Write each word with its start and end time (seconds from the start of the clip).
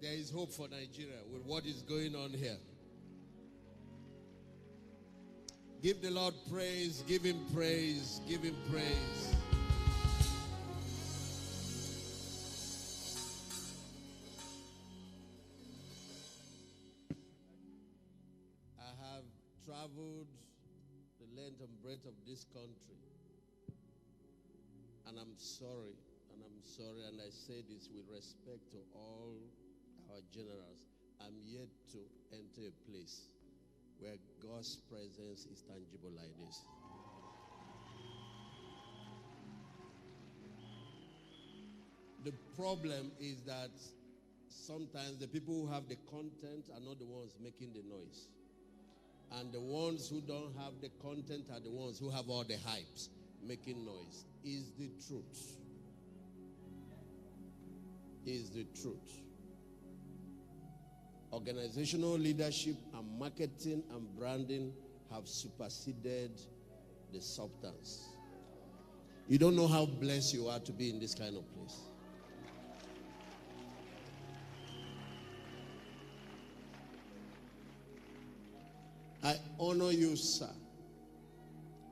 There 0.00 0.14
is 0.14 0.30
hope 0.30 0.50
for 0.50 0.66
Nigeria 0.66 1.20
with 1.30 1.42
what 1.44 1.66
is 1.66 1.82
going 1.82 2.14
on 2.14 2.30
here. 2.30 2.56
Give 5.82 6.00
the 6.00 6.10
Lord 6.10 6.32
praise, 6.50 7.04
give 7.06 7.22
him 7.22 7.38
praise, 7.54 8.22
give 8.26 8.42
him 8.42 8.56
praise. 8.70 9.34
I 18.78 18.88
have 19.04 19.24
traveled 19.66 20.28
the 21.20 21.40
length 21.42 21.60
and 21.60 21.82
breadth 21.82 22.06
of 22.06 22.14
this 22.26 22.46
country. 22.54 22.96
And 25.06 25.18
I'm 25.18 25.36
sorry, 25.36 25.96
and 26.32 26.42
I'm 26.42 26.62
sorry, 26.62 27.04
and 27.06 27.20
I 27.20 27.28
say 27.28 27.62
this 27.68 27.90
with 27.94 28.06
respect 28.14 28.70
to 28.72 28.78
all 28.94 29.36
our 30.12 30.20
generals. 30.32 30.80
I'm 31.20 31.34
yet 31.46 31.68
to 31.92 31.98
enter 32.32 32.68
a 32.68 32.90
place 32.90 33.28
where 33.98 34.16
God's 34.42 34.76
presence 34.88 35.46
is 35.46 35.62
tangible 35.68 36.10
like 36.16 36.32
this. 36.38 36.64
The 42.24 42.32
problem 42.56 43.12
is 43.20 43.42
that 43.42 43.70
sometimes 44.48 45.18
the 45.18 45.28
people 45.28 45.54
who 45.54 45.72
have 45.72 45.88
the 45.88 45.96
content 46.10 46.64
are 46.74 46.80
not 46.80 46.98
the 46.98 47.06
ones 47.06 47.32
making 47.42 47.72
the 47.72 47.82
noise. 47.88 48.28
And 49.32 49.52
the 49.52 49.60
ones 49.60 50.08
who 50.08 50.20
don't 50.20 50.52
have 50.58 50.72
the 50.82 50.90
content 51.00 51.46
are 51.52 51.60
the 51.60 51.70
ones 51.70 51.98
who 51.98 52.10
have 52.10 52.28
all 52.28 52.44
the 52.44 52.54
hypes 52.54 53.08
making 53.46 53.84
noise. 53.84 54.24
Is 54.44 54.72
the 54.78 54.90
truth. 55.06 55.56
Is 58.26 58.50
the 58.50 58.66
truth. 58.80 59.22
Organizational 61.32 62.18
leadership 62.18 62.76
and 62.94 63.18
marketing 63.18 63.82
and 63.90 64.16
branding 64.18 64.72
have 65.12 65.28
superseded 65.28 66.32
the 67.12 67.20
substance. 67.20 68.08
You 69.28 69.38
don't 69.38 69.54
know 69.54 69.68
how 69.68 69.86
blessed 69.86 70.34
you 70.34 70.48
are 70.48 70.58
to 70.58 70.72
be 70.72 70.90
in 70.90 70.98
this 70.98 71.14
kind 71.14 71.36
of 71.36 71.44
place. 71.54 71.78
I 79.22 79.36
honor 79.58 79.92
you, 79.92 80.16
sir. 80.16 80.48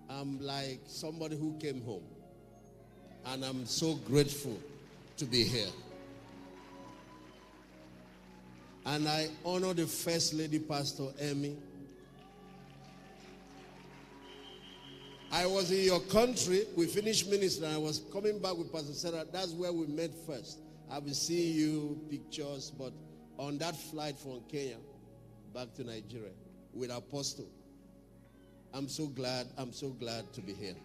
I'm 0.09 0.41
like 0.41 0.81
somebody 0.87 1.37
who 1.37 1.57
came 1.61 1.83
home. 1.83 2.03
And 3.27 3.45
I'm 3.45 3.67
so 3.67 3.95
grateful 3.95 4.59
to 5.19 5.25
be 5.25 5.45
here. 5.45 5.69
And 8.89 9.07
I 9.07 9.29
honor 9.45 9.75
the 9.75 9.87
First 9.87 10.33
Lady, 10.33 10.59
Pastor 10.59 11.09
Emmy. 11.21 11.59
I 15.31 15.45
was 15.45 15.71
in 15.71 15.85
your 15.85 16.01
country. 16.01 16.65
We 16.75 16.87
finished 16.87 17.29
ministry. 17.29 17.67
And 17.67 17.75
I 17.75 17.79
was 17.79 18.01
coming 18.11 18.39
back 18.39 18.57
with 18.57 18.73
Pastor 18.73 18.95
Sarah. 18.95 19.27
That's 19.31 19.53
where 19.53 19.75
we 19.75 19.87
met 19.89 20.11
first. 20.27 20.61
I've 20.91 21.05
been 21.05 21.13
seeing 21.13 21.55
you 21.55 22.01
pictures, 22.11 22.73
but 22.79 22.95
on 23.39 23.59
that 23.59 23.77
flight 23.77 24.19
from 24.19 24.41
Kenya 24.51 24.77
back 25.53 25.75
to 25.75 25.85
Nigeria 25.85 26.31
with 26.73 26.91
Apostle. 26.91 27.45
I'm 28.73 28.89
so 28.89 29.07
glad. 29.07 29.49
I'm 29.59 29.75
so 29.75 29.91
glad 29.91 30.33
to 30.33 30.41
be 30.41 30.55
here. 30.55 30.77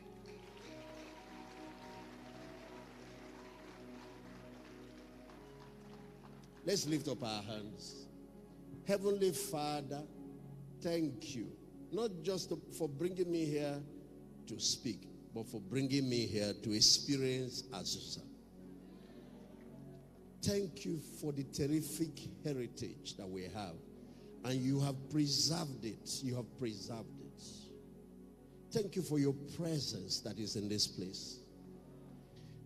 Let's 6.65 6.87
lift 6.87 7.07
up 7.09 7.23
our 7.23 7.41
hands. 7.43 8.05
Heavenly 8.87 9.31
Father, 9.31 10.01
thank 10.81 11.35
you. 11.35 11.47
Not 11.91 12.09
just 12.23 12.51
for 12.77 12.87
bringing 12.87 13.31
me 13.31 13.45
here 13.45 13.81
to 14.47 14.59
speak, 14.59 15.07
but 15.33 15.47
for 15.47 15.59
bringing 15.59 16.09
me 16.09 16.25
here 16.25 16.53
to 16.63 16.73
experience 16.73 17.63
Azusa. 17.73 18.21
Thank 20.41 20.85
you 20.85 20.99
for 21.21 21.31
the 21.31 21.43
terrific 21.43 22.19
heritage 22.43 23.15
that 23.17 23.27
we 23.29 23.43
have. 23.43 23.75
And 24.43 24.55
you 24.55 24.79
have 24.81 24.95
preserved 25.09 25.85
it. 25.85 26.19
You 26.21 26.35
have 26.35 26.59
preserved 26.59 27.19
it. 27.21 27.43
Thank 28.71 28.95
you 28.95 29.01
for 29.01 29.19
your 29.19 29.33
presence 29.57 30.19
that 30.21 30.39
is 30.39 30.55
in 30.55 30.67
this 30.67 30.87
place. 30.87 31.37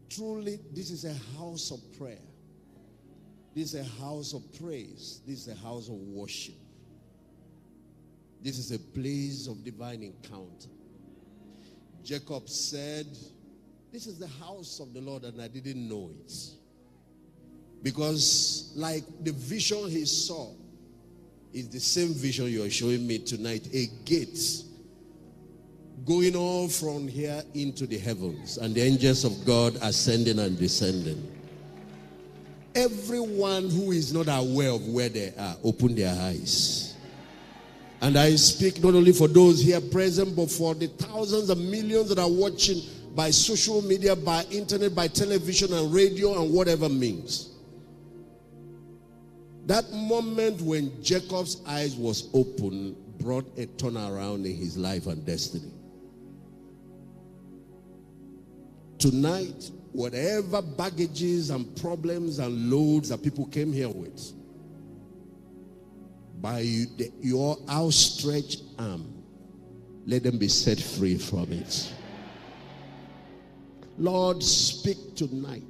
Truly, 0.10 0.60
this 0.74 0.90
is 0.90 1.06
a 1.06 1.14
house 1.38 1.72
of 1.72 1.80
prayer. 2.00 2.18
This 3.58 3.74
is 3.74 3.88
a 3.88 4.04
house 4.04 4.36
of 4.36 4.44
praise. 4.62 5.22
This 5.26 5.48
is 5.48 5.48
a 5.48 5.60
house 5.60 5.88
of 5.88 5.96
worship. 5.96 6.54
This 8.40 8.60
is 8.60 8.72
a 8.72 8.78
place 8.78 9.48
of 9.48 9.64
divine 9.64 10.04
encounter. 10.04 10.70
Jacob 12.04 12.48
said, 12.48 13.08
This 13.92 14.06
is 14.06 14.20
the 14.20 14.28
house 14.28 14.80
of 14.80 14.94
the 14.94 15.02
Lord, 15.02 15.24
and 15.24 15.42
I 15.42 15.48
didn't 15.48 15.90
know 15.90 16.12
it. 16.24 16.32
Because, 17.82 18.74
like 18.76 19.04
the 19.24 19.32
vision 19.32 19.90
he 19.90 20.06
saw, 20.06 20.54
is 21.52 21.68
the 21.70 21.80
same 21.80 22.14
vision 22.14 22.52
you're 22.52 22.70
showing 22.70 23.08
me 23.08 23.18
tonight 23.18 23.68
a 23.74 23.88
gate 24.06 24.62
going 26.06 26.36
all 26.36 26.68
from 26.68 27.08
here 27.08 27.42
into 27.56 27.88
the 27.88 27.98
heavens, 27.98 28.60
and 28.60 28.76
the 28.76 28.82
angels 28.84 29.26
of 29.26 29.44
God 29.48 29.80
ascending 29.82 30.38
and 30.38 30.60
descending. 30.60 31.37
Everyone 32.78 33.72
who 33.72 33.92
is 33.92 34.14
not 34.14 34.28
aware 34.28 34.70
of 34.70 34.88
where 34.88 35.10
they 35.10 35.34
are, 35.36 35.56
open 35.64 35.96
their 35.96 36.14
eyes. 36.14 36.96
And 38.02 38.16
I 38.16 38.36
speak 38.36 38.84
not 38.84 38.94
only 38.94 39.14
for 39.14 39.28
those 39.28 39.60
here 39.60 39.82
present, 39.82 40.36
but 40.36 40.52
for 40.52 40.76
the 40.76 40.86
thousands 40.86 41.50
and 41.50 41.72
millions 41.72 42.10
that 42.10 42.20
are 42.20 42.30
watching 42.30 42.82
by 43.16 43.32
social 43.32 43.82
media, 43.82 44.16
by 44.16 44.44
internet, 44.52 44.94
by 44.94 45.08
television 45.08 45.74
and 45.74 45.92
radio, 45.92 46.40
and 46.40 46.54
whatever 46.54 46.88
means. 46.88 47.50
That 49.66 49.92
moment 49.92 50.62
when 50.62 51.04
Jacob's 51.04 51.62
eyes 51.66 51.96
was 51.96 52.30
open 52.36 52.96
brought 53.18 53.48
a 53.58 53.66
turnaround 53.66 54.46
in 54.46 54.56
his 54.56 54.78
life 54.78 55.08
and 55.08 55.26
destiny. 55.26 55.72
Tonight, 59.00 59.72
whatever 59.92 60.62
baggages 60.62 61.50
and 61.50 61.76
problems 61.78 62.40
and 62.40 62.70
loads 62.70 63.10
that 63.10 63.24
people 63.24 63.46
came 63.46 63.74
here 63.74 63.90
with, 63.90 64.34
by 66.40 66.60
your 67.22 67.58
outstretched 67.70 68.62
arm, 68.78 69.14
let 70.06 70.24
them 70.24 70.38
be 70.38 70.48
set 70.48 70.80
free 70.80 71.18
from 71.18 71.52
it. 71.52 71.94
Lord, 73.98 74.44
speak 74.44 75.16
tonight. 75.16 75.64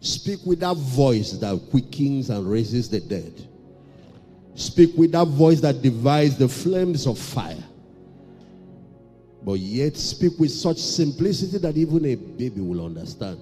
Speak 0.00 0.40
with 0.44 0.60
that 0.60 0.76
voice 0.76 1.32
that 1.32 1.60
quickens 1.70 2.30
and 2.30 2.50
raises 2.50 2.88
the 2.88 3.00
dead. 3.00 3.46
Speak 4.54 4.96
with 4.96 5.12
that 5.12 5.28
voice 5.28 5.60
that 5.60 5.80
divides 5.82 6.36
the 6.36 6.48
flames 6.48 7.06
of 7.06 7.18
fire. 7.18 7.62
But 9.44 9.58
yet 9.58 9.96
speak 9.96 10.38
with 10.38 10.52
such 10.52 10.78
simplicity 10.78 11.58
that 11.58 11.76
even 11.76 12.04
a 12.06 12.14
baby 12.14 12.60
will 12.60 12.84
understand. 12.84 13.40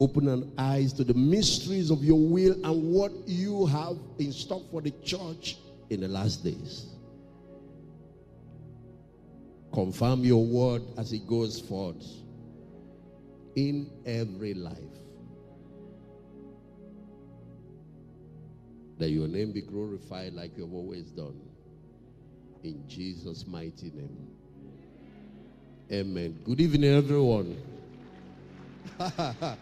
Open 0.00 0.52
eyes 0.56 0.92
to 0.92 1.02
the 1.02 1.14
mysteries 1.14 1.90
of 1.90 2.04
your 2.04 2.20
will 2.20 2.54
and 2.64 2.92
what 2.92 3.10
you 3.26 3.66
have 3.66 3.96
in 4.20 4.32
stock 4.32 4.62
for 4.70 4.80
the 4.80 4.92
church 5.02 5.56
in 5.90 6.00
the 6.00 6.06
last 6.06 6.44
days. 6.44 6.86
Confirm 9.72 10.24
your 10.24 10.44
word 10.44 10.82
as 10.96 11.12
it 11.12 11.26
goes 11.26 11.60
forth 11.60 12.04
in 13.56 13.90
every 14.06 14.54
life. 14.54 14.78
That 18.98 19.10
your 19.10 19.26
name 19.26 19.52
be 19.52 19.62
glorified 19.62 20.34
like 20.34 20.56
you 20.56 20.64
have 20.64 20.72
always 20.72 21.10
done. 21.10 21.47
In 22.62 22.82
Jesus' 22.88 23.46
mighty 23.46 23.90
name. 23.94 24.26
Amen. 25.92 26.38
Good 26.44 26.60
evening, 26.60 26.92
everyone. 26.92 27.56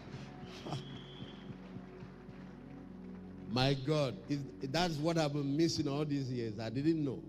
My 3.49 3.75
God, 3.75 4.15
that's 4.63 4.95
what 4.95 5.17
I've 5.17 5.33
been 5.33 5.55
missing 5.55 5.87
all 5.87 6.05
these 6.05 6.31
years. 6.31 6.59
I 6.59 6.69
didn't 6.69 7.05
know. 7.05 7.21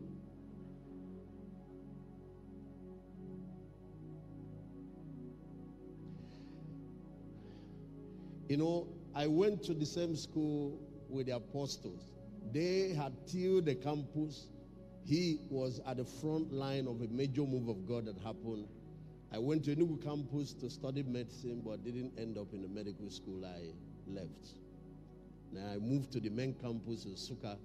You 8.49 8.57
know, 8.57 8.87
I 9.15 9.27
went 9.27 9.63
to 9.65 9.75
the 9.75 9.85
same 9.85 10.17
school 10.17 10.81
with 11.11 11.27
the 11.27 11.37
apostles. 11.37 12.09
They 12.53 12.95
had 12.95 13.13
tilled 13.27 13.67
the 13.67 13.75
campus. 13.75 14.47
He 15.09 15.41
was 15.49 15.81
at 15.87 15.97
the 15.97 16.05
front 16.05 16.53
line 16.53 16.87
of 16.87 17.01
a 17.01 17.07
major 17.09 17.41
move 17.41 17.69
of 17.69 17.89
God 17.89 18.05
that 18.05 18.19
happened. 18.19 18.67
I 19.33 19.39
went 19.39 19.65
to 19.65 19.75
Enugu 19.75 20.05
campus 20.05 20.53
to 20.61 20.69
study 20.69 21.03
medicine, 21.03 21.63
but 21.65 21.83
didn't 21.83 22.13
end 22.19 22.37
up 22.37 22.53
in 22.53 22.61
the 22.61 22.69
medical 22.69 23.09
school. 23.09 23.43
I 23.47 23.73
left. 24.07 24.49
Then 25.51 25.65
I 25.67 25.79
moved 25.79 26.13
to 26.13 26.21
the 26.21 26.29
main 26.29 26.53
campus 26.61 27.07
in 27.07 27.13
Nsukka. 27.13 27.57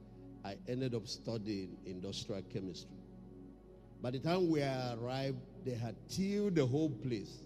I 0.46 0.56
ended 0.70 0.96
up 0.96 1.06
studying 1.06 1.76
industrial 1.86 2.44
chemistry. 2.44 2.96
By 4.02 4.12
the 4.12 4.20
time 4.20 4.50
we 4.50 4.62
arrived, 4.62 5.40
they 5.66 5.76
had 5.76 5.96
tilled 6.08 6.56
the 6.56 6.66
whole 6.66 6.92
place. 6.92 7.42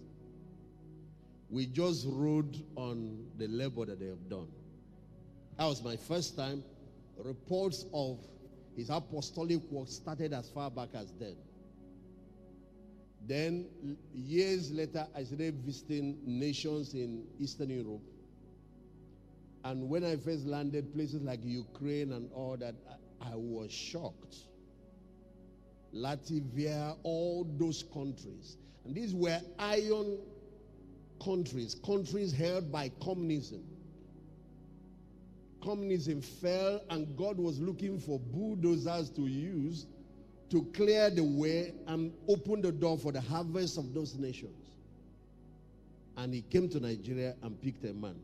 We 1.50 1.66
just 1.66 2.06
rode 2.08 2.64
on 2.76 3.26
the 3.40 3.48
labor 3.48 3.86
that 3.86 4.00
they 4.00 4.08
have 4.08 4.30
done. 4.30 4.50
That 5.58 5.66
was 5.66 5.84
my 5.84 5.96
first 5.96 6.38
time. 6.38 6.64
Reports 7.18 7.86
of 7.96 8.20
his 8.78 8.92
apostolic 8.92 9.60
work 9.72 9.88
started 9.88 10.34
as 10.34 10.50
far 10.50 10.70
back 10.70 10.90
as 10.94 11.12
then. 11.20 11.36
Then, 13.28 13.98
years 14.14 14.72
later, 14.72 15.08
I 15.16 15.24
started 15.24 15.56
visiting 15.66 16.20
nations 16.26 16.94
in 16.94 17.26
Eastern 17.40 17.72
Europe. 17.72 18.04
And 19.64 19.90
when 19.90 20.06
I 20.06 20.16
first 20.16 20.46
landed, 20.46 20.94
places 20.94 21.24
like 21.24 21.40
Ukraine 21.44 22.14
and 22.14 22.32
all 22.32 22.56
that, 22.58 22.76
I, 23.20 23.32
I 23.32 23.36
was 23.36 23.72
shocked. 23.72 24.36
Latvia, 25.94 26.96
all 27.02 27.48
those 27.58 27.84
countries. 27.92 28.58
And 28.86 28.94
these 28.94 29.16
were 29.16 29.42
iron 29.58 30.20
countries, 31.22 31.76
countries 31.84 32.32
held 32.32 32.72
by 32.72 32.92
communism. 33.04 33.64
Communism 35.68 36.22
fell, 36.22 36.82
and 36.90 37.14
God 37.18 37.38
was 37.38 37.60
looking 37.60 38.00
for 38.00 38.18
bulldozers 38.18 39.10
to 39.10 39.24
use 39.24 39.86
to 40.50 40.64
clear 40.74 41.10
the 41.10 41.22
way 41.22 41.74
and 41.88 42.14
open 42.30 42.62
the 42.62 42.72
door 42.72 42.98
for 42.98 43.12
the 43.12 43.20
harvest 43.20 43.78
of 43.78 43.94
those 43.94 44.16
nations. 44.16 44.72
And 46.16 46.34
he 46.34 46.42
came 46.42 46.70
to 46.70 46.80
Nigeria 46.80 47.36
and 47.44 47.62
picked 47.62 47.84
a 47.84 47.94
man. 47.94 48.16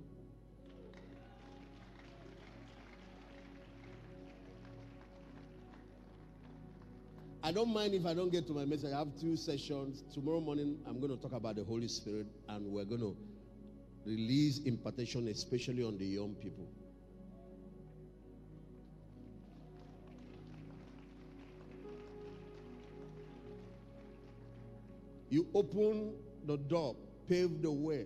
I 7.43 7.51
don't 7.51 7.73
mind 7.73 7.93
if 7.93 8.05
I 8.05 8.13
don't 8.13 8.31
get 8.31 8.47
to 8.47 8.53
my 8.53 8.63
message. 8.63 8.93
I 8.93 8.99
have 8.99 9.09
two 9.19 9.35
sessions. 9.35 10.05
Tomorrow 10.13 10.39
morning, 10.39 10.77
I'm 10.87 11.01
going 11.01 11.13
to 11.13 11.21
talk 11.21 11.33
about 11.33 11.57
the 11.57 11.65
Holy 11.65 11.89
Spirit, 11.89 12.27
and 12.47 12.67
we're 12.67 12.85
going 12.85 13.01
to 13.01 13.17
release 14.05 14.59
impartation, 14.59 15.27
especially 15.27 15.83
on 15.83 15.97
the 15.97 16.05
young 16.05 16.35
people. 16.35 16.69
You 25.33 25.47
open 25.56 26.13
the 26.45 26.57
door, 26.57 26.95
pave 27.27 27.63
the 27.63 27.71
way 27.71 28.06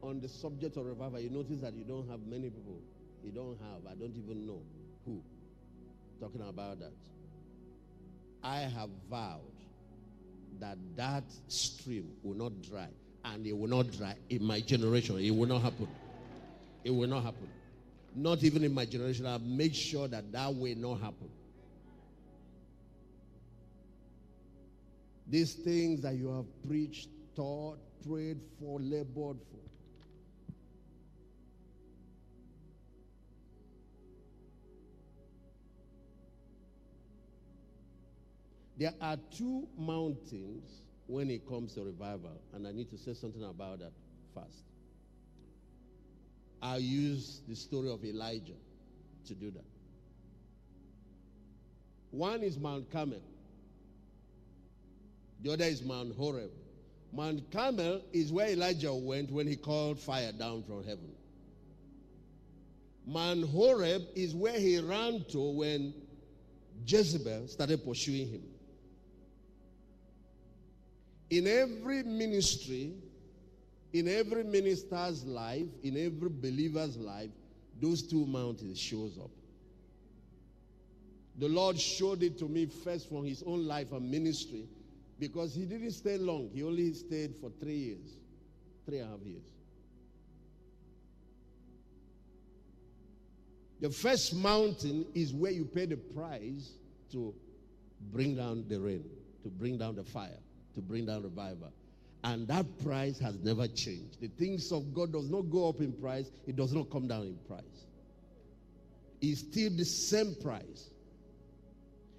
on 0.00 0.20
the 0.20 0.28
subject 0.28 0.76
of 0.76 0.86
revival. 0.86 1.18
You 1.18 1.28
notice 1.28 1.60
that 1.60 1.74
you 1.74 1.82
don't 1.82 2.08
have 2.08 2.20
many 2.24 2.50
people. 2.50 2.80
You 3.24 3.32
don't 3.32 3.58
have, 3.58 3.90
I 3.90 3.96
don't 3.96 4.14
even 4.16 4.46
know 4.46 4.62
who 5.04 5.20
talking 6.20 6.40
about 6.40 6.78
that. 6.78 6.92
I 8.44 8.58
have 8.60 8.90
vowed 9.10 9.40
that 10.60 10.78
that 10.94 11.24
stream 11.48 12.12
will 12.22 12.36
not 12.36 12.62
dry 12.62 12.86
and 13.24 13.44
it 13.44 13.58
will 13.58 13.66
not 13.66 13.90
dry 13.90 14.14
in 14.30 14.44
my 14.44 14.60
generation. 14.60 15.18
It 15.18 15.32
will 15.32 15.48
not 15.48 15.62
happen. 15.62 15.88
It 16.84 16.92
will 16.92 17.08
not 17.08 17.24
happen. 17.24 17.48
Not 18.14 18.44
even 18.44 18.62
in 18.62 18.72
my 18.72 18.84
generation. 18.84 19.26
I'll 19.26 19.40
make 19.40 19.74
sure 19.74 20.06
that 20.06 20.30
that 20.30 20.54
will 20.54 20.76
not 20.76 21.00
happen. 21.00 21.28
These 25.28 25.54
things 25.54 26.00
that 26.02 26.14
you 26.14 26.28
have 26.34 26.46
preached, 26.66 27.08
taught, 27.36 27.78
prayed 28.06 28.40
for, 28.58 28.80
labored 28.80 29.38
for. 29.50 29.58
There 38.78 38.94
are 39.00 39.16
two 39.36 39.68
mountains 39.76 40.64
when 41.08 41.30
it 41.30 41.46
comes 41.48 41.74
to 41.74 41.82
revival, 41.82 42.40
and 42.54 42.66
I 42.66 42.72
need 42.72 42.88
to 42.90 42.96
say 42.96 43.12
something 43.12 43.42
about 43.42 43.80
that 43.80 43.92
first. 44.34 44.64
I'll 46.62 46.78
use 46.78 47.42
the 47.48 47.56
story 47.56 47.90
of 47.90 48.04
Elijah 48.04 48.52
to 49.26 49.34
do 49.34 49.50
that. 49.50 49.64
One 52.12 52.42
is 52.42 52.58
Mount 52.58 52.90
Carmel. 52.90 53.20
The 55.42 55.52
other 55.52 55.64
is 55.64 55.82
Mount 55.82 56.14
Horeb. 56.16 56.50
Mount 57.12 57.50
Carmel 57.50 58.02
is 58.12 58.32
where 58.32 58.48
Elijah 58.48 58.94
went 58.94 59.30
when 59.30 59.46
he 59.46 59.56
called 59.56 59.98
fire 59.98 60.32
down 60.32 60.62
from 60.62 60.84
heaven. 60.84 61.10
Mount 63.06 63.48
Horeb 63.48 64.02
is 64.14 64.34
where 64.34 64.58
he 64.58 64.78
ran 64.78 65.24
to 65.30 65.40
when 65.40 65.94
Jezebel 66.86 67.48
started 67.48 67.84
pursuing 67.84 68.28
him. 68.28 68.42
In 71.30 71.46
every 71.46 72.02
ministry, 72.02 72.92
in 73.92 74.08
every 74.08 74.44
minister's 74.44 75.24
life, 75.24 75.66
in 75.82 75.96
every 75.96 76.28
believer's 76.28 76.96
life, 76.96 77.30
those 77.80 78.02
two 78.02 78.26
mountains 78.26 78.78
shows 78.78 79.16
up. 79.18 79.30
The 81.38 81.48
Lord 81.48 81.78
showed 81.78 82.22
it 82.22 82.38
to 82.40 82.48
me 82.48 82.66
first 82.66 83.08
from 83.08 83.24
his 83.24 83.42
own 83.46 83.66
life 83.66 83.92
and 83.92 84.10
ministry 84.10 84.66
because 85.18 85.54
he 85.54 85.64
didn't 85.64 85.92
stay 85.92 86.18
long. 86.18 86.50
He 86.52 86.62
only 86.62 86.92
stayed 86.92 87.34
for 87.36 87.50
three 87.60 87.76
years, 87.76 88.16
three 88.86 88.98
and 88.98 89.08
a 89.08 89.10
half 89.10 89.20
years. 89.24 89.44
The 93.80 93.90
first 93.90 94.34
mountain 94.34 95.06
is 95.14 95.32
where 95.32 95.52
you 95.52 95.64
pay 95.64 95.86
the 95.86 95.96
price 95.96 96.72
to 97.12 97.34
bring 98.12 98.36
down 98.36 98.64
the 98.68 98.80
rain, 98.80 99.04
to 99.42 99.48
bring 99.48 99.78
down 99.78 99.94
the 99.94 100.04
fire 100.04 100.38
to 100.78 100.82
bring 100.82 101.06
down 101.06 101.24
revival. 101.24 101.72
And 102.24 102.46
that 102.48 102.64
price 102.84 103.18
has 103.18 103.36
never 103.42 103.66
changed. 103.66 104.20
The 104.20 104.28
things 104.28 104.70
of 104.70 104.94
God 104.94 105.12
does 105.12 105.28
not 105.28 105.42
go 105.50 105.68
up 105.68 105.80
in 105.80 105.92
price, 105.92 106.30
it 106.46 106.56
does 106.56 106.72
not 106.72 106.90
come 106.90 107.08
down 107.08 107.22
in 107.22 107.38
price. 107.48 107.62
It's 109.20 109.40
still 109.40 109.70
the 109.76 109.84
same 109.84 110.36
price. 110.36 110.90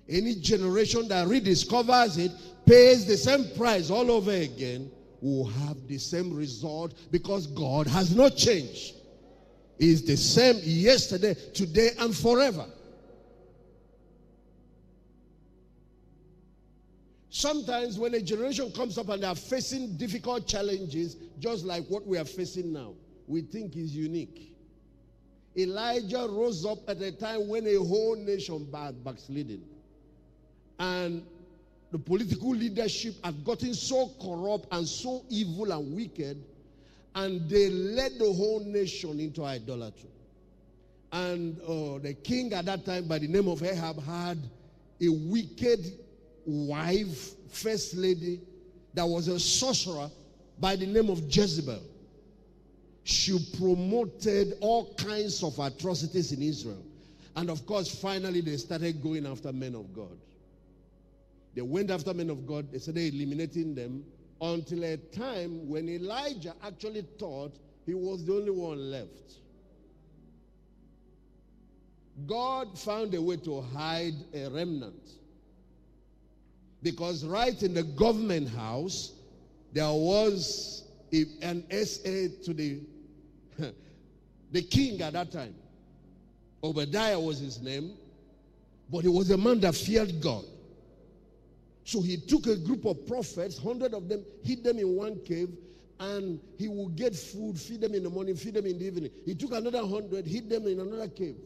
Any 0.10 0.36
generation 0.36 1.08
that 1.08 1.28
rediscovers 1.28 2.18
it, 2.18 2.32
pays 2.70 3.04
the 3.06 3.18
same 3.18 3.50
price 3.58 3.90
all 3.90 4.12
over 4.12 4.32
again, 4.32 4.92
will 5.22 5.46
have 5.46 5.88
the 5.88 5.98
same 5.98 6.36
result 6.36 6.94
because 7.10 7.48
God 7.48 7.88
has 7.88 8.16
not 8.16 8.36
changed. 8.38 8.94
Is 9.80 10.06
the 10.06 10.18
same 10.18 10.60
yesterday, 10.64 11.34
today, 11.54 11.92
and 12.00 12.16
forever. 12.16 12.66
Sometimes 17.30 17.98
when 17.98 18.14
a 18.14 18.22
generation 18.22 18.72
comes 18.72 18.98
up 18.98 19.10
and 19.10 19.24
they 19.24 19.28
are 19.28 19.36
facing 19.36 19.96
difficult 19.96 20.46
challenges, 20.46 21.16
just 21.40 21.66
like 21.66 21.86
what 21.88 22.06
we 22.06 22.18
are 22.18 22.26
facing 22.26 22.74
now, 22.74 22.94
we 23.26 23.42
think 23.42 23.78
is 23.78 23.96
unique. 23.96 24.54
Elijah 25.58 26.28
rose 26.30 26.66
up 26.66 26.80
at 26.88 27.02
a 27.02 27.12
time 27.14 27.48
when 27.48 27.66
a 27.66 27.76
whole 27.76 28.18
nation 28.18 28.68
backsliding. 29.04 29.64
And 30.78 31.24
the 31.92 31.98
political 31.98 32.50
leadership 32.52 33.16
had 33.24 33.44
gotten 33.44 33.74
so 33.74 34.12
corrupt 34.22 34.68
and 34.72 34.88
so 34.88 35.24
evil 35.30 35.72
and 35.72 35.96
wicked, 35.96 36.44
and 37.16 37.50
they 37.50 37.70
led 37.70 38.20
the 38.20 38.32
whole 38.32 38.64
nation 38.66 39.20
into 39.20 39.44
idolatry. 39.44 40.10
And 41.12 41.60
uh, 41.62 41.98
the 41.98 42.16
king 42.24 42.54
at 42.54 42.66
that 42.66 42.86
time, 42.86 43.08
by 43.08 43.18
the 43.18 43.28
name 43.28 43.48
of 43.48 43.64
Ahab, 43.64 44.04
had 44.04 44.38
a 45.02 45.10
wicked 45.10 45.80
wife, 46.46 47.32
first 47.50 47.96
lady, 47.96 48.42
that 48.94 49.06
was 49.06 49.28
a 49.28 49.40
sorcerer 49.40 50.10
by 50.60 50.76
the 50.76 50.86
name 50.86 51.10
of 51.10 51.22
Jezebel. 51.36 51.82
She 53.04 53.40
promoted 53.58 54.54
all 54.62 54.94
kinds 54.94 55.42
of 55.44 55.58
atrocities 55.58 56.32
in 56.32 56.44
Israel. 56.44 56.84
And 57.36 57.50
of 57.50 57.66
course, 57.66 58.00
finally, 58.00 58.42
they 58.42 58.58
started 58.58 59.02
going 59.02 59.26
after 59.26 59.52
men 59.52 59.74
of 59.74 59.96
God. 59.96 60.18
They 61.56 61.62
went 61.62 61.92
after 61.92 62.14
men 62.14 62.30
of 62.30 62.46
God, 62.46 62.72
they 62.72 62.80
started 62.80 63.14
eliminating 63.14 63.76
them 63.76 64.04
until 64.42 64.84
a 64.84 64.98
time 64.98 65.68
when 65.68 65.90
Elijah 65.90 66.54
actually 66.64 67.06
thought 67.18 67.58
he 67.86 67.94
was 67.94 68.26
the 68.26 68.34
only 68.34 68.52
one 68.52 68.92
left. 68.92 69.34
God 72.28 72.78
found 72.78 73.14
a 73.16 73.22
way 73.22 73.38
to 73.38 73.62
hide 73.62 74.14
a 74.34 74.50
remnant. 74.50 75.10
Because 76.82 77.26
right 77.26 77.62
in 77.64 77.74
the 77.74 77.84
government 77.84 78.50
house, 78.50 79.14
there 79.74 79.90
was 79.90 80.84
an 81.42 81.64
SA 81.72 82.44
to 82.46 82.54
the, 82.54 82.80
the 84.52 84.62
king 84.62 85.02
at 85.02 85.14
that 85.14 85.32
time. 85.32 85.56
Obadiah 86.64 87.20
was 87.20 87.40
his 87.40 87.62
name, 87.62 87.94
but 88.92 89.00
he 89.00 89.08
was 89.08 89.32
a 89.32 89.38
man 89.38 89.60
that 89.62 89.76
feared 89.76 90.22
God. 90.22 90.46
So 91.90 92.02
he 92.02 92.18
took 92.18 92.46
a 92.46 92.56
group 92.56 92.86
of 92.86 93.08
prophets, 93.08 93.58
hundred 93.58 93.96
of 93.96 94.08
them, 94.08 94.24
hid 94.44 94.64
them 94.64 94.78
in 94.78 94.96
one 94.96 95.20
cave, 95.26 95.50
and 96.00 96.40
he 96.56 96.68
would 96.68 96.96
get 96.96 97.16
food, 97.16 97.60
feed 97.60 97.82
them 97.82 97.96
in 97.96 98.04
the 98.04 98.12
morning, 98.12 98.36
feed 98.36 98.54
them 98.54 98.68
in 98.68 98.78
the 98.78 98.86
evening. 98.86 99.10
He 99.26 99.34
took 99.34 99.54
another 99.54 99.80
hundred, 99.80 100.28
hid 100.28 100.52
them 100.52 100.68
in 100.68 100.80
another 100.80 101.08
cave. 101.08 101.38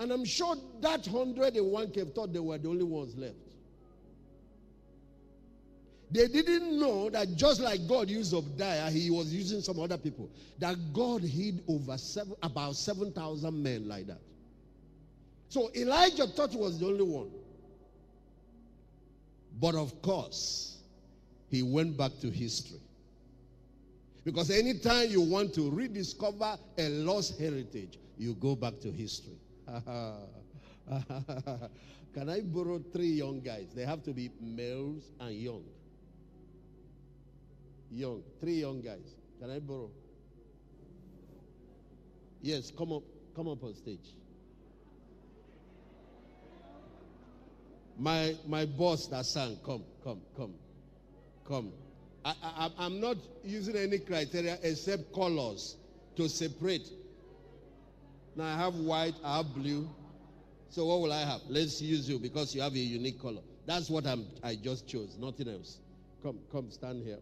And 0.00 0.10
I'm 0.10 0.24
sure 0.24 0.56
that 0.80 1.06
hundred 1.06 1.56
in 1.56 1.70
one 1.70 1.92
cave 1.92 2.08
thought 2.12 2.32
they 2.32 2.40
were 2.40 2.58
the 2.58 2.68
only 2.68 2.82
ones 2.82 3.16
left. 3.16 3.36
They 6.10 6.26
didn't 6.26 6.80
know 6.80 7.10
that 7.10 7.36
just 7.36 7.60
like 7.60 7.86
God 7.86 8.10
used 8.10 8.34
Obadiah, 8.34 8.90
he 8.90 9.08
was 9.08 9.32
using 9.32 9.60
some 9.60 9.78
other 9.78 9.98
people. 9.98 10.28
That 10.58 10.92
God 10.92 11.22
hid 11.22 11.62
over 11.68 11.96
seven, 11.96 12.34
about 12.42 12.74
7,000 12.74 13.62
men 13.62 13.86
like 13.86 14.08
that. 14.08 14.20
So 15.48 15.70
Elijah 15.76 16.26
thought 16.26 16.50
he 16.50 16.56
was 16.56 16.80
the 16.80 16.86
only 16.86 17.04
one. 17.04 17.30
But 19.60 19.74
of 19.74 20.00
course, 20.02 20.78
he 21.50 21.62
went 21.62 21.96
back 21.96 22.12
to 22.20 22.30
history. 22.30 22.80
Because 24.24 24.50
anytime 24.50 25.08
you 25.10 25.22
want 25.22 25.54
to 25.54 25.70
rediscover 25.70 26.58
a 26.76 26.88
lost 26.88 27.38
heritage, 27.40 27.98
you 28.18 28.34
go 28.34 28.54
back 28.54 28.78
to 28.80 28.90
history. 28.90 29.38
Can 32.14 32.28
I 32.28 32.40
borrow 32.40 32.78
three 32.92 33.08
young 33.08 33.40
guys? 33.40 33.68
They 33.74 33.84
have 33.84 34.02
to 34.04 34.12
be 34.12 34.30
males 34.40 35.10
and 35.20 35.34
young. 35.34 35.64
Young. 37.90 38.22
Three 38.40 38.60
young 38.60 38.80
guys. 38.80 39.14
Can 39.40 39.50
I 39.50 39.58
borrow? 39.60 39.90
Yes, 42.42 42.70
come 42.76 42.92
up. 42.92 43.02
Come 43.34 43.48
up 43.48 43.62
on 43.62 43.74
stage. 43.74 44.14
My 47.98 48.36
my 48.46 48.64
boss 48.64 49.06
that 49.08 49.26
sang, 49.26 49.58
come, 49.64 49.82
come, 50.04 50.20
come, 50.36 50.54
come. 51.46 51.72
I, 52.24 52.34
I, 52.42 52.70
I'm 52.78 53.00
not 53.00 53.16
using 53.42 53.76
any 53.76 53.98
criteria 53.98 54.58
except 54.62 55.12
colors 55.12 55.76
to 56.16 56.28
separate. 56.28 56.88
Now 58.36 58.44
I 58.44 58.56
have 58.56 58.74
white, 58.74 59.14
I 59.24 59.38
have 59.38 59.52
blue. 59.54 59.88
So 60.70 60.84
what 60.86 61.00
will 61.00 61.12
I 61.12 61.20
have? 61.20 61.40
Let's 61.48 61.80
use 61.80 62.08
you 62.08 62.18
because 62.18 62.54
you 62.54 62.60
have 62.60 62.74
a 62.74 62.78
unique 62.78 63.20
color. 63.20 63.40
That's 63.66 63.90
what 63.90 64.06
I'm 64.06 64.26
I 64.44 64.54
just 64.54 64.86
chose, 64.86 65.16
nothing 65.18 65.48
else. 65.48 65.78
Come, 66.22 66.38
come, 66.52 66.70
stand 66.70 67.02
here. 67.04 67.18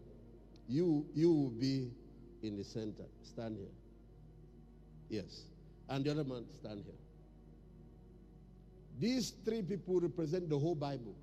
You 0.67 1.05
you 1.15 1.31
will 1.31 1.49
be 1.49 1.89
in 2.43 2.57
the 2.57 2.63
center. 2.63 3.03
Stand 3.23 3.57
here. 3.57 3.67
Yes. 5.09 5.43
And 5.89 6.05
the 6.05 6.11
other 6.11 6.23
man 6.23 6.45
stand 6.59 6.83
here. 6.85 6.93
These 8.99 9.33
three 9.45 9.61
people 9.61 9.99
represent 9.99 10.49
the 10.49 10.57
whole 10.57 10.75
Bible. 10.75 11.15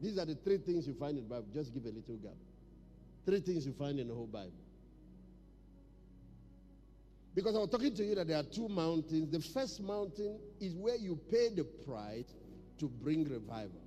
These 0.00 0.18
are 0.18 0.24
the 0.24 0.34
three 0.34 0.58
things 0.58 0.86
you 0.86 0.94
find 0.94 1.18
in 1.18 1.24
the 1.24 1.30
Bible. 1.30 1.46
Just 1.52 1.72
give 1.74 1.84
a 1.84 1.88
little 1.88 2.16
gap. 2.16 2.36
Three 3.24 3.40
things 3.40 3.66
you 3.66 3.72
find 3.72 3.98
in 3.98 4.08
the 4.08 4.14
whole 4.14 4.26
Bible. 4.26 4.52
Because 7.34 7.54
I 7.54 7.58
was 7.58 7.70
talking 7.70 7.94
to 7.94 8.04
you 8.04 8.14
that 8.14 8.28
there 8.28 8.38
are 8.38 8.44
two 8.44 8.68
mountains. 8.68 9.30
The 9.30 9.40
first 9.40 9.82
mountain 9.82 10.38
is 10.60 10.74
where 10.74 10.96
you 10.96 11.18
pay 11.30 11.50
the 11.54 11.64
price 11.64 12.32
to 12.78 12.88
bring 12.88 13.24
revival. 13.24 13.82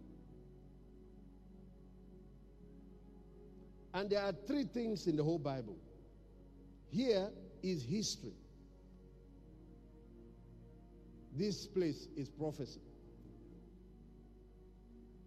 And 3.93 4.09
there 4.09 4.21
are 4.21 4.33
three 4.45 4.65
things 4.65 5.07
in 5.07 5.15
the 5.15 5.23
whole 5.23 5.39
Bible. 5.39 5.77
Here 6.91 7.29
is 7.63 7.83
history. 7.83 8.33
This 11.35 11.65
place 11.65 12.07
is 12.17 12.29
prophecy. 12.29 12.81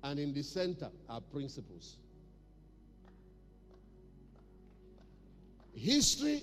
And 0.03 0.19
in 0.19 0.35
the 0.35 0.43
center 0.43 0.91
are 1.09 1.21
principles. 1.21 1.97
History 5.75 6.43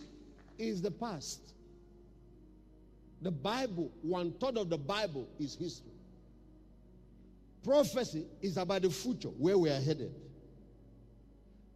is 0.57 0.81
the 0.81 0.91
past. 0.91 1.41
The 3.21 3.31
Bible, 3.31 3.91
one 4.01 4.31
third 4.33 4.57
of 4.57 4.69
the 4.69 4.77
Bible 4.77 5.27
is 5.39 5.55
history. 5.55 5.91
Prophecy 7.63 8.25
is 8.41 8.55
about 8.57 8.83
the 8.83 8.89
future, 8.89 9.27
where 9.27 9.57
we 9.57 9.69
are 9.69 9.79
headed. 9.81 10.13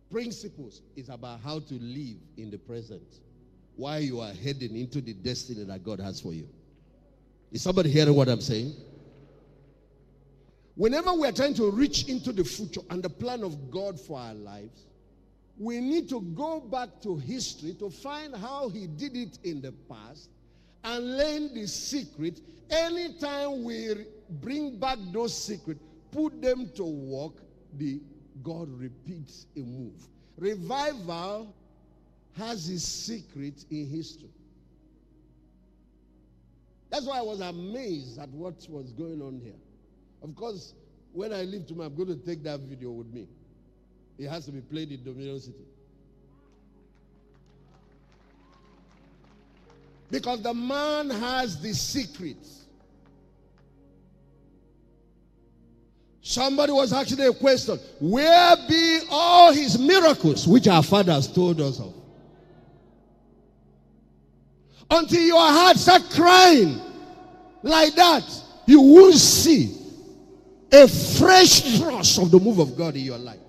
Principles 0.10 0.82
is 0.96 1.10
about 1.10 1.42
how 1.42 1.60
to 1.60 1.74
live 1.76 2.18
in 2.38 2.50
the 2.50 2.58
present 2.58 3.20
while 3.76 4.00
you 4.00 4.22
are 4.22 4.32
heading 4.32 4.76
into 4.78 5.02
the 5.02 5.14
destiny 5.14 5.64
that 5.66 5.84
God 5.84 6.00
has 6.00 6.22
for 6.22 6.34
you. 6.34 6.48
Is 7.54 7.62
somebody 7.62 7.92
hearing 7.92 8.16
what 8.16 8.28
I'm 8.28 8.42
saying? 8.42 8.74
Whenever 10.76 11.14
we 11.14 11.28
are 11.28 11.32
trying 11.32 11.54
to 11.54 11.70
reach 11.70 12.10
into 12.10 12.34
the 12.34 12.44
future 12.44 12.82
and 12.90 13.04
the 13.04 13.10
plan 13.10 13.44
of 13.44 13.70
God 13.70 14.00
for 14.00 14.20
our 14.20 14.34
lives, 14.34 14.88
we 15.60 15.80
need 15.80 16.10
to 16.10 16.20
go 16.20 16.60
back 16.60 16.90
to 17.04 17.16
history 17.16 17.76
to 17.76 17.92
find 17.92 18.36
how 18.36 18.70
He 18.70 18.88
did 18.88 19.16
it 19.16 19.38
in 19.44 19.62
the 19.62 19.72
past 19.88 20.30
and 20.84 21.16
learn 21.16 21.54
the 21.54 21.68
secret. 21.68 22.42
Anytime 22.72 23.64
we 23.64 24.08
bring 24.42 24.80
back 24.80 24.98
those 25.12 25.38
secrets, 25.38 25.80
put 26.12 26.42
them 26.42 26.72
to 26.76 26.84
work, 26.84 27.34
the 27.78 28.02
God 28.42 28.68
repeats 28.80 29.46
a 29.56 29.60
move. 29.60 30.08
Revival 30.40 31.54
has 32.36 32.68
its 32.68 32.84
secret 32.84 33.64
in 33.70 33.86
history. 33.86 34.33
That's 36.94 37.08
why 37.08 37.18
I 37.18 37.22
was 37.24 37.40
amazed 37.40 38.20
at 38.20 38.30
what 38.30 38.54
was 38.70 38.92
going 38.92 39.20
on 39.20 39.42
here. 39.44 39.56
Of 40.22 40.36
course, 40.36 40.76
when 41.12 41.34
I 41.34 41.42
leave 41.42 41.66
tomorrow, 41.66 41.88
I'm 41.90 41.96
going 41.96 42.10
to 42.10 42.24
take 42.24 42.44
that 42.44 42.60
video 42.60 42.92
with 42.92 43.12
me. 43.12 43.28
It 44.20 44.30
has 44.30 44.46
to 44.46 44.52
be 44.52 44.62
played 44.62 44.92
in 44.92 45.04
Dominion 45.04 45.40
City. 45.40 45.66
Because 50.12 50.44
the 50.44 50.54
man 50.54 51.10
has 51.10 51.60
the 51.60 51.74
secrets. 51.74 52.66
Somebody 56.22 56.74
was 56.74 56.94
asking 56.94 57.22
a 57.22 57.34
question 57.34 57.80
Where 58.00 58.56
be 58.70 59.00
all 59.10 59.52
his 59.52 59.80
miracles 59.80 60.48
which 60.48 60.68
our 60.68 60.84
fathers 60.84 61.28
told 61.28 61.60
us 61.60 61.80
of? 61.80 62.03
Until 64.90 65.22
your 65.22 65.40
heart 65.40 65.78
start 65.78 66.04
crying 66.12 66.80
like 67.62 67.96
that, 67.96 68.24
you 68.66 68.82
will 68.82 69.14
see 69.14 69.78
a 70.72 70.88
fresh 70.88 71.78
thrust 71.78 72.20
of 72.20 72.32
the 72.32 72.40
move 72.40 72.60
of 72.60 72.76
God 72.78 72.96
in 72.96 73.04
your 73.04 73.18
life. 73.18 73.40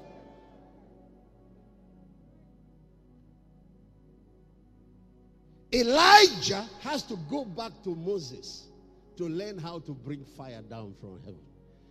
Elijah 5.72 6.64
has 6.80 7.02
to 7.02 7.16
go 7.28 7.44
back 7.44 7.72
to 7.82 7.96
Moses 7.96 8.68
to 9.16 9.28
learn 9.28 9.58
how 9.58 9.80
to 9.80 9.92
bring 9.92 10.24
fire 10.36 10.62
down 10.62 10.94
from 11.00 11.18
heaven. 11.20 11.40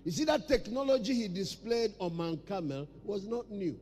You 0.05 0.11
see, 0.11 0.25
that 0.25 0.47
technology 0.47 1.13
he 1.13 1.27
displayed 1.27 1.93
on 1.99 2.15
Mount 2.15 2.45
Carmel 2.47 2.87
was 3.03 3.25
not 3.25 3.49
new. 3.49 3.77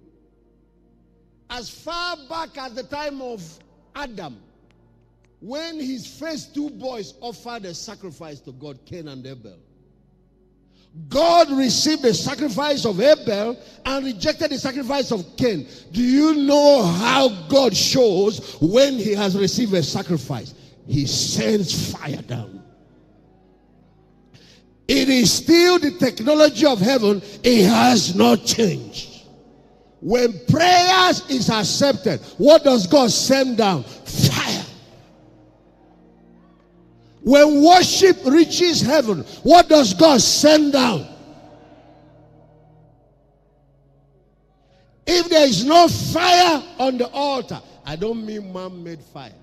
As 1.50 1.70
far 1.70 2.16
back 2.30 2.58
as 2.58 2.74
the 2.74 2.84
time 2.84 3.22
of 3.22 3.44
Adam, 3.96 4.38
when 5.42 5.80
his 5.80 6.20
first 6.20 6.54
two 6.54 6.70
boys 6.70 7.16
offered 7.20 7.66
a 7.66 7.74
sacrifice 7.74 8.40
to 8.42 8.52
God, 8.54 8.80
Cain 8.86 9.08
and 9.08 9.26
Abel, 9.26 9.58
God 11.10 11.50
received 11.52 12.04
the 12.04 12.14
sacrifice 12.14 12.86
of 12.86 13.02
Abel 13.02 13.58
and 13.86 14.06
rejected 14.06 14.52
the 14.52 14.60
sacrifice 14.60 15.12
of 15.12 15.26
Cain. 15.38 15.68
Do 15.92 16.04
you 16.04 16.36
know 16.36 16.84
how 16.84 17.30
God 17.48 17.76
shows 17.76 18.58
when 18.62 18.96
he 18.96 19.14
has 19.14 19.38
received 19.38 19.74
a 19.74 19.82
sacrifice? 19.82 20.54
He 20.86 21.08
sends 21.08 21.92
fire 21.92 22.22
down. 22.22 22.62
It 24.88 25.10
is 25.10 25.32
still 25.32 25.80
the 25.80 25.92
technology 25.92 26.66
of 26.66 26.80
heaven, 26.80 27.22
it 27.44 27.66
has 27.66 28.14
not 28.14 28.46
changed. 28.46 29.08
When 30.02 30.34
prayers 30.48 31.30
is 31.30 31.50
accepted, 31.50 32.20
what 32.38 32.64
does 32.64 32.88
God 32.88 33.12
send 33.12 33.58
down? 33.58 33.86
When 37.24 37.64
worship 37.64 38.18
reaches 38.26 38.82
heaven, 38.82 39.24
what 39.44 39.70
does 39.70 39.94
God 39.94 40.22
send 40.22 40.74
down? 40.74 41.08
If 45.06 45.30
there 45.30 45.46
is 45.46 45.64
no 45.64 45.88
fire 45.88 46.64
on 46.80 46.98
the 46.98 47.08
altar, 47.10 47.62
I 47.86 47.96
don't 47.96 48.26
mean 48.26 48.52
man 48.52 48.84
made 48.84 49.04
fire. 49.04 49.34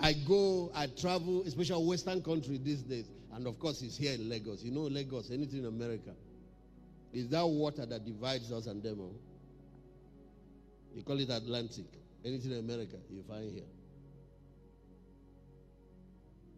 I 0.00 0.12
go, 0.12 0.70
I 0.74 0.86
travel, 0.86 1.42
especially 1.46 1.84
Western 1.86 2.22
country 2.22 2.58
these 2.58 2.82
days. 2.82 3.06
And 3.34 3.46
of 3.46 3.58
course, 3.58 3.82
it's 3.82 3.96
here 3.96 4.14
in 4.14 4.28
Lagos. 4.28 4.62
You 4.62 4.70
know, 4.70 4.82
Lagos, 4.82 5.30
anything 5.30 5.60
in 5.60 5.66
America. 5.66 6.10
Is 7.12 7.28
that 7.28 7.46
water 7.46 7.86
that 7.86 8.04
divides 8.04 8.50
us 8.52 8.66
and 8.66 8.82
them? 8.82 8.98
Oh? 9.00 9.14
You 10.94 11.02
call 11.02 11.18
it 11.20 11.30
Atlantic. 11.30 11.86
Anything 12.24 12.52
in 12.52 12.58
America, 12.58 12.96
you 13.10 13.22
find 13.28 13.50
here. 13.52 13.64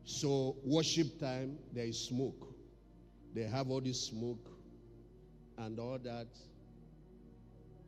So, 0.06 0.56
worship 0.64 1.18
time, 1.18 1.58
there 1.74 1.84
is 1.84 1.98
smoke. 1.98 2.54
They 3.34 3.42
have 3.42 3.70
all 3.70 3.80
this 3.80 4.06
smoke 4.06 4.48
and 5.58 5.78
all 5.80 5.98
that. 6.04 6.28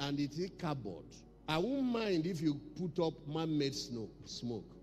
And 0.01 0.19
it's 0.19 0.39
a 0.41 0.49
cupboard. 0.49 1.07
I 1.49 1.59
won't 1.59 1.85
mind 1.85 2.27
if 2.27 2.43
you 2.43 2.61
put 2.77 3.03
up 3.03 3.15
man-made 3.27 3.75
smoke, 3.75 4.77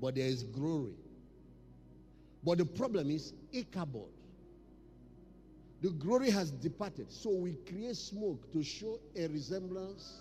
but 0.00 0.16
there 0.16 0.26
is 0.26 0.42
glory. 0.42 0.92
But 2.44 2.58
the 2.58 2.66
problem 2.66 3.10
is 3.10 3.32
Ichabod. 3.52 4.10
The 5.80 5.90
glory 5.90 6.30
has 6.30 6.50
departed. 6.50 7.10
So 7.10 7.30
we 7.30 7.54
create 7.68 7.96
smoke 7.96 8.52
to 8.52 8.62
show 8.62 9.00
a 9.16 9.26
resemblance 9.28 10.20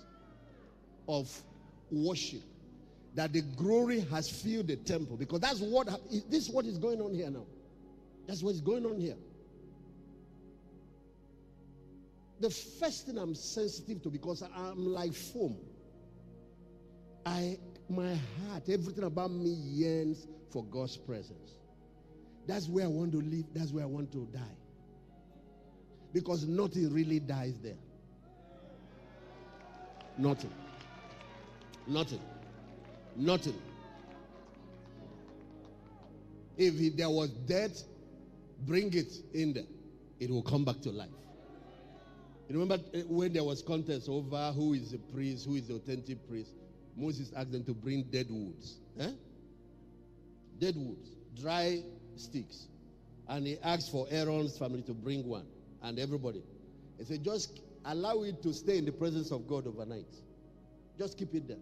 of 1.08 1.30
worship. 1.92 2.42
That 3.16 3.34
the 3.34 3.42
glory 3.42 4.02
has 4.12 4.30
filled 4.30 4.68
the 4.68 4.76
temple. 4.76 5.18
Because 5.18 5.40
that's 5.40 5.60
what 5.60 5.88
this 6.30 6.48
is 6.48 6.50
what 6.50 6.66
is 6.66 6.78
going 6.78 7.02
on 7.02 7.14
here 7.14 7.30
now. 7.30 7.46
That's 8.28 8.44
what's 8.44 8.62
going 8.62 8.86
on 8.86 9.00
here. 9.00 9.16
The 12.42 12.50
first 12.50 13.08
thing 13.08 13.18
I'm 13.18 13.34
sensitive 13.34 14.04
to 14.04 14.10
because 14.10 14.44
I'm 14.44 14.94
like 14.94 15.14
foam. 15.14 15.58
I 17.26 17.58
my 17.90 18.16
heart, 18.48 18.68
everything 18.70 19.04
about 19.04 19.32
me 19.32 19.50
yearns 19.50 20.28
for 20.52 20.64
God's 20.66 20.98
presence. 20.98 21.56
That's 22.48 22.68
where 22.68 22.86
I 22.86 22.88
want 22.88 23.12
to 23.14 23.22
live. 23.22 23.46
That's 23.54 23.72
where 23.72 23.84
I 23.84 23.88
want 23.88 24.12
to 24.12 24.28
die. 24.34 24.40
Because 26.14 26.46
nothing 26.46 26.94
really 26.94 27.20
dies 27.20 27.60
there. 27.62 27.78
Nothing. 30.18 30.54
Nothing. 31.88 32.22
Nothing. 33.16 33.60
If 36.58 36.96
there 36.96 37.10
was 37.10 37.30
death, 37.30 37.84
bring 38.66 38.94
it 38.94 39.12
in 39.34 39.54
there. 39.54 39.64
It 40.20 40.30
will 40.30 40.44
come 40.44 40.64
back 40.64 40.82
to 40.82 40.90
life. 40.90 41.10
You 42.48 42.60
remember 42.60 42.84
eh, 42.94 43.04
when 43.08 43.34
there 43.34 43.44
was 43.44 43.62
contest 43.62 44.08
over 44.08 44.52
who 44.54 44.74
is 44.74 44.92
the 44.92 44.98
priest, 44.98 45.46
who 45.46 45.56
is 45.56 45.68
the 45.68 45.76
authentic 45.76 46.28
priest? 46.30 46.52
Moses 46.96 47.32
asked 47.36 47.52
them 47.52 47.64
to 47.66 47.74
bring 47.74 48.04
dead 48.04 48.28
woods. 48.30 48.76
Eh? 49.00 49.12
Dead 50.60 50.76
woods, 50.78 51.10
dry 51.40 51.82
sticks. 52.16 52.68
And 53.28 53.48
he 53.48 53.58
asked 53.64 53.92
for 53.92 54.08
Aaron's 54.10 54.58
family 54.58 54.84
to 54.84 54.94
bring 54.94 55.28
one. 55.28 55.46
And 55.82 56.00
everybody. 56.00 56.44
He 56.98 57.06
said, 57.06 57.24
just 57.24 57.60
allow 57.84 58.22
it 58.24 58.42
to 58.44 58.54
stay 58.54 58.78
in 58.78 58.86
the 58.86 58.92
presence 58.92 59.32
of 59.32 59.48
God 59.48 59.68
overnight. 59.68 60.06
Just 60.98 61.18
keep 61.18 61.34
it 61.36 61.48
there. 61.48 61.58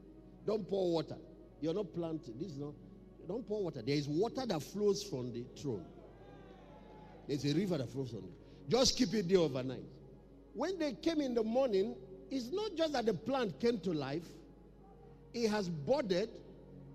Don't 0.46 0.70
pour 0.70 0.92
water. 0.92 1.16
You're 1.64 1.74
not 1.74 1.94
planting. 1.94 2.34
This 2.38 2.52
is 2.52 2.58
not. 2.58 2.74
Don't 3.26 3.48
pour 3.48 3.64
water. 3.64 3.82
There 3.82 3.96
is 3.96 4.10
water 4.10 4.46
that 4.46 4.62
flows 4.62 5.02
from 5.02 5.32
the 5.32 5.46
throne. 5.56 5.86
There's 7.26 7.46
a 7.46 7.54
river 7.54 7.78
that 7.78 7.90
flows 7.90 8.10
from 8.10 8.20
it. 8.20 8.70
Just 8.70 8.98
keep 8.98 9.14
it 9.14 9.30
there 9.30 9.38
overnight. 9.38 9.86
When 10.54 10.78
they 10.78 10.92
came 10.92 11.22
in 11.22 11.34
the 11.34 11.42
morning, 11.42 11.96
it's 12.30 12.52
not 12.52 12.76
just 12.76 12.92
that 12.92 13.06
the 13.06 13.14
plant 13.14 13.62
came 13.62 13.80
to 13.80 13.94
life, 13.94 14.26
it 15.34 15.50
has 15.52 15.70
budded, 15.70 16.30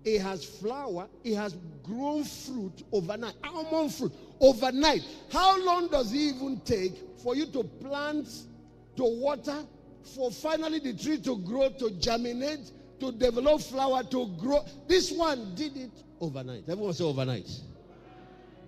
it 0.05 0.21
has 0.21 0.45
flower, 0.45 1.07
it 1.23 1.33
has 1.33 1.57
grown 1.81 2.23
fruit 2.23 2.83
overnight. 2.91 3.33
Almond 3.43 3.91
fruit 3.91 4.13
overnight. 4.39 5.01
How 5.31 5.59
long 5.65 5.87
does 5.87 6.13
it 6.13 6.17
even 6.17 6.61
take 6.63 6.93
for 7.23 7.35
you 7.35 7.47
to 7.47 7.63
plant, 7.63 8.27
to 8.97 9.03
water, 9.03 9.65
for 10.15 10.29
finally 10.29 10.77
the 10.77 10.93
tree 10.93 11.17
to 11.21 11.39
grow, 11.39 11.69
to 11.69 11.89
germinate, 11.99 12.71
to 12.99 13.11
develop 13.11 13.61
flower, 13.61 14.03
to 14.03 14.27
grow? 14.39 14.65
This 14.87 15.11
one 15.11 15.53
did 15.55 15.75
it 15.77 15.91
overnight. 16.19 16.63
Everyone 16.67 16.93
say 16.93 17.03
overnight. 17.03 17.49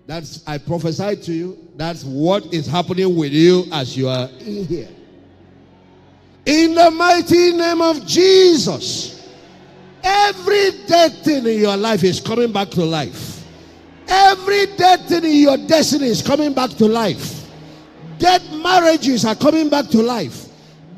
That's, 0.06 0.46
I 0.46 0.58
prophesy 0.58 1.16
to 1.16 1.32
you, 1.32 1.68
that's 1.76 2.02
what 2.04 2.52
is 2.52 2.66
happening 2.66 3.14
with 3.16 3.32
you 3.32 3.64
as 3.72 3.96
you 3.96 4.08
are 4.08 4.28
in 4.40 4.66
here. 4.66 4.88
In 6.44 6.74
the 6.74 6.90
mighty 6.90 7.52
name 7.52 7.80
of 7.80 8.04
Jesus, 8.04 9.30
every 10.02 10.72
dead 10.88 11.12
thing 11.22 11.46
in 11.46 11.60
your 11.60 11.76
life 11.76 12.02
is 12.02 12.20
coming 12.20 12.52
back 12.52 12.70
to 12.70 12.84
life. 12.84 13.44
Every 14.08 14.66
dead 14.76 15.00
thing 15.06 15.24
in 15.24 15.36
your 15.36 15.56
destiny 15.56 16.08
is 16.08 16.20
coming 16.20 16.52
back 16.52 16.70
to 16.70 16.86
life. 16.86 17.48
Dead 18.18 18.42
marriages 18.54 19.24
are 19.24 19.36
coming 19.36 19.68
back 19.68 19.86
to 19.88 20.02
life. 20.02 20.48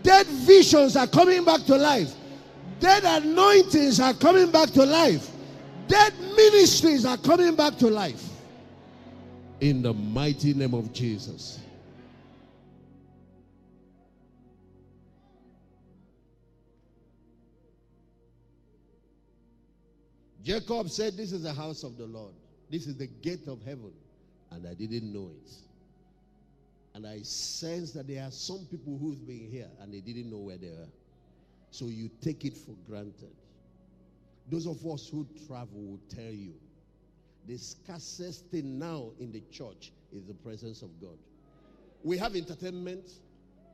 Dead 0.02 0.26
visions 0.26 0.96
are 0.96 1.06
coming 1.06 1.44
back 1.44 1.60
to 1.64 1.76
life. 1.76 2.12
Dead 2.80 3.04
anointings 3.04 4.00
are 4.00 4.14
coming 4.14 4.50
back 4.50 4.70
to 4.70 4.84
life. 4.84 5.30
Dead 5.86 6.12
ministries 6.36 7.04
are 7.04 7.16
coming 7.18 7.54
back 7.54 7.76
to 7.78 7.88
life 7.88 8.22
in 9.60 9.82
the 9.82 9.94
mighty 9.94 10.52
name 10.54 10.74
of 10.74 10.92
Jesus. 10.92 11.60
Jacob 20.42 20.90
said, 20.90 21.16
This 21.16 21.32
is 21.32 21.42
the 21.42 21.54
house 21.54 21.82
of 21.82 21.96
the 21.96 22.04
Lord. 22.04 22.34
This 22.70 22.86
is 22.86 22.96
the 22.96 23.06
gate 23.06 23.48
of 23.48 23.62
heaven. 23.64 23.92
And 24.50 24.66
I 24.66 24.74
didn't 24.74 25.10
know 25.12 25.30
it. 25.34 25.50
And 26.94 27.06
I 27.06 27.22
sense 27.22 27.92
that 27.92 28.06
there 28.06 28.22
are 28.22 28.30
some 28.30 28.66
people 28.70 28.98
who've 28.98 29.26
been 29.26 29.48
here 29.50 29.68
and 29.80 29.92
they 29.92 30.00
didn't 30.00 30.30
know 30.30 30.38
where 30.38 30.58
they 30.58 30.68
are. 30.68 30.88
So 31.74 31.86
you 31.86 32.08
take 32.22 32.44
it 32.44 32.56
for 32.56 32.76
granted. 32.88 33.34
Those 34.48 34.68
of 34.68 34.86
us 34.86 35.08
who 35.08 35.26
travel 35.48 35.80
will 35.82 36.00
tell 36.08 36.32
you 36.32 36.54
the 37.48 37.56
scarcest 37.56 38.46
thing 38.46 38.78
now 38.78 39.10
in 39.18 39.32
the 39.32 39.42
church 39.50 39.90
is 40.14 40.24
the 40.24 40.34
presence 40.34 40.82
of 40.82 40.90
God. 41.00 41.18
We 42.04 42.16
have 42.18 42.36
entertainment, 42.36 43.10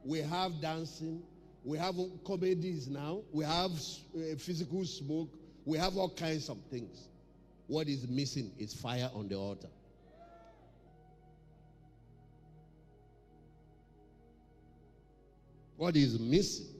we 0.02 0.20
have 0.20 0.62
dancing, 0.62 1.22
we 1.62 1.76
have 1.76 1.94
comedies 2.24 2.88
now, 2.88 3.20
we 3.32 3.44
have 3.44 3.72
uh, 3.72 4.34
physical 4.38 4.86
smoke, 4.86 5.28
we 5.66 5.76
have 5.76 5.98
all 5.98 6.08
kinds 6.08 6.48
of 6.48 6.56
things. 6.70 7.08
What 7.66 7.86
is 7.86 8.08
missing 8.08 8.50
is 8.58 8.72
fire 8.72 9.10
on 9.14 9.28
the 9.28 9.34
altar. 9.34 9.68
What 15.76 15.96
is 15.96 16.18
missing? 16.18 16.79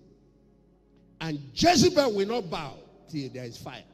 And 1.20 1.38
Jezebel 1.54 2.12
will 2.14 2.26
not 2.26 2.50
bow 2.50 2.74
till 3.10 3.28
there 3.30 3.44
is 3.44 3.56
fire. 3.56 3.84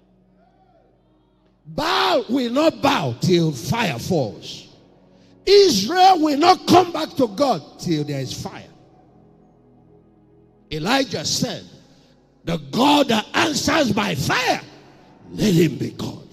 Baal 1.67 2.25
will 2.29 2.53
not 2.53 2.81
bow 2.81 3.17
till 3.21 3.51
fire 3.53 3.99
falls. 3.99 4.69
Israel 5.45 6.21
will 6.21 6.39
not 6.39 6.67
come 6.67 6.93
back 6.93 7.11
to 7.17 7.29
God 7.29 7.81
till 7.81 8.05
there 8.05 8.21
is 8.21 8.33
fire. 8.33 8.69
Elijah 10.71 11.25
said, 11.25 11.65
The 12.45 12.59
God 12.71 13.09
that 13.09 13.27
answers 13.35 13.93
by 13.93 14.15
fire, 14.15 14.61
let 15.31 15.55
him 15.55 15.77
be 15.77 15.91
God. 15.91 16.29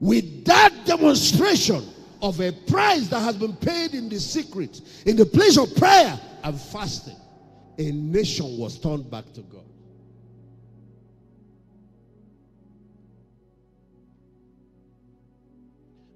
With 0.00 0.44
that 0.46 0.84
demonstration 0.84 1.86
of 2.20 2.40
a 2.40 2.52
price 2.52 3.08
that 3.08 3.20
has 3.20 3.36
been 3.36 3.56
paid 3.56 3.94
in 3.94 4.08
the 4.08 4.18
secret, 4.18 4.80
in 5.06 5.16
the 5.16 5.26
place 5.26 5.56
of 5.56 5.74
prayer 5.76 6.18
and 6.44 6.60
fasting, 6.60 7.16
a 7.78 7.90
nation 7.90 8.58
was 8.58 8.78
turned 8.78 9.10
back 9.10 9.32
to 9.34 9.40
God. 9.42 9.64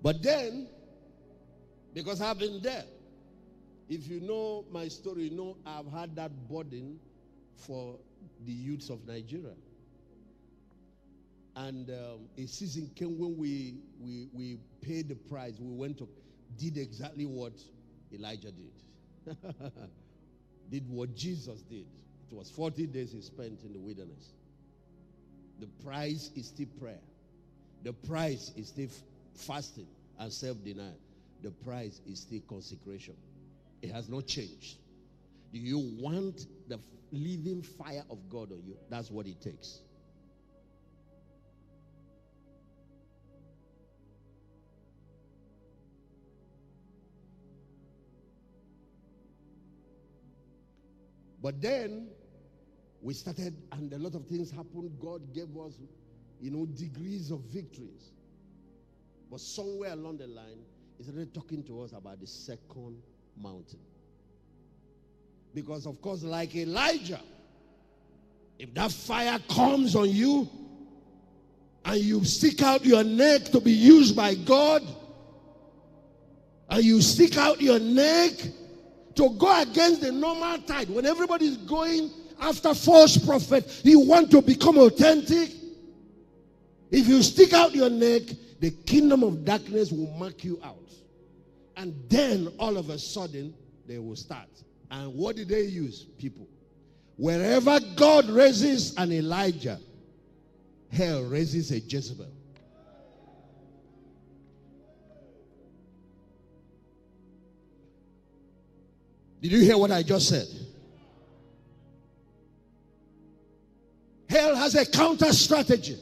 But 0.03 0.23
then, 0.23 0.69
because 1.95 2.21
I've 2.21 2.39
been 2.39 2.61
there, 2.63 2.85
if 3.89 4.07
you 4.07 4.21
know 4.21 4.65
my 4.71 4.89
story, 4.89 5.25
you 5.25 5.37
know 5.37 5.57
I've 5.67 5.91
had 5.91 6.15
that 6.17 6.31
burden 6.49 7.01
for 7.57 7.97
the 8.45 8.53
youths 8.53 8.91
of 8.91 9.07
Nigeria. 9.07 9.55
And 11.57 11.89
um, 11.91 12.29
a 12.37 12.47
season 12.47 12.91
came 12.95 13.19
when 13.19 13.37
we, 13.37 13.79
we, 13.99 14.29
we 14.35 14.59
paid 14.83 15.09
the 15.09 15.15
price. 15.15 15.55
We 15.59 15.75
went 15.75 15.99
to, 15.99 16.09
did 16.59 16.77
exactly 16.77 17.25
what 17.25 17.55
Elijah 18.13 18.53
did. 18.53 19.37
did 20.71 20.89
what 20.89 21.15
Jesus 21.15 21.63
did. 21.63 21.87
It 22.31 22.35
was 22.35 22.51
40 22.51 22.87
days 22.89 23.13
he 23.13 23.21
spent 23.21 23.63
in 23.63 23.73
the 23.73 23.79
wilderness. 23.79 24.33
The 25.61 25.67
price 25.85 26.31
is 26.37 26.49
still 26.49 26.67
prayer. 26.81 27.01
The 27.83 27.93
price 27.93 28.53
is 28.57 28.69
still 28.69 28.89
fasting 29.35 29.87
and 30.19 30.33
self 30.33 30.63
denial, 30.65 30.99
the 31.43 31.51
price 31.51 32.01
is 32.07 32.21
still 32.21 32.41
consecration. 32.49 33.15
It 33.83 33.91
has 33.93 34.09
not 34.09 34.27
changed. 34.27 34.79
Do 35.53 35.59
you 35.59 35.79
want 36.01 36.47
the 36.69 36.79
living 37.13 37.63
fire 37.63 38.03
of 38.11 38.19
God 38.29 38.53
on 38.53 38.63
you? 38.67 38.77
That's 38.91 39.11
what 39.11 39.27
it 39.27 39.41
takes. 39.41 39.81
But 51.47 51.63
then 51.63 52.09
we 53.01 53.15
started, 53.15 53.55
and 53.71 53.93
a 53.93 53.99
lot 53.99 54.17
of 54.17 54.27
things 54.27 54.51
happened. 54.51 54.91
God 55.01 55.33
gave 55.33 55.57
us, 55.57 55.75
you 56.41 56.51
know, 56.51 56.67
degrees 56.67 57.31
of 57.31 57.39
victories. 57.53 58.11
But 59.31 59.39
somewhere 59.39 59.93
along 59.93 60.17
the 60.17 60.27
line, 60.27 60.59
he 60.99 61.05
started 61.05 61.33
talking 61.33 61.63
to 61.69 61.83
us 61.83 61.93
about 61.93 62.19
the 62.19 62.27
second 62.27 63.01
mountain. 63.41 63.79
Because, 65.55 65.87
of 65.87 66.03
course, 66.03 66.25
like 66.25 66.57
Elijah, 66.57 67.21
if 68.59 68.75
that 68.75 68.91
fire 68.91 69.39
comes 69.49 69.95
on 69.95 70.11
you 70.11 70.49
and 71.85 72.01
you 72.01 72.25
stick 72.25 72.61
out 72.61 72.85
your 72.85 73.05
neck 73.05 73.45
to 73.53 73.61
be 73.61 73.71
used 73.71 74.17
by 74.17 74.35
God, 74.35 74.83
and 76.71 76.83
you 76.83 77.01
stick 77.01 77.37
out 77.37 77.61
your 77.61 77.79
neck 77.79 78.33
to 79.17 79.31
go 79.31 79.63
against 79.63 80.03
the 80.03 80.13
normal 80.13 80.59
tide, 80.59 80.89
when 80.91 81.07
everybody's 81.07 81.57
going 81.57 82.11
after 82.41 82.75
false 82.75 83.17
prophet, 83.17 83.81
you 83.85 84.01
want 84.01 84.31
to 84.31 84.43
become 84.43 84.79
authentic. 84.79 85.51
If 86.91 87.09
you 87.09 87.23
stick 87.23 87.53
out 87.53 87.75
your 87.75 87.91
neck, 87.91 88.23
the 88.61 88.71
kingdom 88.71 89.23
of 89.23 89.45
darkness 89.45 89.91
will 89.91 90.11
mark 90.19 90.45
you 90.45 90.61
out. 90.63 90.77
And 91.77 91.95
then 92.09 92.53
all 92.59 92.77
of 92.77 92.91
a 92.91 92.99
sudden, 92.99 93.55
they 93.87 93.99
will 93.99 94.17
start. 94.17 94.49
And 94.91 95.15
what 95.15 95.37
did 95.37 95.49
they 95.49 95.63
use? 95.63 96.05
People. 96.19 96.47
Wherever 97.17 97.81
God 97.97 98.29
raises 98.29 98.95
an 98.97 99.13
Elijah, 99.13 99.81
hell 100.93 101.23
raises 101.23 101.71
a 101.71 101.81
Jezebel. 101.81 102.31
Did 109.41 109.53
you 109.53 109.61
hear 109.61 109.79
what 109.79 109.91
I 109.91 110.03
just 110.03 110.29
said? 110.29 110.47
Hell 114.29 114.57
has 114.57 114.75
a 114.75 114.85
counter 114.85 115.33
strategy. 115.33 115.99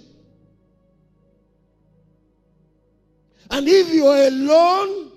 And 3.51 3.69
if 3.69 3.93
you're 3.93 4.29
alone, 4.29 5.13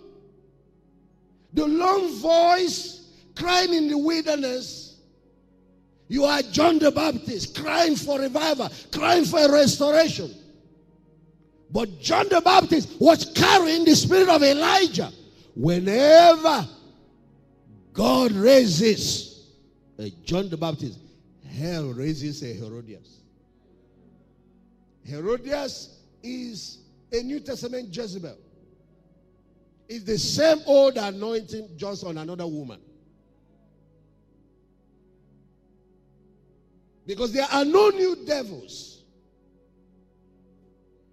the 1.53 1.65
lone 1.65 2.13
voice 2.19 3.09
crying 3.35 3.73
in 3.73 3.87
the 3.87 3.97
wilderness, 3.97 4.97
you 6.09 6.23
are 6.25 6.41
John 6.41 6.79
the 6.79 6.91
Baptist 6.91 7.55
crying 7.55 7.95
for 7.95 8.19
revival, 8.19 8.69
crying 8.91 9.25
for 9.25 9.39
a 9.39 9.51
restoration. 9.51 10.33
But 11.71 11.99
John 11.99 12.29
the 12.29 12.41
Baptist 12.41 12.99
was 12.99 13.25
carrying 13.33 13.85
the 13.85 13.95
spirit 13.95 14.29
of 14.29 14.41
Elijah. 14.43 15.11
Whenever 15.55 16.67
God 17.97 18.31
raises 18.33 19.47
a 19.97 20.11
John 20.23 20.49
the 20.49 20.57
Baptist, 20.57 20.99
hell 21.57 21.87
raises 21.93 22.43
a 22.43 22.53
Herodias. 22.53 23.21
Herodias 25.03 25.97
is 26.21 26.77
a 27.11 27.23
New 27.23 27.39
Testament 27.39 27.89
Jezebel. 27.89 28.37
It's 29.89 30.03
the 30.03 30.19
same 30.19 30.59
old 30.67 30.97
anointing 30.97 31.69
just 31.75 32.05
on 32.05 32.19
another 32.19 32.45
woman. 32.45 32.79
Because 37.07 37.33
there 37.33 37.47
are 37.51 37.65
no 37.65 37.89
new 37.89 38.15
devils. 38.27 39.01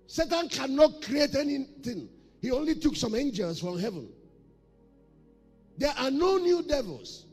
Satan 0.06 0.50
cannot 0.50 1.00
create 1.00 1.34
anything. 1.34 2.10
He 2.42 2.50
only 2.50 2.74
took 2.74 2.94
some 2.94 3.14
angels 3.14 3.58
from 3.58 3.78
heaven. 3.78 4.06
There 5.76 5.92
are 5.98 6.10
no 6.10 6.38
new 6.38 6.62
devils. 6.62 7.24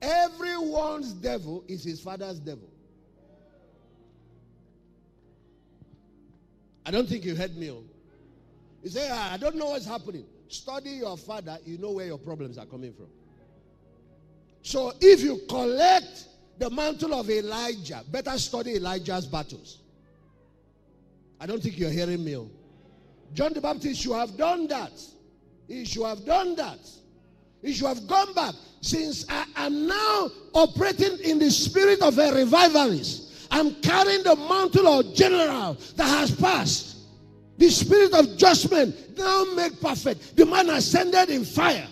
Everyone's 0.00 1.12
devil 1.12 1.64
is 1.68 1.84
his 1.84 2.00
father's 2.00 2.38
devil. 2.38 2.68
I 6.86 6.90
don't 6.90 7.08
think 7.08 7.24
you 7.24 7.34
heard 7.34 7.56
me. 7.56 7.70
Oh. 7.70 7.84
You 8.82 8.90
say, 8.90 9.08
ah, 9.10 9.32
I 9.32 9.36
don't 9.36 9.56
know 9.56 9.70
what's 9.70 9.86
happening. 9.86 10.24
Study 10.48 10.90
your 10.90 11.16
father, 11.16 11.58
you 11.64 11.78
know 11.78 11.90
where 11.92 12.06
your 12.06 12.18
problems 12.18 12.58
are 12.58 12.66
coming 12.66 12.92
from. 12.92 13.06
So 14.62 14.92
if 15.00 15.20
you 15.20 15.40
collect 15.48 16.26
the 16.58 16.70
mantle 16.70 17.14
of 17.14 17.30
Elijah, 17.30 18.02
better 18.10 18.36
study 18.38 18.76
Elijah's 18.76 19.26
battles. 19.26 19.78
I 21.40 21.46
don't 21.46 21.62
think 21.62 21.78
you're 21.78 21.90
hearing 21.90 22.24
me. 22.24 22.36
Oh. 22.36 22.50
John 23.34 23.52
the 23.52 23.60
Baptist 23.60 24.02
should 24.02 24.14
have 24.14 24.36
done 24.36 24.66
that. 24.68 24.92
He 25.68 25.84
should 25.84 26.04
have 26.04 26.24
done 26.24 26.56
that. 26.56 26.80
He 27.62 27.72
should 27.72 27.88
have 27.88 28.06
gone 28.06 28.32
back. 28.34 28.54
Since 28.80 29.26
I 29.28 29.44
am 29.56 29.86
now 29.86 30.30
operating 30.54 31.18
in 31.18 31.38
the 31.38 31.50
spirit 31.50 32.00
of 32.00 32.18
a 32.18 32.32
revivalist, 32.32 33.48
I'm 33.50 33.74
carrying 33.82 34.22
the 34.22 34.36
mantle 34.36 34.88
of 34.88 35.14
general 35.14 35.76
that 35.96 36.04
has 36.04 36.34
passed. 36.34 36.96
The 37.58 37.68
spirit 37.68 38.14
of 38.14 38.38
judgment 38.38 39.18
now 39.18 39.44
made 39.54 39.78
perfect. 39.80 40.34
The 40.36 40.46
man 40.46 40.70
ascended 40.70 41.28
in 41.28 41.44
fire. 41.44 41.86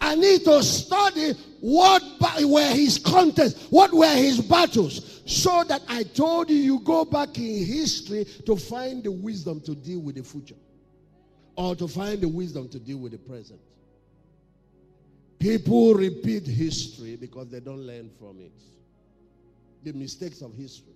I 0.00 0.16
need 0.16 0.44
to 0.44 0.62
study 0.62 1.34
what 1.60 2.02
were 2.42 2.72
his 2.72 2.98
contests, 2.98 3.66
what 3.70 3.92
were 3.92 4.14
his 4.14 4.40
battles, 4.40 5.22
so 5.26 5.62
that 5.64 5.82
I 5.88 6.02
told 6.02 6.50
you 6.50 6.56
you 6.56 6.80
go 6.80 7.04
back 7.04 7.36
in 7.38 7.64
history 7.64 8.24
to 8.46 8.56
find 8.56 9.04
the 9.04 9.12
wisdom 9.12 9.60
to 9.62 9.74
deal 9.74 10.00
with 10.00 10.16
the 10.16 10.22
future, 10.22 10.56
or 11.56 11.76
to 11.76 11.86
find 11.86 12.20
the 12.20 12.28
wisdom 12.28 12.68
to 12.70 12.78
deal 12.78 12.98
with 12.98 13.12
the 13.12 13.18
present. 13.18 13.60
People 15.38 15.94
repeat 15.94 16.46
history 16.46 17.16
because 17.16 17.48
they 17.48 17.60
don't 17.60 17.86
learn 17.86 18.10
from 18.18 18.40
it. 18.40 18.52
The 19.84 19.92
mistakes 19.92 20.42
of 20.42 20.52
history. 20.54 20.94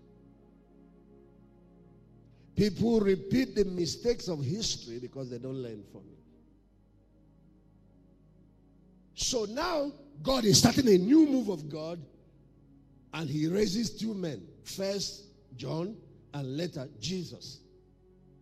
People 2.57 3.01
repeat 3.01 3.55
the 3.55 3.65
mistakes 3.65 4.29
of 4.29 4.43
history 4.45 4.99
because 4.99 5.31
they 5.31 5.39
don't 5.39 5.63
learn 5.63 5.83
from 5.91 6.01
it. 6.01 6.19
So 9.15 9.45
now 9.47 9.93
God 10.23 10.45
is 10.45 10.59
starting 10.59 10.89
a 10.89 10.99
new 10.99 11.27
move 11.27 11.49
of 11.49 11.69
God 11.69 12.01
and 13.15 13.31
he 13.31 13.47
raises 13.47 13.91
two 13.91 14.15
men. 14.15 14.43
First 14.65 15.25
John 15.57 15.97
and 16.35 16.57
later 16.57 16.89
Jesus. 17.01 17.61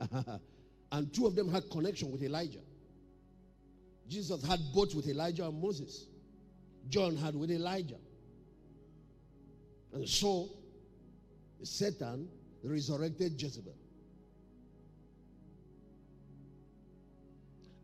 and 0.93 1.13
two 1.13 1.27
of 1.27 1.35
them 1.37 1.51
had 1.51 1.71
connection 1.71 2.11
with 2.11 2.23
Elijah. 2.23 2.61
Jesus 4.11 4.45
had 4.45 4.61
both 4.75 4.95
with 4.95 5.07
Elijah 5.07 5.47
and 5.47 5.63
Moses. 5.63 6.07
John 6.89 7.17
had 7.17 7.37
with 7.37 7.51
Elijah. 7.51 7.99
And 9.93 10.09
so 10.09 10.49
Satan 11.63 12.29
resurrected 12.65 13.41
Jezebel. 13.41 13.75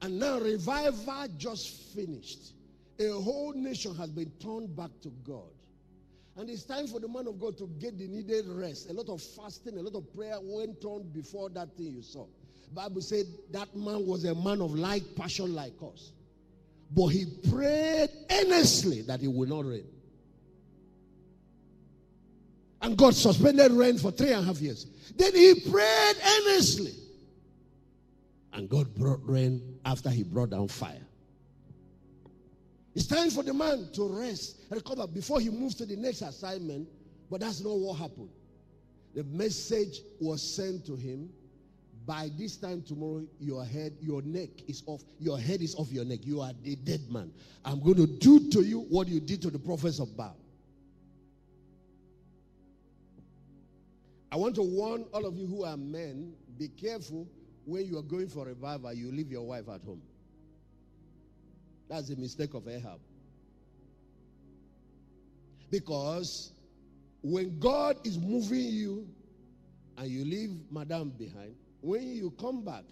And 0.03 0.19
now 0.19 0.41
revival 0.41 1.27
just 1.39 1.95
finished. 1.95 2.53
A 2.99 3.09
whole 3.12 3.53
nation 3.55 3.95
has 3.95 4.11
been 4.11 4.33
turned 4.43 4.75
back 4.77 4.91
to 5.03 5.11
God. 5.25 5.51
And 6.37 6.51
it's 6.51 6.65
time 6.65 6.89
for 6.89 6.99
the 6.99 7.09
man 7.09 7.29
of 7.29 7.41
God 7.41 7.57
to 7.59 7.69
get 7.79 7.99
the 7.99 8.09
needed 8.09 8.47
rest. 8.49 8.91
A 8.91 8.93
lot 8.93 9.09
of 9.09 9.23
fasting, 9.23 9.79
a 9.79 9.83
lot 9.83 9.95
of 9.95 10.12
prayer 10.15 10.39
went 10.43 10.85
on 10.85 11.05
before 11.12 11.51
that 11.51 11.77
thing 11.77 11.93
you 11.93 12.03
saw. 12.03 12.27
Bible 12.75 13.01
said 13.01 13.27
that 13.53 13.75
man 13.77 14.07
was 14.07 14.25
a 14.25 14.35
man 14.35 14.61
of 14.61 14.75
like 14.75 15.03
passion 15.15 15.55
like 15.55 15.73
us. 15.83 16.12
But 16.90 17.09
he 17.09 17.27
prayed 17.51 18.11
earnestly 18.31 19.03
that 19.03 19.22
it 19.22 19.29
will 19.29 19.49
not 19.49 19.66
rain. 19.66 19.87
And 22.83 22.96
God 22.96 23.14
suspended 23.14 23.72
rain 23.72 23.99
for 23.99 24.11
three 24.11 24.33
and 24.33 24.42
a 24.42 24.46
half 24.46 24.61
years. 24.61 24.87
Then 25.16 25.35
he 25.35 25.55
prayed 25.68 26.14
earnestly. 26.25 26.94
And 28.53 28.68
God 28.68 28.94
brought 28.94 29.20
rain 29.29 29.79
after 29.85 30.09
he 30.09 30.22
brought 30.22 30.51
down 30.51 30.68
fire. 30.68 31.07
It's 32.94 33.07
time 33.07 33.29
for 33.29 33.42
the 33.42 33.53
man 33.53 33.88
to 33.92 34.09
rest 34.09 34.57
recover 34.70 35.07
before 35.07 35.40
he 35.40 35.51
moves 35.51 35.75
to 35.77 35.87
the 35.87 35.96
next 35.96 36.22
assignment. 36.22 36.88
But 37.31 37.40
that's 37.40 37.61
not 37.61 37.77
what 37.77 37.99
happened. 37.99 38.31
The 39.14 39.25
message 39.25 40.01
was 40.20 40.40
sent 40.40 40.87
to 40.87 40.94
him 40.94 41.29
by 42.07 42.31
this 42.38 42.57
time 42.57 42.83
tomorrow, 42.83 43.27
your 43.40 43.64
head, 43.64 43.92
your 44.01 44.23
neck 44.23 44.51
is 44.69 44.83
off. 44.87 45.03
Your 45.19 45.38
head 45.38 45.61
is 45.61 45.75
off 45.75 45.90
your 45.90 46.05
neck. 46.05 46.21
You 46.23 46.40
are 46.40 46.53
a 46.64 46.75
dead 46.77 47.01
man. 47.11 47.33
I'm 47.64 47.81
going 47.83 47.97
to 47.97 48.07
do 48.07 48.49
to 48.51 48.62
you 48.62 48.81
what 48.88 49.09
you 49.09 49.19
did 49.19 49.42
to 49.42 49.51
the 49.51 49.59
prophets 49.59 49.99
of 49.99 50.16
Baal. 50.16 50.37
I 54.31 54.37
want 54.37 54.55
to 54.57 54.62
warn 54.62 55.05
all 55.12 55.27
of 55.27 55.37
you 55.37 55.47
who 55.47 55.64
are 55.64 55.77
men 55.77 56.33
be 56.59 56.69
careful 56.69 57.27
when 57.64 57.85
you 57.87 57.99
are 57.99 58.03
going 58.03 58.29
for 58.29 58.45
revival, 58.47 58.92
you 58.92 59.11
leave 59.11 59.31
your 59.31 59.42
wife 59.42 59.69
at 59.69 59.83
home. 59.83 60.01
That's 61.88 62.11
a 62.11 62.16
mistake 62.16 62.55
of 62.55 62.69
Ahab. 62.69 63.01
Because 65.71 66.53
when 67.23 67.59
God 67.59 67.97
is 68.05 68.19
moving 68.19 68.66
you 68.66 69.09
and 69.99 70.09
you 70.09 70.25
leave 70.25 70.51
Madame 70.71 71.11
behind, 71.11 71.57
when 71.87 72.03
you 72.16 72.33
come 72.33 72.64
back, 72.64 72.83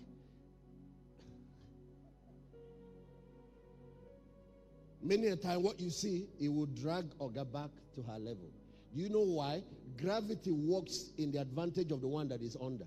many 5.02 5.26
a 5.26 5.36
time 5.36 5.64
what 5.64 5.80
you 5.80 5.90
see, 5.90 6.28
it 6.40 6.48
will 6.48 6.66
drag 6.66 7.04
Oga 7.18 7.44
back 7.52 7.70
to 7.96 8.02
her 8.02 8.18
level. 8.20 8.48
Do 8.94 9.02
you 9.02 9.08
know 9.08 9.22
why? 9.22 9.64
Gravity 10.00 10.52
works 10.52 11.10
in 11.18 11.32
the 11.32 11.40
advantage 11.40 11.90
of 11.90 12.02
the 12.02 12.06
one 12.06 12.28
that 12.28 12.40
is 12.40 12.56
under. 12.62 12.84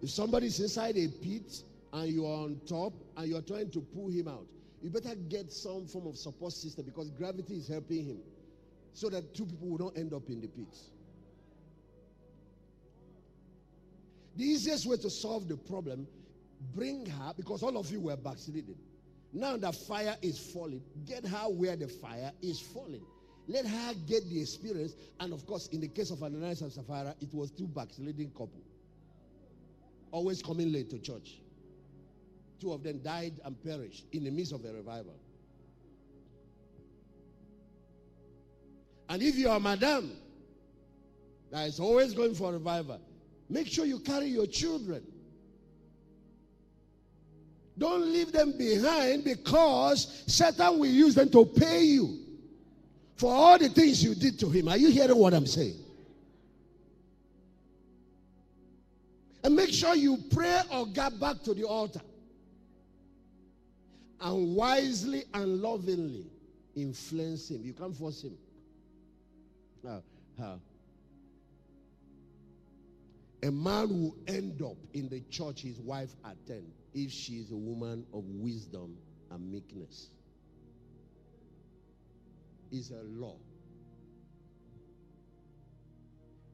If 0.00 0.10
somebody 0.10 0.46
is 0.46 0.60
inside 0.60 0.96
a 0.96 1.08
pit 1.08 1.64
and 1.92 2.08
you 2.12 2.24
are 2.26 2.44
on 2.44 2.60
top 2.64 2.92
and 3.16 3.28
you 3.28 3.36
are 3.36 3.42
trying 3.42 3.70
to 3.72 3.80
pull 3.80 4.08
him 4.08 4.28
out, 4.28 4.46
you 4.82 4.90
better 4.90 5.16
get 5.28 5.52
some 5.52 5.88
form 5.88 6.06
of 6.06 6.16
support 6.16 6.52
system 6.52 6.84
because 6.84 7.10
gravity 7.10 7.54
is 7.54 7.66
helping 7.66 8.04
him 8.04 8.18
so 8.92 9.08
that 9.08 9.34
two 9.34 9.46
people 9.46 9.66
will 9.68 9.86
not 9.86 9.96
end 9.96 10.14
up 10.14 10.28
in 10.28 10.40
the 10.40 10.46
pit. 10.46 10.78
The 14.36 14.44
easiest 14.44 14.86
way 14.86 14.96
to 14.96 15.10
solve 15.10 15.48
the 15.48 15.56
problem, 15.56 16.06
bring 16.74 17.06
her, 17.06 17.32
because 17.36 17.62
all 17.62 17.76
of 17.76 17.90
you 17.90 18.00
were 18.00 18.16
backsliding. 18.16 18.76
Now 19.32 19.56
the 19.56 19.72
fire 19.72 20.16
is 20.22 20.38
falling. 20.38 20.82
Get 21.06 21.26
her 21.26 21.48
where 21.48 21.76
the 21.76 21.88
fire 21.88 22.32
is 22.42 22.60
falling. 22.60 23.02
Let 23.48 23.66
her 23.66 23.94
get 24.06 24.28
the 24.28 24.40
experience. 24.40 24.94
And 25.20 25.32
of 25.32 25.46
course, 25.46 25.68
in 25.68 25.80
the 25.80 25.88
case 25.88 26.10
of 26.10 26.22
Ananias 26.22 26.60
and 26.60 26.72
Sapphira, 26.72 27.14
it 27.20 27.32
was 27.34 27.50
two 27.50 27.66
backsliding 27.66 28.30
couple. 28.30 28.62
Always 30.10 30.42
coming 30.42 30.72
late 30.72 30.90
to 30.90 30.98
church. 30.98 31.40
Two 32.60 32.72
of 32.72 32.82
them 32.82 33.00
died 33.02 33.40
and 33.44 33.60
perished 33.64 34.04
in 34.12 34.24
the 34.24 34.30
midst 34.30 34.52
of 34.52 34.64
a 34.64 34.72
revival. 34.72 35.14
And 39.08 39.22
if 39.22 39.36
you 39.36 39.48
are 39.50 39.60
madam 39.60 40.12
that 41.50 41.66
is 41.66 41.80
always 41.80 42.14
going 42.14 42.34
for 42.34 42.52
revival, 42.52 43.00
make 43.52 43.66
sure 43.66 43.84
you 43.84 43.98
carry 43.98 44.26
your 44.26 44.46
children. 44.46 45.02
Don't 47.78 48.02
leave 48.02 48.32
them 48.32 48.56
behind 48.56 49.24
because 49.24 50.24
Satan 50.26 50.78
will 50.78 50.86
use 50.86 51.14
them 51.14 51.30
to 51.30 51.44
pay 51.44 51.82
you 51.82 52.18
for 53.16 53.32
all 53.32 53.58
the 53.58 53.68
things 53.68 54.02
you 54.02 54.14
did 54.14 54.38
to 54.40 54.48
him. 54.50 54.68
Are 54.68 54.76
you 54.76 54.90
hearing 54.90 55.16
what 55.16 55.32
I'm 55.32 55.46
saying? 55.46 55.76
And 59.44 59.56
make 59.56 59.70
sure 59.70 59.94
you 59.94 60.18
pray 60.32 60.60
or 60.70 60.86
get 60.86 61.18
back 61.18 61.42
to 61.42 61.54
the 61.54 61.64
altar. 61.64 62.00
And 64.20 64.54
wisely 64.54 65.24
and 65.34 65.60
lovingly 65.60 66.26
influence 66.76 67.50
him. 67.50 67.62
You 67.64 67.72
can't 67.72 67.96
force 67.96 68.22
him. 68.22 68.36
How? 69.84 70.02
How? 70.38 70.60
A 73.42 73.50
man 73.50 73.88
will 73.88 74.16
end 74.28 74.62
up 74.62 74.76
in 74.94 75.08
the 75.08 75.20
church 75.30 75.62
his 75.62 75.80
wife 75.80 76.14
attend 76.24 76.72
if 76.94 77.10
she 77.10 77.34
is 77.34 77.50
a 77.50 77.56
woman 77.56 78.06
of 78.12 78.24
wisdom 78.24 78.96
and 79.30 79.52
meekness. 79.52 80.10
Is 82.70 82.90
a 82.90 83.02
law. 83.02 83.36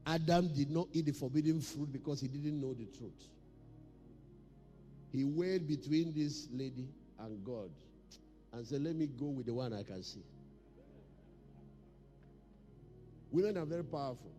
Adam 0.06 0.48
did 0.54 0.70
not 0.70 0.88
eat 0.94 1.04
the 1.04 1.12
forbidden 1.12 1.60
fruit 1.60 1.92
because 1.92 2.20
he 2.20 2.28
didn't 2.28 2.58
know 2.60 2.72
the 2.72 2.86
truth. 2.86 3.28
He 5.12 5.24
weighed 5.24 5.68
between 5.68 6.14
this 6.14 6.48
lady 6.50 6.88
and 7.18 7.44
God 7.44 7.70
and 8.52 8.66
said, 8.66 8.82
Let 8.82 8.94
me 8.96 9.06
go 9.06 9.26
with 9.26 9.46
the 9.46 9.54
one 9.54 9.74
I 9.74 9.82
can 9.82 10.02
see. 10.02 10.22
Women 13.30 13.58
are 13.58 13.66
very 13.66 13.84
powerful. 13.84 14.32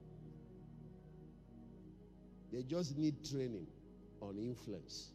They 2.51 2.63
just 2.63 2.97
need 2.97 3.23
training 3.29 3.67
on 4.21 4.37
influence. 4.37 5.11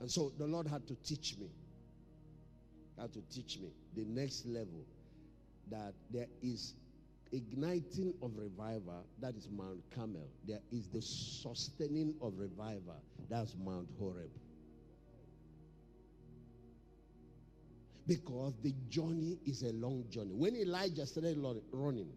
And 0.00 0.10
so 0.10 0.32
the 0.38 0.46
Lord 0.46 0.66
had 0.66 0.86
to 0.88 0.94
teach 0.96 1.36
me, 1.38 1.48
had 2.98 3.12
to 3.14 3.22
teach 3.32 3.58
me 3.58 3.70
the 3.96 4.04
next 4.04 4.46
level 4.46 4.84
that 5.70 5.94
there 6.10 6.28
is 6.42 6.74
igniting 7.32 8.14
of 8.22 8.36
revival, 8.36 9.04
that 9.20 9.34
is 9.34 9.48
Mount 9.50 9.82
Carmel. 9.94 10.28
There 10.46 10.60
is 10.70 10.88
the 10.88 11.02
sustaining 11.02 12.14
of 12.22 12.38
revival, 12.38 13.02
that's 13.28 13.54
Mount 13.56 13.88
Horeb. 13.98 14.30
Because 18.06 18.54
the 18.62 18.72
journey 18.88 19.38
is 19.46 19.62
a 19.62 19.72
long 19.72 20.04
journey. 20.10 20.32
When 20.32 20.54
Elijah 20.54 21.06
started 21.06 21.38
running, 21.72 22.08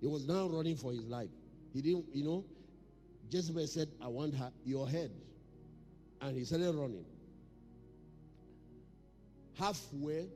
he 0.00 0.06
was 0.06 0.26
now 0.26 0.46
running 0.48 0.76
for 0.76 0.92
his 0.92 1.06
life. 1.06 1.30
He 1.72 1.82
didn't, 1.82 2.06
you 2.12 2.24
know, 2.24 2.44
Jezebel 3.30 3.66
said, 3.66 3.88
I 4.00 4.06
want 4.08 4.34
her, 4.36 4.52
your 4.64 4.88
head. 4.88 5.10
And 6.20 6.36
he 6.36 6.44
started 6.44 6.72
running. 6.74 7.04
Halfway, 9.58 10.28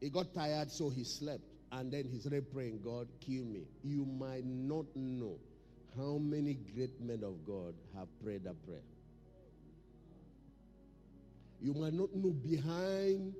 he 0.00 0.10
got 0.10 0.32
tired, 0.32 0.70
so 0.70 0.88
he 0.88 1.04
slept. 1.04 1.42
And 1.72 1.92
then 1.92 2.04
he 2.04 2.18
started 2.20 2.52
praying, 2.52 2.80
God, 2.84 3.08
kill 3.20 3.44
me. 3.44 3.64
You 3.82 4.04
might 4.04 4.44
not 4.46 4.86
know 4.94 5.38
how 5.96 6.18
many 6.18 6.54
great 6.74 7.00
men 7.00 7.24
of 7.24 7.44
God 7.44 7.74
have 7.96 8.08
prayed 8.22 8.44
that 8.44 8.64
prayer. 8.64 8.80
You 11.60 11.74
might 11.74 11.92
not 11.92 12.14
know 12.14 12.30
behind 12.30 13.34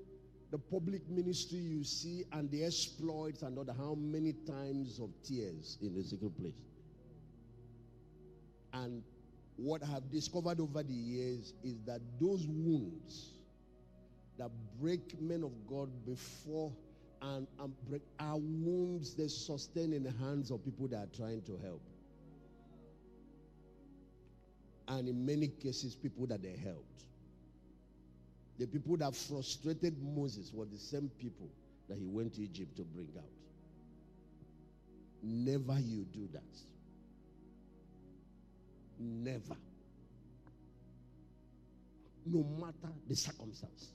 the 0.50 0.59
public 0.59 1.09
ministry 1.09 1.59
you 1.59 1.85
see 1.85 2.24
and 2.33 2.50
the 2.50 2.64
exploits 2.64 3.42
and 3.42 3.59
other 3.59 3.74
how 3.76 3.94
many 3.94 4.33
times 4.33 4.98
of 4.98 5.11
tears 5.22 5.78
in 5.83 5.94
the 5.94 6.02
secret 6.02 6.37
place. 6.38 6.54
And 8.72 9.02
what 9.57 9.83
I 9.83 9.87
have 9.87 10.11
discovered 10.11 10.61
over 10.61 10.83
the 10.83 10.94
years 10.94 11.52
is 11.62 11.83
that 11.87 12.00
those 12.20 12.46
wounds 12.46 13.35
that 14.38 14.50
break 14.81 15.20
men 15.20 15.42
of 15.42 15.52
God 15.68 15.90
before 16.07 16.72
and, 17.20 17.46
and 17.59 17.72
break 17.88 18.02
are 18.20 18.37
wounds 18.37 19.14
they 19.14 19.28
sustain 19.28 19.92
in 19.92 20.04
the 20.04 20.12
hands 20.12 20.50
of 20.50 20.64
people 20.64 20.87
that 20.88 20.96
are 20.96 21.16
trying 21.16 21.42
to 21.42 21.59
help. 21.62 21.83
And 24.87 25.09
in 25.09 25.26
many 25.26 25.48
cases, 25.48 25.94
people 25.96 26.26
that 26.28 26.42
they 26.42 26.57
helped. 26.64 27.04
The 28.59 28.66
people 28.66 28.97
that 28.97 29.14
frustrated 29.14 29.97
Moses 30.03 30.53
were 30.53 30.66
the 30.66 30.79
same 30.79 31.11
people 31.18 31.49
that 31.88 31.97
he 31.97 32.07
went 32.07 32.35
to 32.35 32.42
Egypt 32.42 32.77
to 32.77 32.83
bring 32.83 33.09
out. 33.16 33.25
Never 35.23 35.79
you 35.81 36.05
do 36.12 36.29
that. 36.33 36.42
Never. 38.99 39.57
No 42.27 42.44
matter 42.61 42.92
the 43.09 43.14
circumstance. 43.14 43.92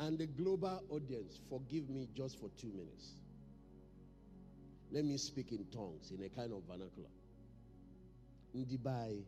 And 0.00 0.18
the 0.18 0.26
global 0.26 0.82
audience, 0.90 1.40
forgive 1.48 1.88
me 1.88 2.08
just 2.14 2.38
for 2.38 2.48
two 2.56 2.68
minutes. 2.68 3.14
Let 4.90 5.04
me 5.04 5.16
speak 5.18 5.52
in 5.52 5.66
tongues, 5.72 6.12
in 6.16 6.24
a 6.24 6.28
kind 6.28 6.52
of 6.52 6.62
vernacular. 6.68 7.10
Ndigbo, 8.56 9.22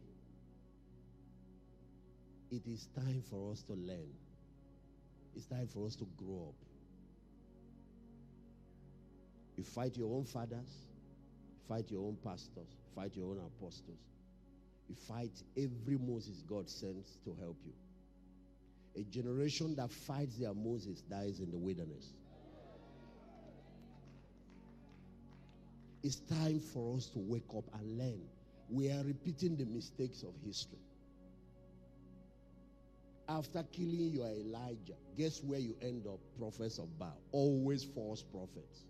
it 2.50 2.66
is 2.66 2.88
time 2.94 3.22
for 3.28 3.52
us 3.52 3.62
to 3.64 3.74
learn. 3.74 4.10
It's 5.36 5.46
time 5.46 5.68
for 5.68 5.86
us 5.86 5.96
to 5.96 6.06
grow 6.16 6.48
up. 6.48 6.54
You 9.56 9.64
fight 9.64 9.96
your 9.96 10.14
own 10.14 10.24
fathers, 10.24 10.86
fight 11.68 11.90
your 11.90 12.00
own 12.00 12.16
pastors, 12.24 12.78
fight 12.94 13.14
your 13.14 13.30
own 13.30 13.38
apostles. 13.38 13.98
You 14.88 14.94
fight 15.06 15.42
every 15.56 15.98
Moses 15.98 16.42
God 16.48 16.68
sends 16.68 17.18
to 17.24 17.36
help 17.40 17.58
you. 17.64 17.72
A 18.96 19.02
generation 19.04 19.74
that 19.76 19.90
fights 19.90 20.36
their 20.36 20.54
Moses 20.54 21.00
dies 21.02 21.40
in 21.40 21.50
the 21.50 21.58
wilderness. 21.58 22.14
It's 26.02 26.16
time 26.16 26.60
for 26.60 26.96
us 26.96 27.06
to 27.10 27.18
wake 27.18 27.48
up 27.56 27.64
and 27.78 27.98
learn. 27.98 28.20
We 28.68 28.90
are 28.90 29.02
repeating 29.04 29.56
the 29.56 29.66
mistakes 29.66 30.22
of 30.22 30.34
history. 30.44 30.78
After 33.28 33.62
killing 33.72 34.10
your 34.12 34.28
Elijah, 34.28 34.96
guess 35.16 35.40
where 35.44 35.60
you 35.60 35.76
end 35.82 36.06
up? 36.06 36.18
Prophets 36.38 36.78
of 36.78 36.98
Baal. 36.98 37.16
Always 37.32 37.84
false 37.84 38.22
prophets. 38.22 38.86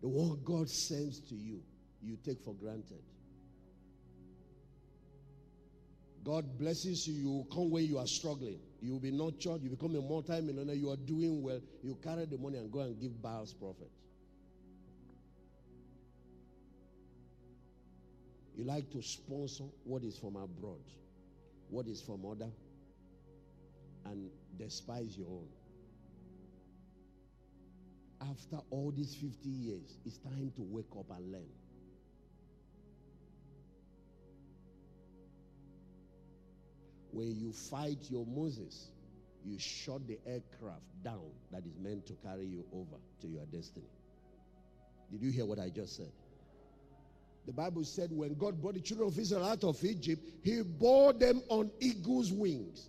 The 0.00 0.08
one 0.08 0.40
God 0.44 0.68
sends 0.68 1.20
to 1.28 1.34
you, 1.34 1.60
you 2.02 2.16
take 2.24 2.40
for 2.40 2.54
granted. 2.54 3.02
God 6.28 6.58
blesses 6.58 7.08
you, 7.08 7.14
you 7.14 7.46
come 7.50 7.70
when 7.70 7.86
you 7.86 7.96
are 7.96 8.06
struggling. 8.06 8.58
You 8.82 8.92
will 8.92 9.00
be 9.00 9.10
nurtured, 9.10 9.62
you 9.62 9.70
become 9.70 9.96
a 9.96 10.02
multi-millionaire, 10.02 10.74
you 10.74 10.90
are 10.90 10.96
doing 10.96 11.42
well. 11.42 11.58
You 11.82 11.96
carry 12.04 12.26
the 12.26 12.36
money 12.36 12.58
and 12.58 12.70
go 12.70 12.80
and 12.80 13.00
give 13.00 13.22
Baal's 13.22 13.54
prophet. 13.54 13.90
You 18.54 18.64
like 18.64 18.90
to 18.90 19.02
sponsor 19.02 19.64
what 19.84 20.02
is 20.02 20.18
from 20.18 20.36
abroad, 20.36 20.84
what 21.70 21.86
is 21.86 22.02
from 22.02 22.26
other, 22.26 22.50
and 24.04 24.28
despise 24.58 25.16
your 25.16 25.28
own. 25.28 25.48
After 28.20 28.58
all 28.68 28.92
these 28.94 29.14
50 29.14 29.48
years, 29.48 29.96
it's 30.04 30.18
time 30.18 30.52
to 30.56 30.62
wake 30.62 30.92
up 30.94 31.06
and 31.16 31.32
learn. 31.32 31.48
When 37.18 37.34
you 37.34 37.50
fight 37.50 37.98
your 38.10 38.24
Moses, 38.26 38.90
you 39.44 39.58
shot 39.58 40.06
the 40.06 40.20
aircraft 40.24 40.84
down 41.02 41.32
that 41.50 41.64
is 41.66 41.76
meant 41.82 42.06
to 42.06 42.12
carry 42.24 42.46
you 42.46 42.64
over 42.72 42.94
to 43.22 43.26
your 43.26 43.44
destiny. 43.46 43.88
Did 45.10 45.22
you 45.22 45.32
hear 45.32 45.44
what 45.44 45.58
I 45.58 45.68
just 45.68 45.96
said? 45.96 46.12
The 47.44 47.52
Bible 47.52 47.82
said 47.82 48.10
when 48.12 48.34
God 48.34 48.62
brought 48.62 48.74
the 48.74 48.80
children 48.80 49.08
of 49.08 49.18
Israel 49.18 49.44
out 49.44 49.64
of 49.64 49.84
Egypt, 49.84 50.22
He 50.44 50.62
bore 50.62 51.12
them 51.12 51.42
on 51.48 51.72
eagle's 51.80 52.30
wings. 52.30 52.88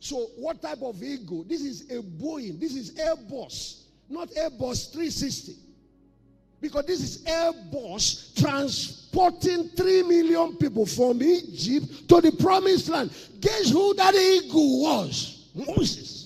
So, 0.00 0.26
what 0.36 0.60
type 0.60 0.82
of 0.82 1.00
eagle? 1.00 1.44
This 1.44 1.60
is 1.60 1.82
a 1.92 2.02
Boeing. 2.02 2.58
This 2.58 2.74
is 2.74 2.90
Airbus, 2.94 3.84
not 4.08 4.30
Airbus 4.30 4.90
360. 4.90 5.52
Because 6.60 6.86
this 6.86 7.00
is 7.00 7.24
Airbus 7.24 8.34
transporting 8.40 9.68
3 9.68 10.02
million 10.04 10.56
people 10.56 10.86
from 10.86 11.22
Egypt 11.22 12.08
to 12.08 12.20
the 12.20 12.32
promised 12.32 12.88
land. 12.88 13.10
Guess 13.40 13.70
who 13.70 13.94
that 13.94 14.14
eagle 14.14 14.82
was? 14.82 15.50
Moses. 15.54 16.16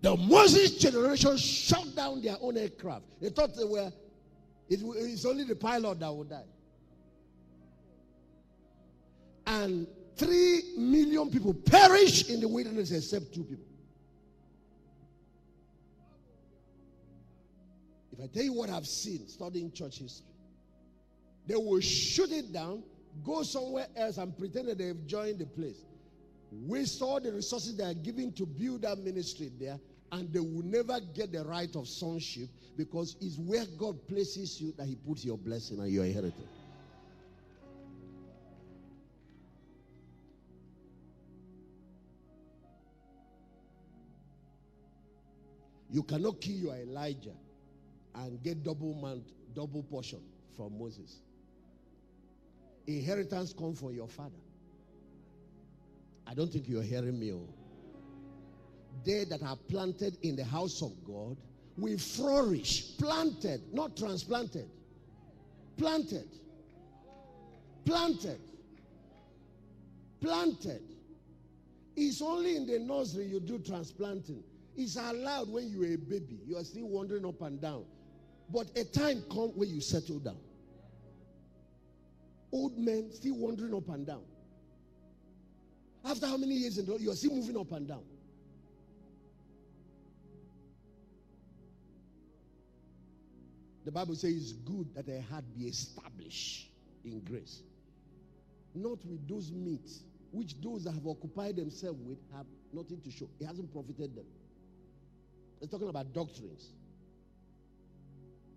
The 0.00 0.16
Moses 0.16 0.78
generation 0.78 1.36
shut 1.36 1.94
down 1.94 2.20
their 2.22 2.36
own 2.40 2.56
aircraft. 2.56 3.04
They 3.20 3.28
thought 3.28 3.54
they 3.56 3.64
were, 3.64 3.92
it, 4.68 4.80
it's 4.82 5.24
only 5.24 5.44
the 5.44 5.54
pilot 5.54 6.00
that 6.00 6.12
would 6.12 6.28
die. 6.28 6.42
And 9.46 9.86
three 10.16 10.74
million 10.76 11.30
people 11.30 11.54
perish 11.54 12.28
in 12.28 12.40
the 12.40 12.48
wilderness 12.48 12.90
except 12.90 13.32
two 13.32 13.44
people. 13.44 13.64
If 18.12 18.20
I 18.22 18.26
tell 18.26 18.42
you 18.42 18.52
what 18.52 18.70
I've 18.70 18.86
seen 18.86 19.26
studying 19.26 19.72
church 19.72 19.98
history, 19.98 20.26
they 21.46 21.56
will 21.56 21.80
shoot 21.80 22.30
it 22.30 22.52
down, 22.52 22.82
go 23.24 23.42
somewhere 23.42 23.86
else, 23.96 24.18
and 24.18 24.36
pretend 24.36 24.68
that 24.68 24.78
they've 24.78 25.06
joined 25.06 25.38
the 25.38 25.46
place. 25.46 25.84
Waste 26.50 27.00
all 27.00 27.18
the 27.20 27.32
resources 27.32 27.76
they 27.76 27.84
are 27.84 27.94
giving 27.94 28.32
to 28.34 28.44
build 28.44 28.82
that 28.82 28.98
ministry 28.98 29.50
there, 29.58 29.80
and 30.12 30.30
they 30.32 30.40
will 30.40 30.62
never 30.64 31.00
get 31.14 31.32
the 31.32 31.42
right 31.44 31.74
of 31.74 31.88
sonship 31.88 32.48
because 32.76 33.16
it's 33.20 33.38
where 33.38 33.64
God 33.78 34.06
places 34.06 34.60
you 34.60 34.72
that 34.76 34.86
He 34.86 34.94
puts 34.94 35.24
your 35.24 35.38
blessing 35.38 35.80
and 35.80 35.90
your 35.90 36.04
inheritance. 36.04 36.44
You 45.90 46.02
cannot 46.02 46.40
kill 46.40 46.56
your 46.56 46.76
Elijah 46.76 47.34
and 48.14 48.42
get 48.42 48.62
double 48.62 48.94
man, 48.94 49.22
double 49.54 49.82
portion 49.82 50.20
from 50.56 50.78
Moses. 50.78 51.20
Inheritance 52.86 53.54
come 53.56 53.74
from 53.74 53.94
your 53.94 54.08
father. 54.08 54.30
I 56.26 56.34
don't 56.34 56.52
think 56.52 56.68
you're 56.68 56.82
hearing 56.82 57.18
me. 57.18 57.32
Oh. 57.32 57.48
They 59.04 59.24
that 59.24 59.42
are 59.42 59.56
planted 59.68 60.16
in 60.22 60.36
the 60.36 60.44
house 60.44 60.82
of 60.82 60.92
God 61.06 61.36
will 61.76 61.98
flourish. 61.98 62.96
Planted, 62.98 63.62
not 63.72 63.96
transplanted. 63.96 64.68
Planted. 65.76 66.28
Planted. 67.84 68.40
Planted. 70.20 70.82
It's 71.96 72.22
only 72.22 72.56
in 72.56 72.66
the 72.66 72.78
nursery 72.78 73.26
you 73.26 73.40
do 73.40 73.58
transplanting. 73.58 74.42
It's 74.76 74.96
allowed 74.96 75.50
when 75.50 75.68
you're 75.68 75.92
a 75.92 75.96
baby. 75.96 76.38
You 76.46 76.56
are 76.56 76.64
still 76.64 76.88
wandering 76.88 77.26
up 77.26 77.40
and 77.42 77.60
down. 77.60 77.84
But 78.52 78.66
a 78.76 78.84
time 78.84 79.22
comes 79.30 79.54
when 79.54 79.70
you 79.70 79.80
settle 79.80 80.18
down. 80.18 80.36
Old 82.52 82.76
men 82.76 83.10
still 83.10 83.36
wandering 83.36 83.74
up 83.74 83.88
and 83.88 84.06
down. 84.06 84.22
After 86.04 86.26
how 86.26 86.36
many 86.36 86.54
years 86.54 86.76
you 86.76 87.10
are 87.10 87.14
still 87.14 87.34
moving 87.34 87.56
up 87.56 87.72
and 87.72 87.88
down? 87.88 88.02
The 93.86 93.90
Bible 93.90 94.14
says 94.14 94.34
it's 94.34 94.52
good 94.52 94.94
that 94.94 95.08
a 95.08 95.22
heart 95.22 95.44
be 95.58 95.64
established 95.64 96.68
in 97.04 97.20
grace. 97.20 97.62
Not 98.74 98.98
with 99.06 99.26
those 99.26 99.50
meats, 99.50 100.02
which 100.30 100.60
those 100.60 100.84
that 100.84 100.92
have 100.92 101.06
occupied 101.06 101.56
themselves 101.56 101.98
with 102.04 102.18
have 102.34 102.46
nothing 102.72 103.00
to 103.00 103.10
show. 103.10 103.28
It 103.40 103.46
hasn't 103.46 103.72
profited 103.72 104.14
them. 104.14 104.26
It's 105.60 105.70
talking 105.70 105.88
about 105.88 106.12
doctrines. 106.12 106.68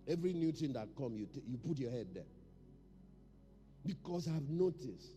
Every 0.08 0.34
new 0.34 0.52
thing 0.52 0.74
that 0.74 0.88
come, 0.98 1.18
you, 1.18 1.26
t- 1.26 1.41
you 1.48 1.58
put 1.58 1.80
your 1.80 1.91
head 1.91 2.08
there. 2.13 2.24
Because 3.86 4.28
I've 4.28 4.50
noticed. 4.50 5.12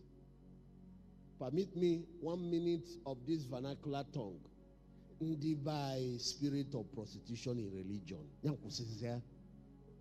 Permit 1.39 1.75
me 1.75 2.03
one 2.19 2.49
minute 2.49 2.87
of 3.05 3.17
this 3.27 3.43
vernacular 3.43 4.03
tongue. 4.13 4.39
By 5.63 6.15
spirit 6.17 6.73
of 6.75 6.91
prostitution 6.93 7.59
in 7.59 7.71
religion. 7.73 8.19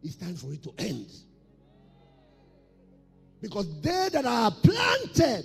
It's 0.03 0.17
time 0.17 0.37
for 0.37 0.53
it 0.53 0.63
to 0.63 0.73
end. 0.79 1.11
Because 3.41 3.81
they 3.81 4.09
that 4.13 4.25
are 4.25 4.51
planted 4.51 5.45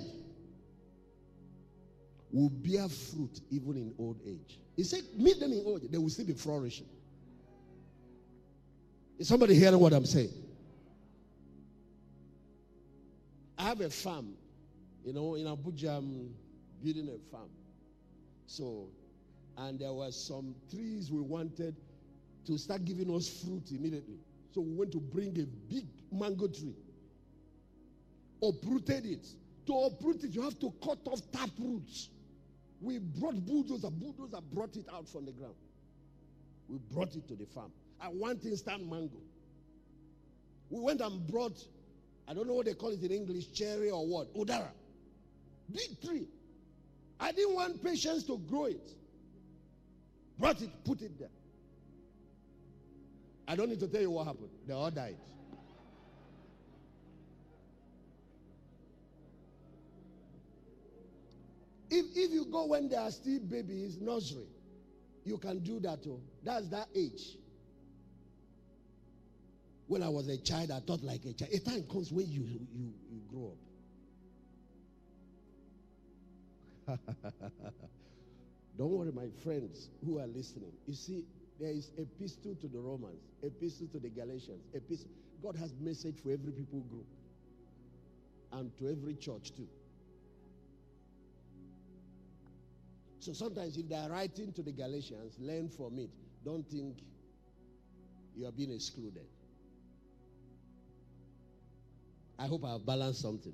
will 2.31 2.49
bear 2.49 2.87
fruit 2.89 3.41
even 3.51 3.77
in 3.77 3.93
old 3.97 4.19
age. 4.25 4.59
He 4.75 4.83
said, 4.83 5.01
meet 5.15 5.39
them 5.39 5.53
in 5.53 5.63
old 5.65 5.83
age, 5.83 5.91
they 5.91 5.97
will 5.97 6.09
still 6.09 6.25
be 6.25 6.33
flourishing. 6.33 6.87
Is 9.17 9.27
somebody 9.27 9.55
hearing 9.55 9.79
what 9.79 9.93
I'm 9.93 10.05
saying? 10.05 10.31
I 13.57 13.63
have 13.63 13.81
a 13.81 13.89
farm, 13.89 14.33
you 15.05 15.13
know, 15.13 15.35
in 15.35 15.45
Abuja, 15.45 15.97
I'm 15.97 16.33
building 16.83 17.07
a 17.07 17.31
farm. 17.31 17.49
So, 18.47 18.87
and 19.57 19.79
there 19.79 19.93
were 19.93 20.11
some 20.11 20.55
trees 20.69 21.11
we 21.11 21.21
wanted 21.21 21.75
to 22.45 22.57
start 22.57 22.83
giving 22.83 23.13
us 23.15 23.29
fruit 23.43 23.71
immediately. 23.71 24.17
So 24.53 24.61
we 24.61 24.73
went 24.73 24.91
to 24.91 24.99
bring 24.99 25.29
a 25.39 25.45
big 25.73 25.85
mango 26.11 26.47
tree, 26.47 26.75
uprooted 28.41 29.05
it. 29.05 29.27
To 29.67 29.73
uproot 29.73 30.23
it, 30.25 30.31
you 30.35 30.41
have 30.41 30.59
to 30.59 30.73
cut 30.83 30.99
off 31.05 31.21
tap 31.31 31.49
roots. 31.57 32.09
We 32.81 32.99
brought 32.99 33.35
bulldozer, 33.45 33.89
bulldozer 33.89 34.41
brought 34.51 34.75
it 34.75 34.87
out 34.93 35.07
from 35.07 35.25
the 35.25 35.31
ground. 35.31 35.55
We 36.67 36.79
brought 36.91 37.15
it 37.15 37.27
to 37.29 37.35
the 37.35 37.45
farm. 37.45 37.71
I 38.03 38.09
want 38.09 38.43
instant 38.43 38.89
mango. 38.89 39.17
We 40.69 40.81
went 40.81 40.99
and 40.99 41.25
brought, 41.25 41.57
I 42.27 42.33
don't 42.33 42.47
know 42.47 42.53
what 42.53 42.65
they 42.65 42.73
call 42.73 42.89
it 42.89 43.01
in 43.01 43.11
English, 43.11 43.53
cherry 43.53 43.89
or 43.89 44.05
what, 44.05 44.33
udara. 44.35 44.71
Big 45.71 46.01
tree. 46.05 46.27
I 47.17 47.31
didn't 47.31 47.55
want 47.55 47.81
patience 47.81 48.23
to 48.25 48.37
grow 48.49 48.65
it. 48.65 48.91
Brought 50.37 50.61
it, 50.61 50.69
put 50.83 51.01
it 51.01 51.17
there. 51.17 51.29
I 53.47 53.55
don't 53.55 53.69
need 53.69 53.79
to 53.79 53.87
tell 53.87 54.01
you 54.01 54.11
what 54.11 54.27
happened. 54.27 54.49
They 54.67 54.73
all 54.73 54.91
died. 54.91 55.17
If, 61.89 62.05
if 62.15 62.31
you 62.31 62.45
go 62.51 62.65
when 62.65 62.89
they 62.89 62.97
are 62.97 63.11
still 63.11 63.39
babies, 63.39 63.97
nursery, 64.01 64.47
you 65.23 65.37
can 65.37 65.59
do 65.59 65.79
that. 65.81 65.99
Oh. 66.07 66.19
That's 66.43 66.67
that 66.69 66.87
age. 66.95 67.37
When 69.87 70.01
I 70.01 70.09
was 70.09 70.27
a 70.29 70.37
child, 70.37 70.71
I 70.71 70.79
thought 70.79 71.03
like 71.03 71.25
a 71.25 71.33
child. 71.33 71.51
A 71.53 71.59
time 71.59 71.83
comes 71.83 72.11
when 72.11 72.29
you, 72.29 72.43
you, 72.43 72.93
you 73.11 73.21
grow 73.29 73.53
up. 76.87 76.99
Don't 78.77 78.91
worry, 78.91 79.11
my 79.11 79.27
friends 79.43 79.89
who 80.05 80.19
are 80.19 80.27
listening. 80.27 80.71
You 80.87 80.93
see, 80.93 81.25
there 81.59 81.71
is 81.71 81.91
epistle 81.97 82.55
to 82.55 82.67
the 82.67 82.79
Romans, 82.79 83.21
epistle 83.43 83.87
to 83.87 83.99
the 83.99 84.09
Galatians, 84.09 84.63
epistle. 84.73 85.09
God 85.41 85.55
has 85.57 85.73
message 85.79 86.15
for 86.23 86.31
every 86.31 86.51
people 86.51 86.79
group 86.81 87.05
and 88.53 88.75
to 88.77 88.89
every 88.89 89.15
church 89.15 89.53
too. 89.55 89.67
So 93.19 93.33
sometimes 93.33 93.77
if 93.77 93.87
they 93.87 93.95
are 93.95 94.09
writing 94.09 94.51
to 94.53 94.61
the 94.61 94.71
Galatians, 94.71 95.37
learn 95.39 95.69
from 95.69 95.97
it. 95.99 96.09
Don't 96.43 96.69
think 96.69 96.97
you 98.35 98.45
are 98.45 98.51
being 98.51 98.71
excluded. 98.71 99.25
I 102.43 102.47
hope 102.47 102.65
I've 102.65 102.85
balanced 102.85 103.21
something. 103.21 103.53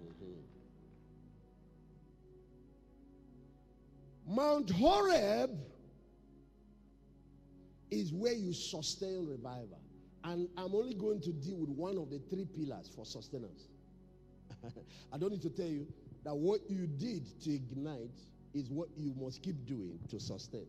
Mm-hmm. 0.00 0.40
Mount 4.34 4.70
Horeb 4.70 5.50
is 7.90 8.14
where 8.14 8.32
you 8.32 8.54
sustain 8.54 9.28
revival. 9.28 9.78
And 10.24 10.48
I'm 10.56 10.74
only 10.74 10.94
going 10.94 11.20
to 11.20 11.32
deal 11.32 11.58
with 11.58 11.68
one 11.68 11.98
of 11.98 12.08
the 12.08 12.18
three 12.30 12.46
pillars 12.46 12.90
for 12.96 13.04
sustenance. 13.04 13.68
I 15.12 15.18
don't 15.18 15.30
need 15.30 15.42
to 15.42 15.50
tell 15.50 15.66
you 15.66 15.86
that 16.24 16.34
what 16.34 16.60
you 16.70 16.86
did 16.86 17.38
to 17.42 17.54
ignite 17.54 18.22
is 18.54 18.70
what 18.70 18.88
you 18.96 19.12
must 19.20 19.42
keep 19.42 19.66
doing 19.66 19.98
to 20.08 20.18
sustain. 20.18 20.64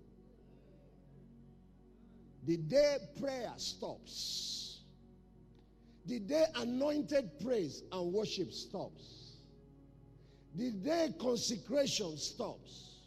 The 2.46 2.58
day 2.58 2.98
prayer 3.22 3.54
stops, 3.56 4.73
the 6.06 6.20
day 6.20 6.46
anointed 6.56 7.30
praise 7.44 7.84
and 7.92 8.14
worship 8.14 8.52
stops, 8.52 9.38
the 10.56 10.72
day 10.72 11.14
consecration 11.20 12.18
stops, 12.18 13.00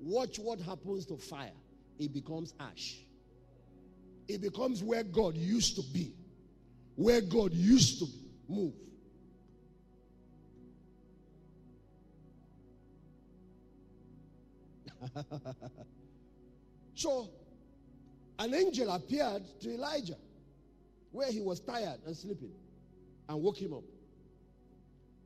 watch 0.00 0.38
what 0.38 0.60
happens 0.60 1.06
to 1.06 1.16
fire. 1.16 1.52
It 1.98 2.12
becomes 2.12 2.52
ash. 2.60 2.98
It 4.28 4.40
becomes 4.40 4.82
where 4.82 5.02
God 5.04 5.36
used 5.36 5.76
to 5.76 5.82
be, 5.92 6.12
where 6.96 7.20
God 7.20 7.52
used 7.54 7.98
to 8.00 8.06
move. 8.48 8.74
so, 16.94 17.28
an 18.38 18.54
angel 18.54 18.88
appeared 18.90 19.42
to 19.60 19.74
Elijah 19.74 20.16
where 21.12 21.30
he 21.30 21.40
was 21.40 21.60
tired 21.60 22.00
and 22.06 22.16
sleeping 22.16 22.52
and 23.28 23.42
woke 23.42 23.58
him 23.58 23.74
up 23.74 23.84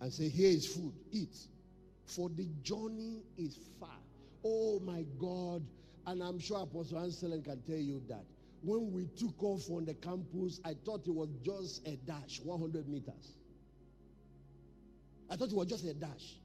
and 0.01 0.13
said, 0.13 0.31
Here 0.31 0.51
is 0.51 0.67
food, 0.67 0.93
eat, 1.11 1.37
for 2.05 2.29
the 2.29 2.49
journey 2.63 3.23
is 3.39 3.59
far. 3.81 3.99
Oh 4.45 4.81
my 4.81 5.05
God. 5.19 5.65
And 6.07 6.23
I'm 6.23 6.39
sure 6.39 6.63
Apostle 6.63 6.99
Anselm 6.99 7.43
can 7.43 7.63
tell 7.63 7.77
you 7.77 8.01
that. 8.09 8.25
When 8.63 8.93
we 8.93 9.07
took 9.17 9.43
off 9.43 9.69
on 9.71 9.85
the 9.85 9.95
campus, 9.95 10.61
I 10.65 10.75
thought 10.85 11.07
it 11.07 11.15
was 11.15 11.29
just 11.45 11.87
a 11.87 11.97
dash, 11.97 12.41
100 12.43 12.89
meters. 12.89 13.35
I 15.31 15.37
thought 15.37 15.51
it 15.51 15.55
was 15.57 15.67
just 15.67 15.85
a 15.85 15.95
dash 15.95 16.37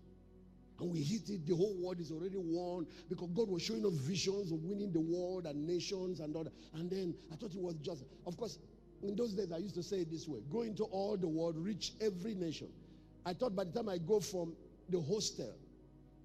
and 0.81 0.91
we 0.91 1.03
hit 1.03 1.29
it, 1.29 1.45
the 1.45 1.55
whole 1.55 1.75
world 1.79 1.99
is 1.99 2.11
already 2.11 2.37
won 2.37 2.87
because 3.07 3.29
God 3.35 3.49
was 3.49 3.61
showing 3.61 3.85
us 3.85 3.93
visions 3.93 4.51
of 4.51 4.63
winning 4.63 4.91
the 4.91 4.99
world 4.99 5.45
and 5.45 5.67
nations 5.67 6.19
and 6.19 6.35
all 6.35 6.43
that. 6.43 6.53
And 6.73 6.89
then 6.89 7.13
I 7.31 7.35
thought 7.35 7.53
it 7.53 7.61
was 7.61 7.75
just, 7.75 8.03
of 8.25 8.35
course, 8.35 8.57
in 9.03 9.15
those 9.15 9.33
days 9.33 9.51
I 9.51 9.57
used 9.57 9.75
to 9.75 9.83
say 9.83 9.97
it 9.97 10.11
this 10.11 10.27
way 10.27 10.39
go 10.51 10.61
into 10.61 10.83
all 10.83 11.17
the 11.17 11.27
world, 11.27 11.55
reach 11.57 11.93
every 12.01 12.35
nation. 12.35 12.67
I 13.25 13.33
thought 13.33 13.55
by 13.55 13.65
the 13.65 13.71
time 13.71 13.89
I 13.89 13.97
go 13.97 14.19
from 14.19 14.55
the 14.89 14.99
hostel, 15.01 15.53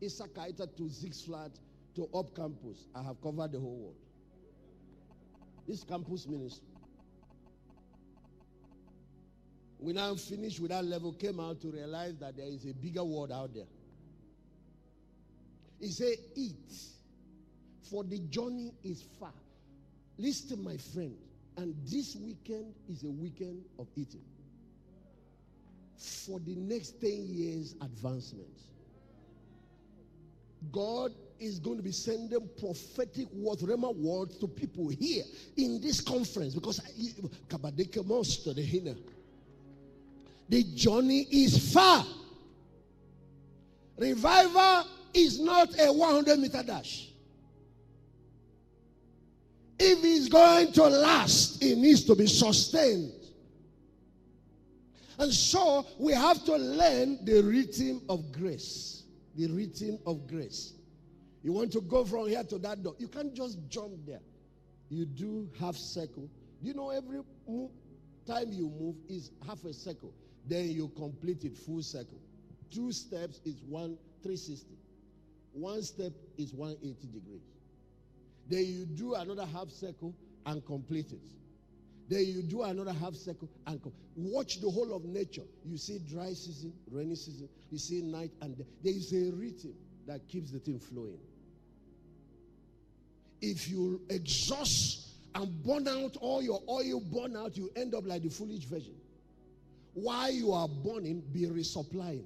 Isakaita 0.02 0.76
to 0.76 0.88
Six 0.90 1.22
Flat 1.22 1.50
to 1.94 2.08
Up 2.14 2.34
Campus, 2.34 2.86
I 2.94 3.02
have 3.02 3.20
covered 3.22 3.52
the 3.52 3.60
whole 3.60 3.76
world. 3.76 3.96
This 5.66 5.82
campus 5.82 6.26
ministry. 6.26 6.68
We 9.78 9.92
now 9.92 10.14
finished 10.14 10.60
with 10.60 10.70
that 10.70 10.84
level, 10.84 11.12
came 11.12 11.38
out 11.38 11.60
to 11.62 11.68
realize 11.68 12.16
that 12.18 12.36
there 12.36 12.46
is 12.46 12.64
a 12.64 12.72
bigger 12.72 13.04
world 13.04 13.30
out 13.32 13.52
there. 13.54 13.66
He 15.80 15.88
said, 15.88 16.14
Eat, 16.34 16.72
for 17.90 18.02
the 18.04 18.18
journey 18.18 18.72
is 18.82 19.04
far. 19.20 19.32
Listen, 20.18 20.64
my 20.64 20.76
friend, 20.78 21.16
and 21.56 21.74
this 21.84 22.16
weekend 22.16 22.74
is 22.88 23.02
a 23.04 23.10
weekend 23.10 23.64
of 23.78 23.86
eating. 23.96 24.24
For 25.96 26.38
the 26.40 26.54
next 26.56 27.00
10 27.00 27.10
years, 27.28 27.74
advancement. 27.80 28.46
God 30.72 31.12
is 31.38 31.58
going 31.58 31.76
to 31.76 31.82
be 31.82 31.92
sending 31.92 32.48
prophetic 32.58 33.28
words, 33.32 33.62
Rhema 33.62 33.94
words 33.94 34.36
to 34.38 34.48
people 34.48 34.88
here 34.88 35.24
in 35.56 35.80
this 35.80 36.00
conference 36.00 36.54
because 36.54 36.80
the 40.48 40.62
journey 40.74 41.26
is 41.30 41.72
far. 41.72 42.04
Revival 43.98 44.86
is 45.14 45.40
not 45.40 45.68
a 45.80 45.92
100 45.92 46.38
meter 46.38 46.62
dash. 46.62 47.05
If 49.78 49.98
it's 50.02 50.28
going 50.28 50.72
to 50.72 50.84
last, 50.84 51.62
it 51.62 51.76
needs 51.76 52.04
to 52.04 52.14
be 52.14 52.26
sustained. 52.26 53.12
And 55.18 55.32
so 55.32 55.86
we 55.98 56.12
have 56.12 56.44
to 56.44 56.56
learn 56.56 57.24
the 57.24 57.42
rhythm 57.42 58.02
of 58.08 58.32
grace. 58.32 59.04
The 59.34 59.48
rhythm 59.48 59.98
of 60.06 60.26
grace. 60.26 60.74
You 61.42 61.52
want 61.52 61.72
to 61.72 61.80
go 61.80 62.04
from 62.04 62.28
here 62.28 62.42
to 62.44 62.58
that 62.58 62.82
door. 62.82 62.94
You 62.98 63.08
can't 63.08 63.34
just 63.34 63.58
jump 63.68 63.92
there. 64.06 64.20
You 64.88 65.04
do 65.04 65.48
half 65.58 65.76
circle. 65.76 66.28
You 66.62 66.74
know, 66.74 66.90
every 66.90 67.20
time 68.26 68.52
you 68.52 68.72
move 68.80 68.96
is 69.08 69.30
half 69.46 69.64
a 69.64 69.72
circle. 69.72 70.12
Then 70.46 70.70
you 70.70 70.90
complete 70.96 71.44
it 71.44 71.56
full 71.56 71.82
circle. 71.82 72.18
Two 72.70 72.92
steps 72.92 73.40
is 73.44 73.62
one 73.68 73.96
360. 74.22 74.74
One 75.52 75.82
step 75.82 76.12
is 76.36 76.52
180 76.52 77.06
degrees. 77.06 77.55
Then 78.48 78.64
you 78.66 78.86
do 78.86 79.14
another 79.14 79.46
half 79.46 79.70
circle 79.70 80.14
and 80.44 80.64
complete 80.64 81.12
it. 81.12 81.28
Then 82.08 82.24
you 82.24 82.42
do 82.42 82.62
another 82.62 82.92
half 82.92 83.14
circle 83.14 83.48
and 83.66 83.82
com- 83.82 83.92
watch 84.14 84.60
the 84.60 84.70
whole 84.70 84.94
of 84.94 85.04
nature. 85.04 85.42
You 85.64 85.76
see 85.76 85.98
dry 85.98 86.32
season, 86.32 86.72
rainy 86.90 87.16
season. 87.16 87.48
You 87.70 87.78
see 87.78 88.02
night 88.02 88.30
and 88.40 88.56
day. 88.56 88.64
There 88.82 88.92
is 88.92 89.12
a 89.12 89.32
rhythm 89.32 89.74
that 90.06 90.28
keeps 90.28 90.52
the 90.52 90.60
thing 90.60 90.78
flowing. 90.78 91.18
If 93.42 93.68
you 93.68 94.00
exhaust 94.08 95.08
and 95.34 95.62
burn 95.64 95.88
out 95.88 96.16
all 96.20 96.42
your 96.42 96.62
oil, 96.68 97.00
burn 97.00 97.36
out, 97.36 97.56
you 97.56 97.70
end 97.74 97.94
up 97.94 98.06
like 98.06 98.22
the 98.22 98.30
foolish 98.30 98.64
virgin. 98.64 98.94
While 99.94 100.30
you 100.30 100.52
are 100.52 100.68
burning, 100.68 101.22
be 101.32 101.46
resupplying. 101.46 102.24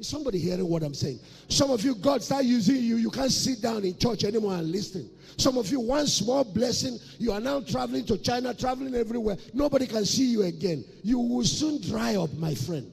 Is 0.00 0.08
somebody 0.08 0.38
hearing 0.38 0.66
what 0.66 0.82
I'm 0.82 0.94
saying? 0.94 1.20
Some 1.48 1.70
of 1.70 1.84
you, 1.84 1.94
God 1.94 2.22
start 2.22 2.44
using 2.44 2.76
you. 2.76 2.96
You 2.96 3.10
can't 3.10 3.30
sit 3.30 3.60
down 3.60 3.84
in 3.84 3.98
church 3.98 4.24
anymore 4.24 4.54
and 4.54 4.72
listen. 4.72 5.10
Some 5.36 5.58
of 5.58 5.70
you, 5.70 5.78
one 5.78 6.06
small 6.06 6.42
blessing, 6.42 6.98
you 7.18 7.32
are 7.32 7.40
now 7.40 7.60
traveling 7.60 8.06
to 8.06 8.16
China, 8.16 8.54
traveling 8.54 8.94
everywhere. 8.94 9.36
Nobody 9.52 9.86
can 9.86 10.06
see 10.06 10.24
you 10.24 10.44
again. 10.44 10.86
You 11.02 11.18
will 11.18 11.44
soon 11.44 11.82
dry 11.82 12.16
up, 12.16 12.32
my 12.32 12.54
friend. 12.54 12.90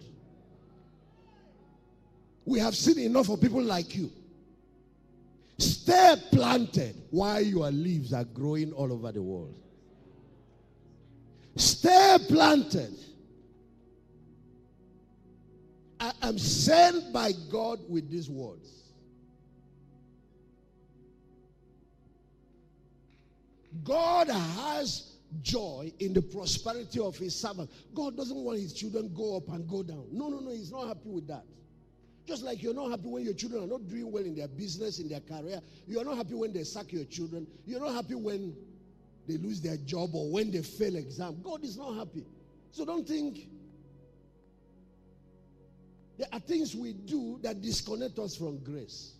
We 2.43 2.59
have 2.59 2.75
seen 2.75 2.99
enough 2.99 3.29
of 3.29 3.39
people 3.39 3.63
like 3.63 3.95
you. 3.95 4.11
Stay 5.57 6.15
planted 6.33 6.93
while 7.09 7.41
your 7.41 7.71
leaves 7.71 8.11
are 8.11 8.25
growing 8.25 8.73
all 8.73 8.91
over 8.91 9.13
the 9.13 9.21
world. 9.21 9.55
Stay 11.55 12.17
planted. 12.27 12.93
I 15.99 16.11
am 16.21 16.37
sent 16.37 17.11
by 17.11 17.31
God 17.49 17.79
with 17.89 18.09
these 18.09 18.29
words. 18.29 18.69
God 23.83 24.27
has 24.29 25.13
joy 25.41 25.91
in 25.99 26.13
the 26.13 26.21
prosperity 26.21 26.99
of 26.99 27.17
his 27.17 27.35
servant. 27.35 27.69
God 27.93 28.15
doesn't 28.15 28.37
want 28.37 28.59
his 28.59 28.73
children 28.73 29.11
go 29.15 29.37
up 29.37 29.49
and 29.49 29.67
go 29.67 29.83
down. 29.83 30.05
No, 30.11 30.29
no, 30.29 30.39
no, 30.39 30.51
he's 30.51 30.71
not 30.71 30.87
happy 30.87 31.09
with 31.09 31.27
that. 31.27 31.43
Just 32.25 32.43
like 32.43 32.61
you're 32.61 32.73
not 32.73 32.91
happy 32.91 33.07
when 33.07 33.23
your 33.23 33.33
children 33.33 33.63
are 33.63 33.67
not 33.67 33.87
doing 33.87 34.11
well 34.11 34.23
in 34.23 34.35
their 34.35 34.47
business, 34.47 34.99
in 34.99 35.07
their 35.07 35.21
career. 35.21 35.61
You're 35.87 36.03
not 36.03 36.17
happy 36.17 36.33
when 36.33 36.51
they 36.51 36.63
sack 36.63 36.91
your 36.91 37.05
children. 37.05 37.47
You're 37.65 37.79
not 37.79 37.93
happy 37.93 38.15
when 38.15 38.55
they 39.27 39.37
lose 39.37 39.61
their 39.61 39.77
job 39.77 40.13
or 40.13 40.29
when 40.29 40.51
they 40.51 40.61
fail 40.61 40.95
exam. 40.95 41.37
God 41.41 41.63
is 41.63 41.77
not 41.77 41.95
happy. 41.95 42.25
So 42.71 42.85
don't 42.85 43.07
think 43.07 43.47
there 46.17 46.27
are 46.33 46.39
things 46.39 46.75
we 46.75 46.93
do 46.93 47.39
that 47.43 47.61
disconnect 47.61 48.17
us 48.19 48.35
from 48.35 48.63
grace. 48.63 49.13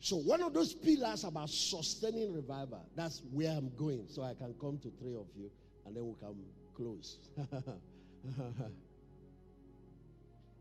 So, 0.00 0.16
one 0.18 0.40
of 0.40 0.54
those 0.54 0.72
pillars 0.72 1.24
about 1.24 1.50
sustaining 1.50 2.32
revival, 2.32 2.86
that's 2.94 3.22
where 3.32 3.50
I'm 3.50 3.74
going. 3.76 4.06
So 4.08 4.22
I 4.22 4.34
can 4.34 4.54
come 4.60 4.78
to 4.78 4.92
three 5.00 5.16
of 5.16 5.26
you 5.36 5.50
and 5.84 5.96
then 5.96 6.06
we 6.06 6.14
can 6.14 6.36
close. 6.76 7.18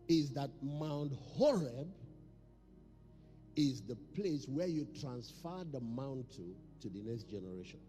is 0.08 0.32
that 0.32 0.50
Mount 0.64 1.12
Horeb 1.38 1.88
is 3.56 3.82
the 3.82 3.96
place 4.16 4.48
where 4.48 4.68
you 4.68 4.88
transfer 5.00 5.64
the 5.72 5.80
mantle 5.80 6.56
to 6.82 6.90
the 6.90 7.02
next 7.04 7.30
generation. 7.30 7.80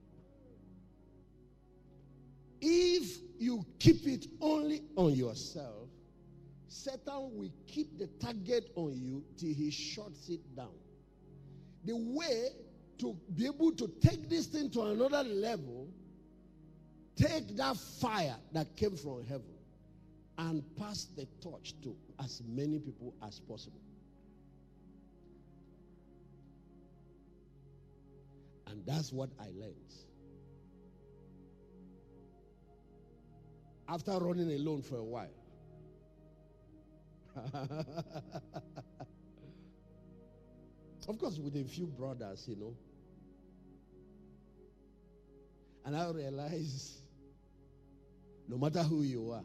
If 2.61 3.18
you 3.38 3.64
keep 3.78 4.07
it 4.07 4.26
only 4.40 4.82
on 4.96 5.14
yourself, 5.14 5.88
Satan 6.68 7.36
will 7.36 7.50
keep 7.66 7.98
the 7.98 8.07
target 8.20 8.70
on 8.74 8.92
you 8.94 9.24
till 9.36 9.54
he 9.54 9.70
shuts 9.70 10.28
it 10.28 10.40
down. 10.57 10.74
The 11.84 11.96
way 11.96 12.48
to 12.98 13.16
be 13.34 13.46
able 13.46 13.72
to 13.72 13.88
take 14.00 14.28
this 14.28 14.46
thing 14.46 14.70
to 14.70 14.82
another 14.82 15.22
level, 15.22 15.88
take 17.14 17.57
that 17.57 17.76
fire 17.76 18.36
that 18.52 18.76
came 18.76 18.96
from 18.96 19.24
heaven 19.24 19.54
and 20.38 20.62
pass 20.76 21.07
the 21.16 21.26
torch 21.40 21.74
to 21.82 21.94
as 22.22 22.42
many 22.46 22.78
people 22.78 23.14
as 23.26 23.40
possible. 23.40 23.80
And 28.66 28.84
that's 28.84 29.12
what 29.12 29.30
I 29.40 29.46
learned. 29.59 29.74
After 33.89 34.12
running 34.12 34.51
alone 34.53 34.82
for 34.82 34.97
a 34.99 35.05
while. 35.05 35.28
of 41.09 41.18
course, 41.18 41.39
with 41.39 41.55
a 41.57 41.64
few 41.64 41.87
brothers, 41.87 42.47
you 42.49 42.57
know. 42.57 42.74
And 45.84 45.97
I 45.97 46.11
realized 46.11 47.03
no 48.49 48.59
matter 48.59 48.82
who 48.82 49.03
you 49.03 49.30
are, 49.30 49.45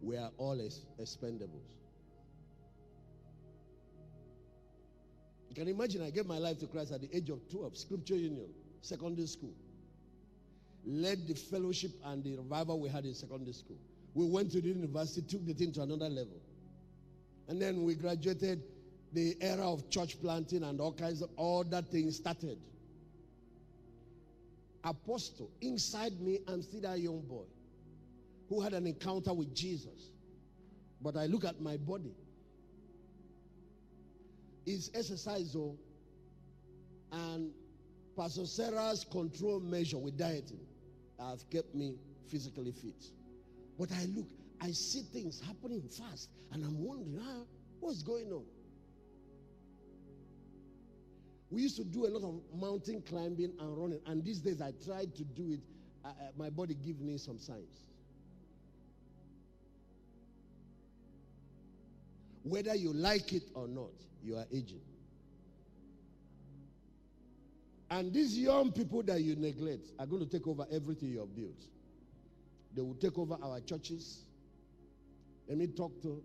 we 0.00 0.16
are 0.16 0.30
all 0.38 0.56
expendables. 1.00 1.68
You 5.48 5.54
can 5.54 5.68
imagine 5.68 6.02
I 6.02 6.10
gave 6.10 6.26
my 6.26 6.38
life 6.38 6.58
to 6.60 6.66
Christ 6.66 6.92
at 6.92 7.02
the 7.02 7.14
age 7.14 7.28
of 7.30 7.48
12, 7.50 7.76
Scripture 7.76 8.16
Union, 8.16 8.48
secondary 8.80 9.26
school. 9.26 9.54
Led 10.84 11.28
the 11.28 11.34
fellowship 11.34 11.92
and 12.06 12.24
the 12.24 12.36
revival 12.36 12.80
we 12.80 12.88
had 12.88 13.04
in 13.04 13.14
secondary 13.14 13.52
school. 13.52 13.78
We 14.14 14.26
went 14.26 14.50
to 14.52 14.60
the 14.60 14.68
university, 14.68 15.22
took 15.22 15.46
the 15.46 15.54
thing 15.54 15.72
to 15.72 15.82
another 15.82 16.08
level. 16.08 16.40
And 17.48 17.60
then 17.60 17.84
we 17.84 17.94
graduated. 17.94 18.62
The 19.14 19.36
era 19.42 19.70
of 19.70 19.90
church 19.90 20.18
planting 20.22 20.62
and 20.62 20.80
all 20.80 20.92
kinds 20.92 21.20
of 21.20 21.28
other 21.38 21.82
things 21.82 22.16
started. 22.16 22.58
Apostle, 24.82 25.50
inside 25.60 26.18
me, 26.18 26.40
I'm 26.48 26.62
still 26.62 26.80
that 26.80 26.98
young 26.98 27.20
boy 27.20 27.44
who 28.48 28.62
had 28.62 28.72
an 28.72 28.86
encounter 28.86 29.34
with 29.34 29.54
Jesus. 29.54 30.10
But 31.02 31.16
I 31.16 31.26
look 31.26 31.44
at 31.44 31.60
my 31.60 31.76
body. 31.76 32.14
It's 34.64 34.90
exercise, 34.94 35.52
though, 35.52 35.76
and 37.12 37.50
Pastor 38.16 38.46
Sarah's 38.46 39.04
control 39.04 39.60
measure 39.60 39.98
with 39.98 40.16
dieting 40.16 40.60
have 41.30 41.48
kept 41.50 41.74
me 41.74 41.96
physically 42.28 42.72
fit. 42.72 43.04
But 43.78 43.90
I 43.92 44.04
look, 44.14 44.26
I 44.60 44.70
see 44.72 45.02
things 45.02 45.40
happening 45.40 45.82
fast, 45.82 46.30
and 46.52 46.64
I'm 46.64 46.82
wondering, 46.82 47.18
ah, 47.20 47.42
what's 47.80 48.02
going 48.02 48.32
on? 48.32 48.44
We 51.50 51.62
used 51.62 51.76
to 51.76 51.84
do 51.84 52.06
a 52.06 52.08
lot 52.08 52.22
of 52.22 52.40
mountain 52.58 53.02
climbing 53.02 53.52
and 53.60 53.78
running, 53.78 54.00
and 54.06 54.24
these 54.24 54.38
days 54.38 54.62
I 54.62 54.72
tried 54.84 55.14
to 55.16 55.24
do 55.24 55.52
it. 55.52 55.60
Uh, 56.04 56.08
uh, 56.08 56.12
my 56.36 56.48
body 56.48 56.74
gives 56.74 57.00
me 57.00 57.18
some 57.18 57.38
signs. 57.38 57.88
Whether 62.42 62.74
you 62.74 62.92
like 62.92 63.32
it 63.32 63.44
or 63.54 63.68
not, 63.68 63.92
you 64.22 64.36
are 64.36 64.46
aging. 64.52 64.80
And 67.92 68.10
these 68.10 68.38
young 68.38 68.72
people 68.72 69.02
that 69.02 69.20
you 69.20 69.36
neglect 69.36 69.84
are 69.98 70.06
going 70.06 70.26
to 70.26 70.30
take 70.38 70.48
over 70.48 70.64
everything 70.72 71.10
you 71.10 71.18
have 71.18 71.36
built. 71.36 71.62
They 72.74 72.80
will 72.80 72.94
take 72.94 73.18
over 73.18 73.36
our 73.42 73.60
churches. 73.60 74.20
Let 75.46 75.58
me 75.58 75.66
talk 75.66 76.00
to 76.00 76.22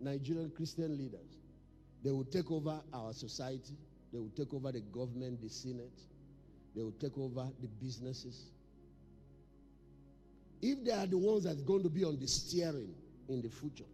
Nigerian 0.00 0.50
Christian 0.50 0.98
leaders. 0.98 1.38
They 2.02 2.10
will 2.10 2.24
take 2.24 2.50
over 2.50 2.80
our 2.92 3.12
society. 3.12 3.76
They 4.12 4.18
will 4.18 4.32
take 4.36 4.52
over 4.52 4.72
the 4.72 4.80
government, 4.80 5.40
the 5.40 5.48
Senate. 5.48 6.00
They 6.74 6.82
will 6.82 6.96
take 7.00 7.16
over 7.16 7.46
the 7.60 7.68
businesses. 7.80 8.46
If 10.60 10.84
they 10.84 10.90
are 10.90 11.06
the 11.06 11.18
ones 11.18 11.44
that's 11.44 11.62
going 11.62 11.84
to 11.84 11.88
be 11.90 12.02
on 12.02 12.18
the 12.18 12.26
steering 12.26 12.92
in 13.28 13.40
the 13.40 13.50
future, 13.50 13.84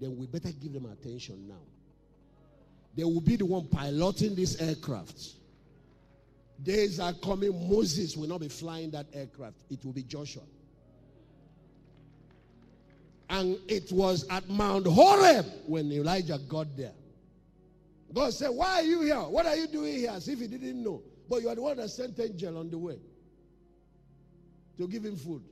then 0.00 0.16
we 0.16 0.28
better 0.28 0.52
give 0.52 0.72
them 0.72 0.86
attention 0.86 1.48
now. 1.48 1.64
They 2.96 3.02
will 3.02 3.20
be 3.20 3.34
the 3.34 3.46
one 3.46 3.66
piloting 3.66 4.36
this 4.36 4.60
aircraft. 4.60 5.32
Days 6.62 6.98
are 7.00 7.12
coming, 7.12 7.68
Moses 7.68 8.16
will 8.16 8.28
not 8.28 8.40
be 8.40 8.48
flying 8.48 8.90
that 8.92 9.06
aircraft, 9.12 9.56
it 9.70 9.84
will 9.84 9.92
be 9.92 10.02
Joshua. 10.02 10.42
And 13.28 13.58
it 13.68 13.90
was 13.90 14.26
at 14.28 14.48
Mount 14.48 14.86
Horeb 14.86 15.46
when 15.66 15.90
Elijah 15.90 16.38
got 16.48 16.76
there. 16.76 16.92
God 18.12 18.32
said, 18.32 18.50
Why 18.50 18.80
are 18.80 18.82
you 18.82 19.02
here? 19.02 19.16
What 19.16 19.46
are 19.46 19.56
you 19.56 19.66
doing 19.66 19.94
here? 19.94 20.10
As 20.10 20.28
if 20.28 20.38
he 20.38 20.46
didn't 20.46 20.82
know. 20.82 21.02
But 21.28 21.42
you 21.42 21.48
are 21.48 21.54
the 21.54 21.62
one 21.62 21.76
that 21.78 21.88
sent 21.90 22.18
angel 22.20 22.56
on 22.56 22.70
the 22.70 22.78
way 22.78 22.98
to 24.78 24.86
give 24.86 25.04
him 25.04 25.16
food. 25.16 25.42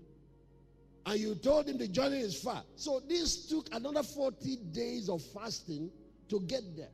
And 1.06 1.20
you 1.20 1.34
told 1.34 1.68
him 1.68 1.76
the 1.78 1.88
journey 1.88 2.20
is 2.20 2.40
far. 2.40 2.62
So 2.76 3.00
this 3.06 3.46
took 3.46 3.74
another 3.74 4.02
40 4.02 4.56
days 4.72 5.08
of 5.08 5.22
fasting 5.22 5.90
to 6.28 6.40
get 6.40 6.76
there. 6.76 6.88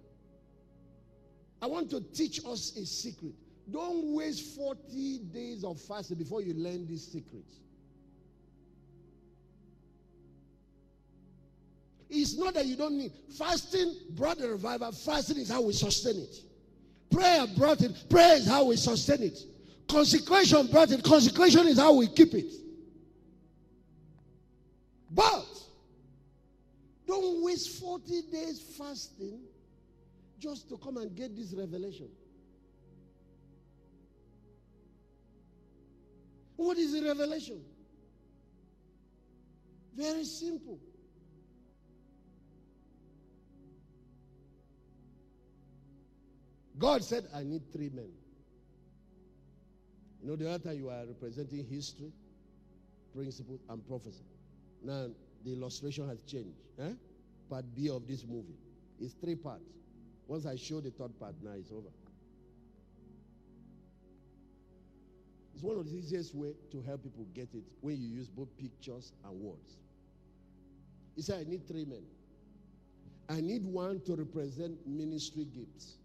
I 1.62 1.66
want 1.66 1.90
to 1.90 2.00
teach 2.00 2.40
us 2.46 2.76
a 2.76 2.86
secret. 2.86 3.34
Don't 3.70 4.14
waste 4.14 4.56
40 4.56 5.18
days 5.32 5.64
of 5.64 5.80
fasting 5.80 6.18
before 6.18 6.42
you 6.42 6.54
learn 6.54 6.86
these 6.86 7.06
secrets. 7.06 7.56
It's 12.08 12.36
not 12.36 12.54
that 12.54 12.66
you 12.66 12.76
don't 12.76 12.98
need. 12.98 13.12
Fasting 13.38 13.94
brought 14.10 14.38
the 14.38 14.48
revival. 14.48 14.90
Fasting 14.90 15.38
is 15.38 15.48
how 15.48 15.62
we 15.62 15.72
sustain 15.72 16.16
it. 16.16 16.36
Prayer 17.10 17.46
brought 17.56 17.80
it. 17.82 17.92
Prayer 18.08 18.36
is 18.36 18.48
how 18.48 18.64
we 18.64 18.76
sustain 18.76 19.22
it. 19.22 19.38
Consecration 19.88 20.66
brought 20.66 20.90
it. 20.90 21.04
Consecration 21.04 21.68
is 21.68 21.78
how 21.78 21.94
we 21.94 22.08
keep 22.08 22.34
it. 22.34 22.52
But 25.12 25.46
don't 27.06 27.44
waste 27.44 27.80
40 27.80 28.22
days 28.32 28.60
fasting 28.78 29.40
just 30.38 30.68
to 30.68 30.76
come 30.78 30.96
and 30.96 31.14
get 31.14 31.36
this 31.36 31.52
revelation. 31.52 32.08
What 36.60 36.76
is 36.76 36.92
the 36.92 37.02
revelation? 37.02 37.58
Very 39.96 40.24
simple. 40.24 40.78
God 46.78 47.02
said, 47.02 47.24
I 47.34 47.44
need 47.44 47.62
three 47.72 47.88
men. 47.88 48.10
You 50.22 50.28
know, 50.28 50.36
the 50.36 50.50
other 50.50 50.62
time 50.68 50.76
you 50.76 50.90
are 50.90 51.06
representing 51.06 51.64
history, 51.64 52.12
principles, 53.14 53.60
and 53.70 53.88
prophecy. 53.88 54.24
Now, 54.84 55.06
the 55.42 55.54
illustration 55.54 56.10
has 56.10 56.20
changed. 56.24 56.58
Eh? 56.78 56.92
Part 57.48 57.64
B 57.74 57.88
of 57.88 58.06
this 58.06 58.26
movie. 58.26 58.58
is 59.00 59.14
three 59.14 59.34
parts. 59.34 59.64
Once 60.26 60.44
I 60.44 60.56
show 60.56 60.82
the 60.82 60.90
third 60.90 61.18
part, 61.18 61.36
now 61.42 61.52
it's 61.56 61.72
over. 61.72 61.88
It's 65.60 65.66
one 65.66 65.76
of 65.76 65.90
the 65.90 65.94
easiest 65.94 66.34
way 66.34 66.54
to 66.72 66.80
help 66.80 67.02
people 67.02 67.26
get 67.34 67.50
it 67.52 67.64
when 67.82 68.00
you 68.00 68.08
use 68.08 68.30
both 68.30 68.48
pictures 68.56 69.12
and 69.22 69.38
words. 69.38 69.76
He 71.14 71.20
said, 71.20 71.44
I 71.46 71.50
need 71.50 71.68
three 71.68 71.84
men. 71.84 72.02
I 73.28 73.42
need 73.42 73.66
one 73.66 74.00
to 74.06 74.16
represent 74.16 74.78
ministry 74.86 75.44
gifts. 75.44 75.98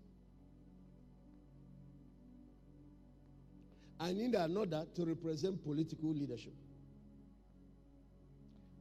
I 3.97 4.11
need 4.11 4.35
another 4.35 4.85
to 4.93 5.05
represent 5.05 5.63
political 5.63 6.13
leadership. 6.13 6.53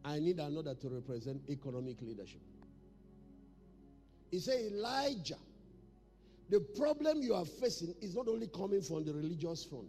I 0.04 0.18
need 0.18 0.40
another 0.40 0.74
to 0.74 0.88
represent 0.88 1.40
economic 1.48 2.02
leadership. 2.02 2.40
He 4.32 4.40
said, 4.40 4.72
Elijah, 4.72 5.38
the 6.50 6.58
problem 6.76 7.22
you 7.22 7.32
are 7.34 7.44
facing 7.44 7.94
is 8.02 8.16
not 8.16 8.26
only 8.26 8.48
coming 8.48 8.82
from 8.82 9.04
the 9.04 9.14
religious 9.14 9.62
front. 9.62 9.86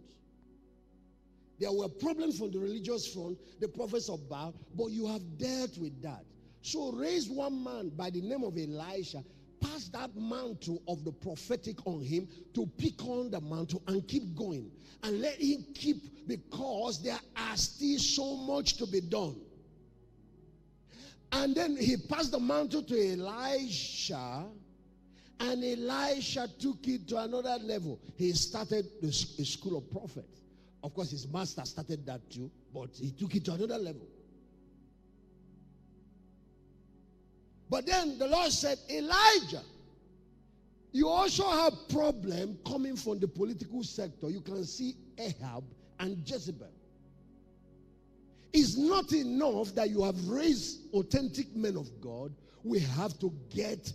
There 1.58 1.72
were 1.72 1.88
problems 1.88 2.38
from 2.38 2.50
the 2.50 2.58
religious 2.58 3.12
front, 3.12 3.38
the 3.60 3.68
prophets 3.68 4.08
of 4.08 4.28
Baal, 4.28 4.54
but 4.74 4.86
you 4.86 5.06
have 5.06 5.38
dealt 5.38 5.78
with 5.78 6.02
that. 6.02 6.24
So 6.62 6.92
raise 6.92 7.28
one 7.28 7.62
man 7.62 7.90
by 7.90 8.10
the 8.10 8.20
name 8.20 8.44
of 8.44 8.56
Elisha 8.58 9.22
pass 9.60 9.88
that 9.88 10.10
mantle 10.16 10.82
of 10.88 11.04
the 11.04 11.12
prophetic 11.12 11.86
on 11.86 12.02
him 12.02 12.28
to 12.54 12.66
pick 12.78 13.02
on 13.04 13.30
the 13.30 13.40
mantle 13.40 13.82
and 13.86 14.06
keep 14.06 14.34
going. 14.34 14.70
And 15.02 15.20
let 15.20 15.40
him 15.40 15.64
keep 15.74 16.26
because 16.26 17.02
there 17.02 17.18
are 17.36 17.56
still 17.56 17.98
so 17.98 18.36
much 18.36 18.76
to 18.78 18.86
be 18.86 19.00
done. 19.00 19.36
And 21.32 21.54
then 21.54 21.76
he 21.76 21.96
passed 21.96 22.32
the 22.32 22.40
mantle 22.40 22.82
to 22.82 23.12
Elisha, 23.12 24.46
and 25.40 25.64
Elisha 25.64 26.48
took 26.58 26.86
it 26.86 27.08
to 27.08 27.18
another 27.18 27.58
level. 27.62 28.00
He 28.16 28.32
started 28.32 28.86
the 29.02 29.12
school 29.12 29.78
of 29.78 29.90
prophets. 29.90 30.42
Of 30.86 30.94
course, 30.94 31.10
his 31.10 31.26
master 31.26 31.64
started 31.64 32.06
that 32.06 32.30
too, 32.30 32.48
but 32.72 32.90
he 32.94 33.10
took 33.10 33.34
it 33.34 33.44
to 33.46 33.54
another 33.54 33.76
level. 33.76 34.06
But 37.68 37.86
then 37.86 38.16
the 38.18 38.28
Lord 38.28 38.52
said, 38.52 38.78
Elijah, 38.88 39.64
you 40.92 41.08
also 41.08 41.50
have 41.50 41.72
problem 41.88 42.56
coming 42.64 42.94
from 42.94 43.18
the 43.18 43.26
political 43.26 43.82
sector. 43.82 44.30
You 44.30 44.40
can 44.40 44.64
see 44.64 44.94
Ahab 45.18 45.64
and 45.98 46.22
Jezebel. 46.24 46.70
It's 48.52 48.76
not 48.76 49.12
enough 49.12 49.74
that 49.74 49.90
you 49.90 50.04
have 50.04 50.28
raised 50.28 50.94
authentic 50.94 51.52
men 51.56 51.76
of 51.76 52.00
God. 52.00 52.32
We 52.62 52.78
have 52.78 53.18
to 53.18 53.32
get 53.52 53.92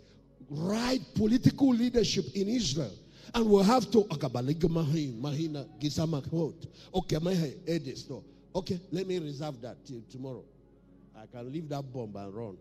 right 0.49 0.99
political 1.15 1.69
leadership 1.69 2.25
in 2.35 2.49
Israel. 2.49 2.97
And 3.33 3.49
we'll 3.49 3.63
have 3.63 3.89
to 3.91 4.03
Mahina. 4.09 5.65
Okay, 6.93 7.17
my. 7.21 7.53
Okay, 8.53 8.79
let 8.91 9.07
me 9.07 9.19
reserve 9.19 9.61
that 9.61 9.85
till 9.85 10.01
tomorrow. 10.09 10.43
I 11.15 11.25
can 11.27 11.51
leave 11.51 11.69
that 11.69 11.83
bomb 11.83 12.15
and 12.15 12.33
run. 12.33 12.57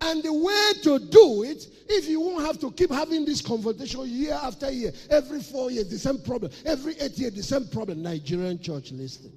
And 0.00 0.22
the 0.22 0.32
way 0.32 0.72
to 0.82 0.98
do 0.98 1.42
it, 1.42 1.66
if 1.88 2.08
you 2.08 2.20
won't 2.20 2.46
have 2.46 2.60
to 2.60 2.70
keep 2.70 2.90
having 2.90 3.24
this 3.24 3.40
conversation 3.40 4.02
year 4.06 4.34
after 4.34 4.70
year, 4.70 4.92
every 5.10 5.40
four 5.40 5.70
years, 5.70 5.88
the 5.88 5.98
same 5.98 6.18
problem, 6.18 6.52
every 6.64 6.94
eight 7.00 7.18
years, 7.18 7.32
the 7.32 7.42
same 7.42 7.66
problem, 7.66 8.02
Nigerian 8.02 8.60
church 8.60 8.92
listing. 8.92 9.32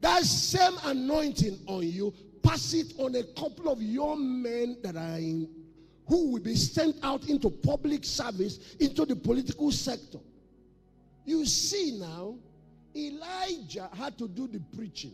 That 0.00 0.22
same 0.24 0.74
anointing 0.84 1.60
on 1.66 1.88
you, 1.88 2.12
pass 2.42 2.74
it 2.74 2.94
on 2.98 3.14
a 3.14 3.22
couple 3.40 3.70
of 3.70 3.82
young 3.82 4.42
men 4.42 4.76
that 4.82 4.96
are 4.96 5.18
in, 5.18 5.48
who 6.06 6.32
will 6.32 6.40
be 6.40 6.56
sent 6.56 6.96
out 7.02 7.28
into 7.28 7.50
public 7.50 8.04
service, 8.04 8.76
into 8.80 9.04
the 9.04 9.14
political 9.16 9.70
sector. 9.70 10.18
You 11.24 11.44
see 11.44 11.98
now, 11.98 12.36
Elijah 12.96 13.90
had 13.94 14.16
to 14.18 14.28
do 14.28 14.48
the 14.48 14.60
preaching, 14.76 15.12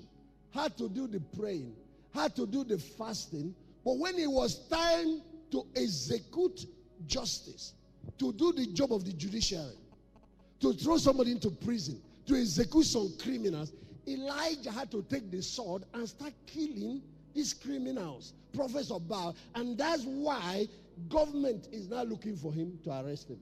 had 0.52 0.76
to 0.78 0.88
do 0.88 1.06
the 1.06 1.20
praying, 1.36 1.74
had 2.14 2.36
to 2.36 2.46
do 2.46 2.64
the 2.64 2.78
fasting. 2.78 3.54
But 3.84 3.98
when 3.98 4.16
it 4.18 4.30
was 4.30 4.68
time 4.68 5.20
to 5.50 5.66
execute 5.76 6.66
justice, 7.06 7.74
to 8.18 8.32
do 8.32 8.52
the 8.52 8.66
job 8.66 8.92
of 8.92 9.04
the 9.04 9.12
judiciary, 9.12 9.76
to 10.60 10.72
throw 10.72 10.96
somebody 10.96 11.32
into 11.32 11.50
prison, 11.50 12.00
to 12.26 12.36
execute 12.36 12.86
some 12.86 13.12
criminals, 13.18 13.72
Elijah 14.06 14.70
had 14.70 14.90
to 14.90 15.02
take 15.10 15.30
the 15.30 15.42
sword 15.42 15.84
and 15.94 16.08
start 16.08 16.32
killing 16.46 17.02
these 17.34 17.52
criminals, 17.52 18.32
prophets 18.54 18.90
of 18.90 19.08
Baal. 19.08 19.36
And 19.54 19.76
that's 19.76 20.04
why 20.04 20.68
government 21.08 21.68
is 21.72 21.88
now 21.88 22.04
looking 22.04 22.36
for 22.36 22.52
him 22.52 22.78
to 22.84 22.90
arrest 22.90 23.28
him. 23.28 23.40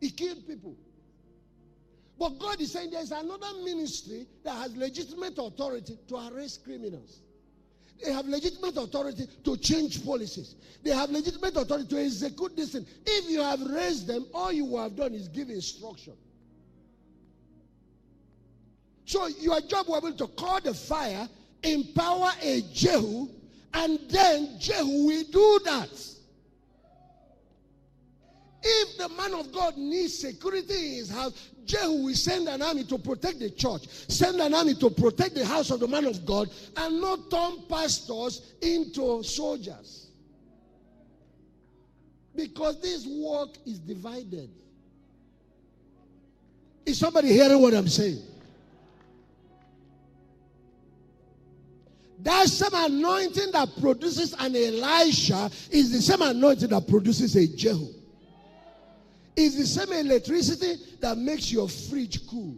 He 0.00 0.10
killed 0.10 0.46
people. 0.46 0.76
But 2.18 2.38
God 2.38 2.60
is 2.60 2.72
saying 2.72 2.90
there's 2.90 3.10
another 3.10 3.48
ministry 3.64 4.26
that 4.44 4.54
has 4.54 4.76
legitimate 4.76 5.34
authority 5.38 5.98
to 6.08 6.16
arrest 6.28 6.64
criminals. 6.64 7.20
They 8.04 8.12
have 8.12 8.26
legitimate 8.26 8.76
authority 8.76 9.26
to 9.44 9.56
change 9.56 10.04
policies. 10.04 10.56
They 10.82 10.90
have 10.90 11.10
legitimate 11.10 11.56
authority 11.56 11.88
to 11.88 12.00
execute 12.00 12.56
this 12.56 12.72
thing. 12.72 12.86
If 13.06 13.30
you 13.30 13.40
have 13.40 13.60
raised 13.60 14.06
them, 14.08 14.26
all 14.34 14.52
you 14.52 14.76
have 14.76 14.96
done 14.96 15.14
is 15.14 15.28
give 15.28 15.50
instruction. 15.50 16.14
So 19.04 19.26
your 19.26 19.60
job 19.60 19.88
will 19.88 20.00
be 20.00 20.16
to 20.16 20.26
call 20.26 20.60
the 20.60 20.74
fire, 20.74 21.28
empower 21.62 22.30
a 22.42 22.62
Jehu, 22.72 23.28
and 23.74 23.98
then 24.08 24.56
Jehu 24.58 25.06
will 25.06 25.24
do 25.24 25.60
that. 25.64 25.90
If 28.64 28.98
the 28.98 29.08
man 29.08 29.34
of 29.34 29.52
God 29.52 29.76
needs 29.76 30.18
security 30.18 30.74
in 30.74 30.94
his 30.94 31.10
house, 31.10 31.50
Jehu 31.64 32.04
will 32.04 32.14
send 32.14 32.48
an 32.48 32.62
army 32.62 32.84
to 32.84 32.98
protect 32.98 33.40
the 33.40 33.50
church, 33.50 33.86
send 33.88 34.40
an 34.40 34.54
army 34.54 34.74
to 34.74 34.90
protect 34.90 35.34
the 35.34 35.44
house 35.44 35.70
of 35.70 35.80
the 35.80 35.88
man 35.88 36.04
of 36.06 36.24
God, 36.24 36.48
and 36.76 37.00
not 37.00 37.30
turn 37.30 37.64
pastors 37.68 38.52
into 38.60 39.22
soldiers. 39.22 40.10
Because 42.34 42.80
this 42.80 43.06
work 43.06 43.50
is 43.66 43.78
divided. 43.78 44.50
Is 46.86 46.98
somebody 46.98 47.28
hearing 47.28 47.60
what 47.60 47.74
I'm 47.74 47.88
saying? 47.88 48.22
That 52.22 52.46
same 52.46 52.70
anointing 52.72 53.50
that 53.52 53.68
produces 53.80 54.32
an 54.38 54.54
Elisha 54.54 55.50
is 55.70 55.90
the 55.90 56.00
same 56.00 56.22
anointing 56.22 56.68
that 56.68 56.86
produces 56.86 57.34
a 57.34 57.48
Jehu. 57.48 57.88
It's 59.34 59.56
the 59.56 59.66
same 59.66 59.92
electricity 59.92 60.74
that 61.00 61.18
makes 61.18 61.50
your 61.50 61.68
fridge 61.68 62.26
cool. 62.28 62.56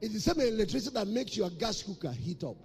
It's 0.00 0.14
the 0.14 0.20
same 0.20 0.40
electricity 0.40 0.94
that 0.94 1.08
makes 1.08 1.36
your 1.36 1.50
gas 1.50 1.82
cooker 1.82 2.12
heat 2.12 2.44
up. 2.44 2.56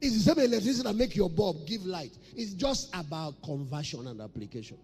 It's 0.00 0.24
the 0.24 0.34
same 0.34 0.44
electricity 0.44 0.82
that 0.88 0.94
makes 0.94 1.16
your 1.16 1.30
bulb 1.30 1.66
give 1.66 1.84
light. 1.84 2.16
It's 2.36 2.52
just 2.52 2.94
about 2.94 3.42
conversion 3.42 4.06
and 4.06 4.20
application. 4.20 4.76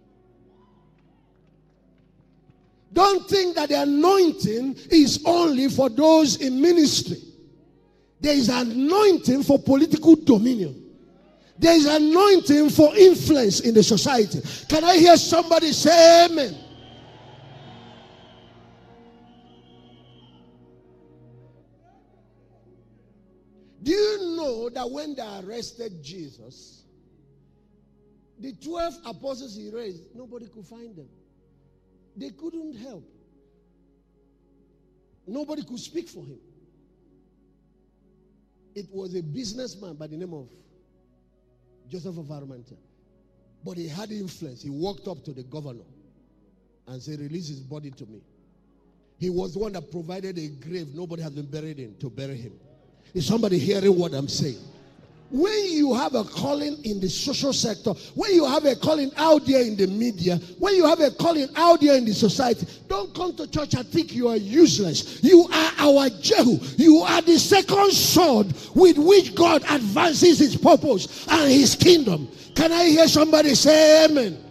Don't 2.93 3.29
think 3.29 3.55
that 3.57 3.69
the 3.69 3.83
anointing 3.83 4.77
is 4.91 5.23
only 5.25 5.69
for 5.69 5.89
those 5.89 6.41
in 6.41 6.61
ministry. 6.61 7.19
There 8.21 8.35
is 8.35 8.49
anointing 8.49 9.45
for 9.45 9.59
political 9.59 10.17
dominion. 10.17 10.85
There 11.59 11.75
is 11.75 11.87
anointing 11.87 12.71
for 12.71 12.95
influence 12.97 13.61
in 13.61 13.75
the 13.75 13.83
society. 13.83 14.41
Can 14.69 14.85
I 14.85 14.97
hear 14.97 15.17
somebody 15.17 15.73
say 15.73 16.27
amen? 16.27 16.57
Do 23.83 23.93
you 23.93 24.37
know 24.37 24.69
that 24.71 24.89
when 24.91 25.15
they 25.15 25.41
arrested 25.43 26.03
Jesus, 26.03 26.85
the 28.39 28.53
12 28.53 28.95
apostles 29.07 29.57
he 29.57 29.71
raised, 29.71 30.03
nobody 30.15 30.47
could 30.47 30.67
find 30.67 30.95
them. 30.95 31.09
They 32.17 32.31
couldn't 32.31 32.77
help. 32.77 33.09
Nobody 35.27 35.63
could 35.63 35.79
speak 35.79 36.09
for 36.09 36.25
him. 36.25 36.39
It 38.75 38.87
was 38.93 39.15
a 39.15 39.23
businessman 39.23 39.95
by 39.95 40.07
the 40.07 40.17
name 40.17 40.33
of 40.35 40.49
Joseph 41.89 42.19
of. 42.19 42.77
But 43.65 43.77
he 43.77 43.89
had 43.89 44.11
influence. 44.13 44.63
He 44.63 44.71
walked 44.71 45.09
up 45.09 45.25
to 45.25 45.33
the 45.33 45.43
governor 45.43 45.85
and 46.87 47.03
said, 47.03 47.19
Release 47.21 47.49
his 47.49 47.61
body 47.61 47.91
to 47.91 48.07
me. 48.07 48.21
He 49.19 49.31
was 49.31 49.55
the 49.55 49.59
one 49.59 49.73
that 49.73 49.91
provided 49.91 50.39
a 50.39 50.49
grave 50.49 50.95
nobody 50.95 51.23
has 51.23 51.33
been 51.33 51.47
buried 51.47 51.79
in 51.79 51.97
to 51.97 52.09
bury 52.09 52.37
him. 52.37 52.53
Is 53.15 53.27
somebody 53.27 53.59
hearing 53.59 53.99
what 53.99 54.15
I'm 54.15 54.29
saying? 54.29 54.59
When 55.31 55.65
you 55.67 55.93
have 55.93 56.15
a 56.15 56.25
calling 56.25 56.83
in 56.85 57.01
the 57.01 57.09
social 57.09 57.53
sector, 57.53 57.93
when 58.15 58.33
you 58.33 58.47
have 58.47 58.65
a 58.65 58.75
calling 58.75 59.13
out 59.19 59.45
there 59.45 59.61
in 59.61 59.77
the 59.77 59.87
media, 59.87 60.37
when 60.59 60.75
you 60.75 60.87
have 60.87 61.01
a 61.01 61.11
calling 61.11 61.49
out 61.55 61.83
there 61.83 61.97
in 61.97 62.07
the 62.07 62.15
society, 62.15 62.67
don't 62.89 63.15
come 63.15 63.35
to 63.37 63.47
church 63.47 63.75
and 63.75 63.87
think 63.87 64.15
you 64.15 64.29
are 64.29 64.37
useless. 64.37 65.23
You 65.23 65.47
are 65.53 65.73
our 65.77 66.09
Jehu. 66.09 66.59
You 66.77 66.99
are 67.01 67.21
the 67.21 67.39
second 67.39 67.93
sword 67.93 68.55
with 68.75 68.97
which 68.97 69.35
God 69.35 69.63
advances 69.69 70.39
his 70.39 70.57
purpose 70.57 71.27
and 71.29 71.51
his 71.51 71.75
kingdom. 71.75 72.29
Can 72.55 72.73
I 72.73 72.87
hear 72.87 73.07
somebody 73.07 73.55
say 73.55 74.07
amen? 74.07 74.43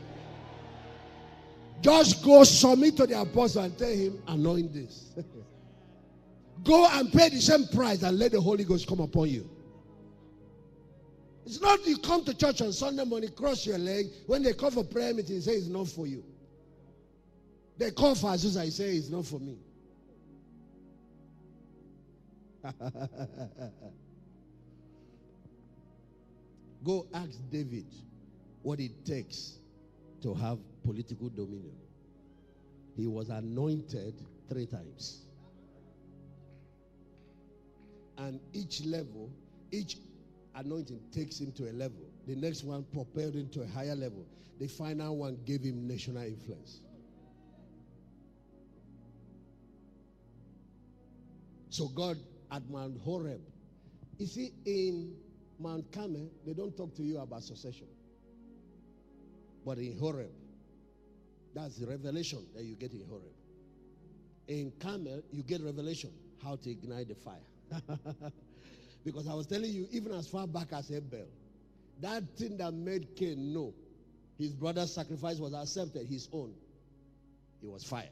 Just 1.82 2.24
go 2.24 2.44
submit 2.44 2.98
to 2.98 3.08
the 3.08 3.20
apostle 3.20 3.64
and 3.64 3.76
tell 3.76 3.90
him, 3.90 4.22
anoint 4.28 4.74
this. 4.74 5.12
go 6.64 6.88
and 6.92 7.12
pay 7.12 7.30
the 7.30 7.42
same 7.42 7.68
price 7.68 8.04
and 8.04 8.20
let 8.20 8.32
the 8.32 8.42
Holy 8.42 8.64
Ghost 8.64 8.88
come 8.88 9.00
upon 9.00 9.30
you. 9.30 9.50
It's 11.48 11.62
not 11.62 11.88
you 11.88 11.98
come 12.00 12.26
to 12.26 12.34
church 12.34 12.60
on 12.60 12.74
Sunday 12.74 13.06
morning, 13.06 13.30
cross 13.32 13.66
your 13.66 13.78
leg. 13.78 14.08
When 14.26 14.44
they 14.44 14.52
call 14.52 14.70
for 14.70 14.84
prayer 14.84 15.14
meeting, 15.14 15.40
say 15.40 15.54
it's 15.54 15.68
not 15.68 15.88
for 15.88 16.06
you. 16.06 16.22
They 17.78 17.92
call 17.92 18.16
for 18.16 18.32
Azusa, 18.32 18.60
I 18.60 18.68
say 18.68 18.98
it's 18.98 19.08
not 19.10 19.26
for 19.26 19.40
me. 19.40 19.58
Go 26.84 27.08
ask 27.14 27.40
David 27.50 27.86
what 28.62 28.82
it 28.82 29.06
takes 29.06 29.60
to 30.24 30.34
have 30.34 30.60
political 30.84 31.30
dominion. 31.30 31.78
He 32.98 33.08
was 33.08 33.30
anointed 33.30 34.16
three 34.50 34.66
times. 34.66 35.22
And 38.18 38.42
each 38.52 38.84
level, 38.84 39.30
each 39.72 39.96
anointing 40.58 41.00
takes 41.12 41.40
him 41.40 41.52
to 41.54 41.70
a 41.70 41.74
level. 41.74 42.10
The 42.28 42.36
next 42.36 42.64
one 42.64 42.86
propelled 42.94 43.36
him 43.36 43.50
to 43.50 43.62
a 43.62 43.68
higher 43.68 43.96
level. 43.96 44.26
The 44.60 44.68
final 44.68 45.16
one 45.16 45.38
gave 45.46 45.62
him 45.62 45.88
national 45.88 46.24
influence. 46.24 46.82
So 51.70 51.88
God 51.90 52.18
at 52.52 52.68
Mount 52.70 53.00
Horeb, 53.02 53.42
you 54.18 54.26
see, 54.26 54.52
in 54.66 55.16
Mount 55.60 55.92
Carmel, 55.92 56.32
they 56.46 56.54
don't 56.54 56.76
talk 56.76 56.96
to 56.96 57.04
you 57.04 57.20
about 57.20 57.44
succession. 57.44 57.88
But 59.64 59.78
in 59.78 59.98
Horeb, 60.00 60.32
that's 61.54 61.78
the 61.78 61.86
revelation 61.86 62.46
that 62.56 62.64
you 62.64 62.76
get 62.76 62.94
in 62.94 63.04
Horeb. 63.08 63.34
In 64.48 64.72
Carmel, 64.80 65.22
you 65.32 65.44
get 65.44 65.62
revelation 65.62 66.12
how 66.44 66.56
to 66.56 66.72
ignite 66.72 67.10
the 67.10 67.16
fire. 67.16 68.32
Because 69.06 69.28
I 69.28 69.34
was 69.34 69.48
telling 69.48 69.72
you, 69.72 69.88
even 69.92 70.12
as 70.14 70.28
far 70.28 70.48
back 70.48 70.74
as 70.74 70.92
Abel, 70.92 71.28
that 72.02 72.24
thing 72.38 72.58
that 72.58 72.74
made 72.74 73.16
Cain 73.16 73.54
know 73.54 73.74
his 74.38 74.54
brother's 74.54 74.94
sacrifice 74.94 75.38
was 75.40 75.54
accepted, 75.54 76.08
his 76.08 76.28
own, 76.32 76.54
it 77.64 77.70
was 77.70 77.84
fire. 77.84 78.10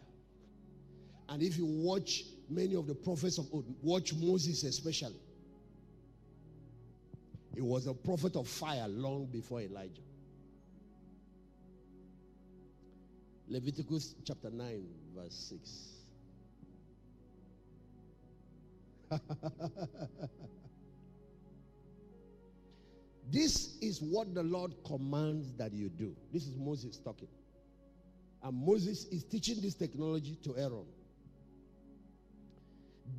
And 1.30 1.42
if 1.42 1.58
you 1.58 1.66
watch 1.66 2.24
many 2.50 2.76
of 2.76 2.88
the 2.88 2.96
prophets 2.96 3.38
of 3.38 3.48
old, 3.52 3.66
watch 3.82 4.14
Moses 4.14 4.64
especially, 4.64 5.20
He 7.56 7.62
was 7.62 7.88
a 7.88 7.94
prophet 7.94 8.36
of 8.36 8.50
fire 8.50 8.86
long 8.90 9.28
before 9.28 9.62
Elijah. 9.62 10.02
Leviticus 13.48 14.16
chapter 14.26 14.50
9, 14.50 14.84
verse 15.16 15.54
6. 19.10 19.22
this 23.32 23.78
is 23.82 24.02
what 24.02 24.34
the 24.34 24.44
Lord 24.44 24.74
commands 24.86 25.52
that 25.54 25.74
you 25.74 25.90
do. 25.90 26.16
This 26.32 26.48
is 26.48 26.56
Moses 26.58 26.98
talking. 26.98 27.28
And 28.44 28.66
Moses 28.66 29.06
is 29.06 29.24
teaching 29.24 29.62
this 29.62 29.74
technology 29.74 30.38
to 30.44 30.56
Aaron. 30.58 30.86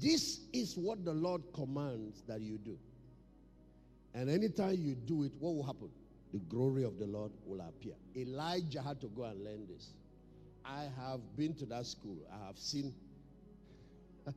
This 0.01 0.41
is 0.53 0.77
what 0.77 1.05
the 1.05 1.13
Lord 1.13 1.43
commands 1.53 2.23
that 2.29 2.41
you 2.41 2.59
do. 2.59 2.79
And 4.15 4.31
anytime 4.31 4.77
you 4.79 4.95
do 4.95 5.25
it, 5.25 5.33
what 5.41 5.55
will 5.55 5.65
happen? 5.65 5.91
The 6.33 6.39
glory 6.39 6.85
of 6.85 6.99
the 6.99 7.07
Lord 7.07 7.33
will 7.45 7.61
appear. 7.61 7.95
Elijah 8.17 8.83
had 8.83 9.01
to 9.01 9.09
go 9.09 9.25
and 9.25 9.43
learn 9.43 9.67
this. 9.67 9.93
I 10.65 10.89
have 10.99 11.21
been 11.37 11.55
to 11.55 11.67
that 11.67 11.87
school. 11.87 12.17
I 12.33 12.47
have 12.47 12.59
seen. 12.59 12.95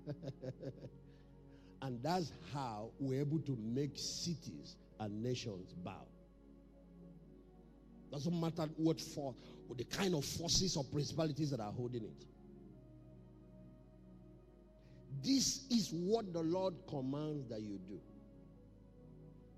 and 1.81 2.01
that's 2.03 2.31
how 2.53 2.89
we're 2.99 3.21
able 3.21 3.39
to 3.39 3.57
make 3.61 3.91
cities 3.95 4.75
and 4.99 5.23
nations 5.23 5.73
bow. 5.83 6.05
Doesn't 8.11 8.39
matter 8.39 8.67
what 8.77 8.99
for, 8.99 9.35
the 9.77 9.83
kind 9.83 10.15
of 10.15 10.25
forces 10.25 10.75
or 10.75 10.83
principalities 10.83 11.51
that 11.51 11.59
are 11.59 11.71
holding 11.71 12.03
it. 12.03 12.25
This 15.23 15.65
is 15.69 15.91
what 15.91 16.33
the 16.33 16.41
Lord 16.41 16.73
commands 16.87 17.47
that 17.49 17.61
you 17.61 17.79
do. 17.87 17.99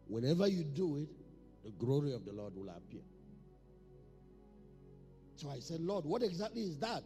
Whenever 0.08 0.48
you 0.48 0.64
do 0.64 0.98
it, 0.98 1.10
the 1.64 1.72
glory 1.72 2.14
of 2.14 2.26
the 2.26 2.34
Lord 2.34 2.56
will 2.56 2.70
appear. 2.70 3.02
So 5.36 5.50
I 5.50 5.60
said, 5.60 5.80
Lord, 5.80 6.06
what 6.06 6.22
exactly 6.22 6.64
is 6.64 6.78
that? 6.80 7.04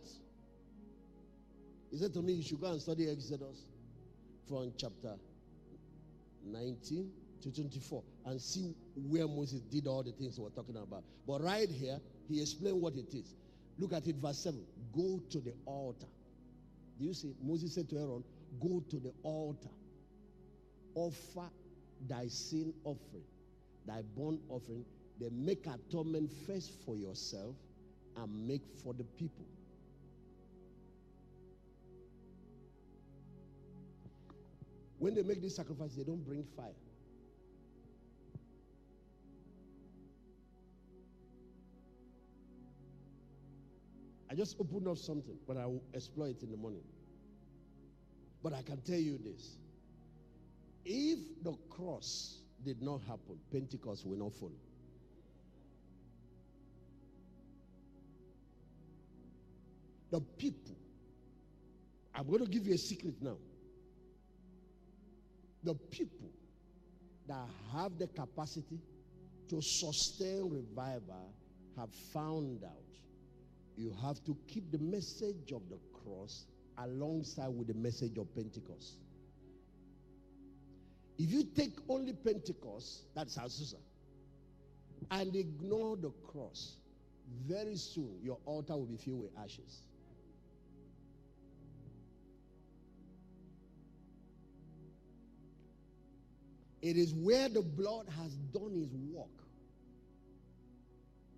He 1.91 1.97
said 1.97 2.13
to 2.13 2.21
me, 2.21 2.33
You 2.33 2.43
should 2.43 2.59
go 2.59 2.71
and 2.71 2.81
study 2.81 3.09
Exodus 3.09 3.65
from 4.47 4.73
chapter 4.77 5.13
19 6.43 7.11
to 7.43 7.51
24 7.51 8.03
and 8.25 8.41
see 8.41 8.75
where 8.95 9.27
Moses 9.27 9.61
did 9.61 9.87
all 9.87 10.03
the 10.03 10.11
things 10.11 10.39
we're 10.39 10.49
talking 10.49 10.75
about. 10.75 11.03
But 11.27 11.43
right 11.43 11.69
here, 11.69 11.99
he 12.27 12.41
explained 12.41 12.81
what 12.81 12.95
it 12.95 13.13
is. 13.13 13.35
Look 13.77 13.93
at 13.93 14.07
it, 14.07 14.15
verse 14.15 14.39
7. 14.39 14.59
Go 14.95 15.21
to 15.29 15.39
the 15.39 15.53
altar. 15.65 16.07
Do 16.99 17.05
you 17.05 17.13
see? 17.13 17.35
Moses 17.43 17.75
said 17.75 17.89
to 17.89 17.97
Aaron, 17.97 18.23
Go 18.59 18.83
to 18.89 18.99
the 18.99 19.11
altar, 19.23 19.69
offer 20.95 21.49
thy 22.07 22.27
sin 22.27 22.73
offering, 22.83 23.23
thy 23.85 24.01
burnt 24.17 24.39
offering, 24.49 24.85
then 25.19 25.45
make 25.45 25.65
atonement 25.67 26.31
first 26.47 26.71
for 26.85 26.95
yourself 26.95 27.55
and 28.17 28.47
make 28.47 28.61
for 28.83 28.93
the 28.93 29.03
people. 29.03 29.45
When 34.99 35.13
they 35.13 35.23
make 35.23 35.41
this 35.41 35.57
sacrifice, 35.57 35.93
they 35.95 36.03
don't 36.03 36.25
bring 36.25 36.45
fire. 36.55 36.71
I 44.35 44.37
just 44.37 44.57
opened 44.59 44.85
up 44.85 44.97
something, 44.97 45.37
but 45.47 45.55
I 45.55 45.65
will 45.65 45.81
explore 45.93 46.27
it 46.27 46.43
in 46.43 46.51
the 46.51 46.57
morning. 46.57 46.83
But 48.43 48.51
I 48.51 48.63
can 48.63 48.81
tell 48.81 48.99
you 48.99 49.17
this 49.17 49.55
if 50.83 51.19
the 51.41 51.53
cross 51.69 52.39
did 52.65 52.81
not 52.81 52.99
happen, 53.07 53.39
Pentecost 53.49 54.05
will 54.05 54.17
not 54.17 54.33
follow. 54.33 54.51
The 60.11 60.19
people, 60.19 60.75
I'm 62.13 62.27
going 62.27 62.43
to 62.43 62.51
give 62.51 62.67
you 62.67 62.73
a 62.73 62.77
secret 62.77 63.15
now. 63.21 63.37
The 65.63 65.75
people 65.75 66.29
that 67.29 67.47
have 67.71 67.97
the 67.97 68.07
capacity 68.07 68.81
to 69.47 69.61
sustain 69.61 70.49
revival 70.49 71.33
have 71.77 71.93
found 72.11 72.65
out 72.65 72.84
you 73.77 73.95
have 74.01 74.23
to 74.25 74.37
keep 74.47 74.71
the 74.71 74.77
message 74.79 75.51
of 75.51 75.61
the 75.69 75.77
cross 76.03 76.45
alongside 76.77 77.49
with 77.49 77.67
the 77.67 77.73
message 77.73 78.17
of 78.17 78.33
Pentecost. 78.35 78.97
If 81.17 81.31
you 81.31 81.43
take 81.55 81.73
only 81.87 82.13
Pentecost, 82.13 83.03
that's 83.15 83.37
Azusa, 83.37 83.75
and 85.11 85.35
ignore 85.35 85.95
the 85.95 86.11
cross, 86.31 86.77
very 87.47 87.75
soon 87.75 88.19
your 88.21 88.37
altar 88.45 88.73
will 88.75 88.85
be 88.85 88.97
filled 88.97 89.21
with 89.21 89.31
ashes. 89.37 89.81
It 96.81 96.97
is 96.97 97.13
where 97.13 97.49
the 97.49 97.63
blood 97.63 98.07
has 98.21 98.35
done 98.53 98.75
his 98.75 98.93
work 99.11 99.27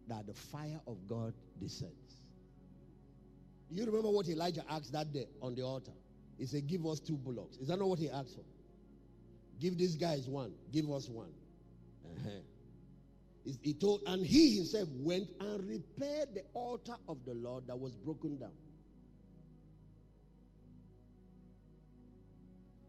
that 0.10 0.28
the 0.28 0.34
fire 0.34 0.80
of 0.88 0.98
God 1.08 1.34
descends. 1.62 2.18
You 3.70 3.86
remember 3.86 4.10
what 4.10 4.28
Elijah 4.28 4.64
asked 4.70 4.94
that 4.94 5.12
day 5.14 5.28
on 5.42 5.56
the 5.56 5.64
altar? 5.64 5.92
He 6.38 6.46
said, 6.46 6.68
Give 6.68 6.86
us 6.86 7.00
two 7.00 7.18
bullocks. 7.18 7.58
Is 7.58 7.68
that 7.68 7.80
not 7.80 7.90
what 7.90 8.00
he 8.00 8.10
asked 8.10 8.36
for? 8.36 8.44
Give 9.60 9.78
these 9.78 9.96
guys 9.96 10.28
one. 10.28 10.54
Give 10.72 10.90
us 10.92 11.10
one. 11.10 11.32
Uh-huh. 12.06 12.30
He 13.62 13.74
told, 13.74 14.02
and 14.06 14.26
he 14.26 14.58
himself 14.58 14.90
went 14.98 15.30
and 15.40 15.68
repaired 15.68 16.30
the 16.34 16.44
altar 16.54 16.96
of 17.08 17.18
the 17.26 17.34
Lord 17.34 17.66
that 17.68 17.80
was 17.80 17.94
broken 17.96 18.38
down. 18.38 18.52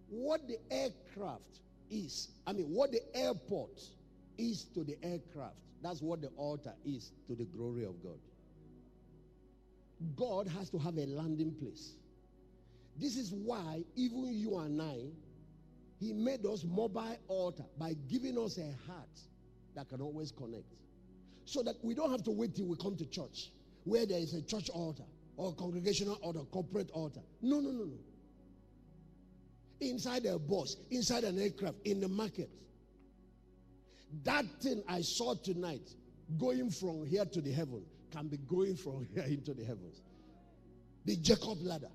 What 0.09 0.49
the 0.49 0.59
aircraft 0.70 1.61
is, 1.91 2.29
I 2.47 2.53
mean, 2.53 2.66
what 2.66 2.91
the 2.91 3.03
airport 3.14 3.81
is 4.37 4.64
to 4.74 4.83
the 4.83 4.97
aircraft, 5.03 5.55
that's 5.83 6.03
what 6.03 6.20
the 6.22 6.29
altar 6.37 6.74
is 6.85 7.12
to 7.29 7.37
the 7.37 7.45
glory 7.45 7.85
of 7.85 8.03
God. 8.03 8.18
God 10.17 10.49
has 10.49 10.71
to 10.71 10.79
have 10.79 10.97
a 10.97 11.07
landing 11.07 11.53
place. 11.53 11.95
This 12.97 13.17
is 13.17 13.33
why 13.33 13.83
even 13.97 14.27
you 14.33 14.59
and 14.59 14.81
I, 14.81 14.97
He 15.99 16.13
made 16.13 16.45
us 16.47 16.65
mobile 16.65 17.17
altar 17.29 17.65
by 17.79 17.95
giving 18.09 18.39
us 18.39 18.59
a 18.59 18.75
heart 18.91 19.09
that 19.75 19.89
can 19.89 20.01
always 20.01 20.33
connect. 20.33 20.65
So 21.45 21.63
that 21.63 21.77
we 21.83 21.95
don't 21.95 22.11
have 22.11 22.23
to 22.25 22.31
wait 22.31 22.55
till 22.55 22.67
we 22.67 22.77
come 22.77 22.97
to 22.97 23.07
church 23.07 23.51
where 23.85 24.05
there 24.05 24.19
is 24.19 24.35
a 24.35 24.43
church 24.43 24.69
altar 24.71 25.05
or 25.37 25.55
congregational 25.55 26.19
or 26.23 26.35
corporate 26.47 26.91
altar. 26.91 27.21
No, 27.41 27.61
no, 27.61 27.71
no, 27.71 27.85
no. 27.85 27.99
Inside 29.81 30.27
a 30.27 30.39
bus, 30.39 30.77
inside 30.91 31.25
an 31.25 31.39
aircraft, 31.39 31.77
in 31.85 32.01
the 32.01 32.09
market. 32.09 32.51
That 34.25 34.45
thing 34.61 34.83
I 34.89 35.01
saw 35.03 35.35
tonight 35.35 35.89
going 36.37 36.71
from 36.71 37.07
here 37.07 37.25
to 37.25 37.41
the 37.41 37.53
heaven 37.53 37.85
can 38.11 38.29
be 38.29 38.37
going 38.37 38.77
from 38.77 39.07
here 39.15 39.25
into 39.25 39.55
the 39.55 39.65
heavens. 39.65 40.03
The 41.05 41.17
Jacob 41.17 41.59
ladder. 41.63 41.91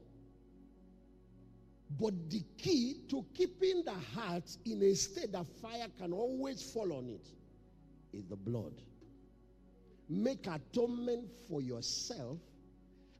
But 2.00 2.14
the 2.30 2.44
key 2.58 3.02
to 3.10 3.24
keeping 3.34 3.84
the 3.86 3.94
heart 4.16 4.50
in 4.66 4.82
a 4.82 4.96
state 4.96 5.32
that 5.34 5.46
fire 5.62 5.88
can 6.00 6.12
always 6.12 6.62
fall 6.62 6.92
on 6.94 7.08
it 7.10 7.28
is 8.12 8.26
the 8.26 8.36
blood. 8.36 8.74
Make 10.10 10.48
atonement 10.48 11.30
for 11.48 11.62
yourself 11.62 12.40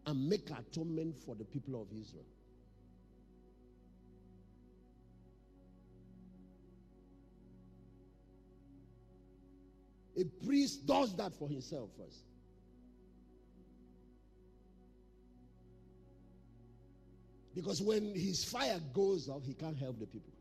and 0.06 0.30
make 0.30 0.50
atonement 0.50 1.16
for 1.24 1.36
the 1.36 1.46
people 1.46 1.82
of 1.82 1.88
Israel. 1.92 2.26
A 10.18 10.24
priest 10.46 10.86
does 10.86 11.16
that 11.16 11.34
for 11.34 11.50
himself 11.50 11.90
first. 11.98 12.24
Because 17.56 17.82
when 17.82 18.16
his 18.16 18.44
fire 18.44 18.80
goes 18.94 19.30
off, 19.30 19.44
he 19.46 19.54
can't 19.54 19.78
help 19.78 20.00
the 20.00 20.08
people. 20.08 20.34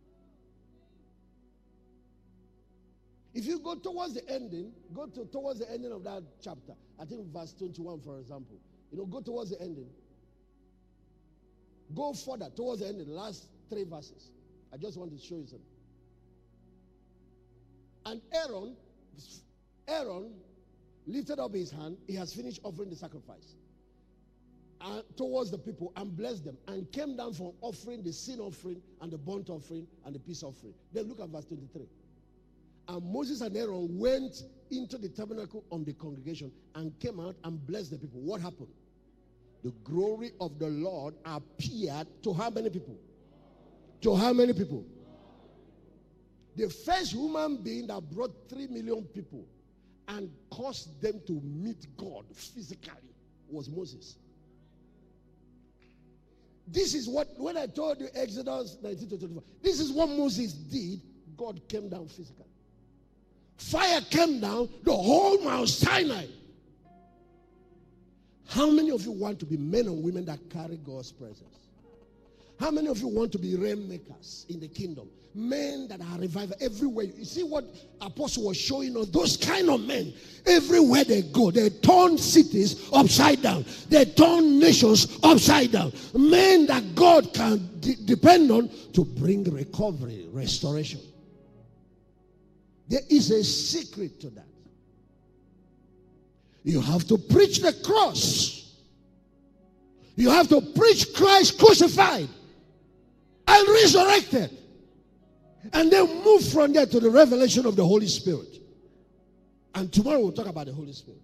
If 3.35 3.47
you 3.47 3.59
go 3.61 3.75
towards 3.77 4.15
the 4.15 4.29
ending, 4.29 4.73
go 4.93 5.07
to 5.07 5.25
towards 5.27 5.61
the 5.61 5.71
ending 5.71 5.93
of 5.93 6.05
that 6.05 6.23
chapter. 6.43 6.75
I 7.01 7.05
think 7.05 7.27
verse 7.33 7.55
21, 7.55 8.01
for 8.01 8.19
example. 8.19 8.59
You 8.91 8.99
know, 8.99 9.07
go 9.07 9.21
towards 9.21 9.51
the 9.51 9.61
ending. 9.61 9.89
Go 11.95 12.13
further 12.13 12.51
towards 12.55 12.81
the 12.81 12.89
ending, 12.89 13.09
the 13.09 13.15
last 13.15 13.49
three 13.69 13.85
verses. 13.85 14.31
I 14.73 14.77
just 14.77 14.99
want 14.99 15.13
to 15.13 15.19
show 15.19 15.37
you 15.37 15.47
something. 15.47 15.67
And 18.05 18.21
Aaron, 18.33 18.77
Aaron 19.89 20.33
lifted 21.07 21.39
up 21.39 21.55
his 21.55 21.71
hand. 21.71 21.97
He 22.07 22.15
has 22.17 22.33
finished 22.35 22.61
offering 22.65 22.91
the 22.91 22.97
sacrifice 22.97 23.55
uh, 24.85 25.03
towards 25.17 25.51
the 25.51 25.59
people 25.59 25.93
and 25.97 26.17
blessed 26.17 26.45
them 26.45 26.57
and 26.69 26.91
came 26.93 27.17
down 27.17 27.33
from 27.33 27.53
offering 27.61 28.03
the 28.03 28.13
sin 28.13 28.41
offering 28.41 28.81
and 29.01 29.13
the 29.13 29.19
burnt 29.19 29.49
offering 29.49 29.87
and 30.05 30.15
the 30.15 30.19
peace 30.19 30.43
offering. 30.43 30.75
Then 30.93 31.09
look 31.09 31.21
at 31.21 31.29
verse 31.29 31.45
23. 31.45 31.83
And 32.89 33.13
Moses 33.13 33.41
and 33.41 33.57
Aaron 33.57 33.99
went 33.99 34.43
into 34.71 34.99
the 34.99 35.09
tabernacle 35.09 35.65
of 35.71 35.85
the 35.85 35.93
congregation 35.93 36.51
and 36.75 36.99
came 36.99 37.21
out 37.21 37.37
and 37.45 37.65
blessed 37.67 37.93
the 37.93 37.99
people. 37.99 38.21
What 38.21 38.41
happened? 38.41 38.69
The 39.63 39.71
glory 39.85 40.33
of 40.41 40.59
the 40.59 40.69
Lord 40.69 41.15
appeared 41.25 42.09
to 42.25 42.33
how 42.33 42.51
many 42.51 42.71
people? 42.71 42.99
To 44.01 44.17
how 44.17 44.33
many 44.33 44.53
people? 44.53 44.85
The 46.57 46.69
first 46.69 47.13
human 47.13 47.63
being 47.63 47.87
that 47.87 48.03
brought 48.11 48.35
three 48.49 48.67
million 48.67 49.05
people 49.05 49.47
and 50.09 50.29
caused 50.51 51.01
them 51.01 51.21
to 51.27 51.41
meet 51.41 51.87
God 51.97 52.25
physically 52.35 53.15
was 53.49 53.71
Moses. 53.71 54.17
This 56.73 56.95
is 56.95 57.07
what, 57.07 57.29
when 57.37 57.59
I 57.59 57.67
told 57.67 58.01
you 58.01 58.09
Exodus 58.15 58.79
19 58.83 59.11
to 59.11 59.19
24, 59.19 59.43
this 59.63 59.79
is 59.79 59.93
what 59.93 60.09
Moses 60.09 60.55
did. 60.55 61.01
God 61.37 61.61
came 61.69 61.89
down 61.89 62.09
physically. 62.09 62.47
Fire 63.59 64.01
came 64.11 64.41
down 64.41 64.71
the 64.83 64.93
whole 64.93 65.39
Mount 65.43 65.69
Sinai. 65.69 66.27
How 68.49 68.71
many 68.71 68.91
of 68.91 69.03
you 69.03 69.13
want 69.13 69.39
to 69.41 69.47
be 69.47 69.57
men 69.57 69.87
and 69.87 70.03
women 70.03 70.25
that 70.25 70.39
carry 70.51 70.79
God's 70.79 71.13
presence? 71.13 71.59
How 72.59 72.71
many 72.71 72.89
of 72.89 72.99
you 72.99 73.09
want 73.09 73.33
to 73.33 73.39
be 73.39 73.55
rainmakers 73.55 74.47
in 74.49 74.61
the 74.61 74.69
kingdom? 74.69 75.09
Men 75.35 75.89
that 75.89 76.01
are 76.01 76.19
revived 76.19 76.55
everywhere. 76.61 77.07
You 77.07 77.25
see 77.25 77.43
what 77.43 77.65
Apostle 78.01 78.45
was 78.45 78.57
showing 78.57 78.97
us? 78.99 79.09
Those 79.09 79.39
kind 79.39 79.71
of 79.71 79.81
men, 79.81 80.13
everywhere 80.45 81.05
they 81.05 81.23
go, 81.23 81.51
they 81.51 81.71
turn 81.71 82.19
cities 82.19 82.91
upside 82.93 83.41
down. 83.41 83.65
They 83.89 84.05
turn 84.05 84.59
nations 84.59 85.19
upside 85.23 85.73
down. 85.73 85.93
Men 86.15 86.67
that 86.67 86.95
God 86.95 87.33
can 87.33 87.81
de- 87.81 87.97
depend 87.97 88.51
on 88.51 88.69
to 88.93 89.05
bring 89.05 89.45
recovery, 89.45 90.27
restoration. 90.31 91.01
There 92.89 93.01
is 93.09 93.31
a 93.31 93.43
secret 93.43 94.21
to 94.21 94.31
that. 94.31 94.45
You 96.63 96.81
have 96.83 97.07
to 97.09 97.17
preach 97.17 97.61
the 97.61 97.73
cross. 97.73 98.71
You 100.15 100.29
have 100.31 100.49
to 100.51 100.61
preach 100.61 101.15
Christ 101.15 101.59
crucified 101.59 102.29
and 103.49 103.69
resurrected. 103.69 104.59
And 105.73 105.91
then 105.91 106.25
move 106.25 106.45
from 106.49 106.73
there 106.73 106.87
to 106.87 107.01
the 107.01 107.11
revelation 107.11 107.67
of 107.67 107.77
the 107.77 107.87
Holy 107.87 108.09
Spirit. 108.09 108.59
And 109.75 109.93
tomorrow 109.93 110.21
we'll 110.21 110.33
talk 110.33 110.47
about 110.49 110.67
the 110.67 110.73
Holy 110.73 110.93
Spirit. 110.93 111.21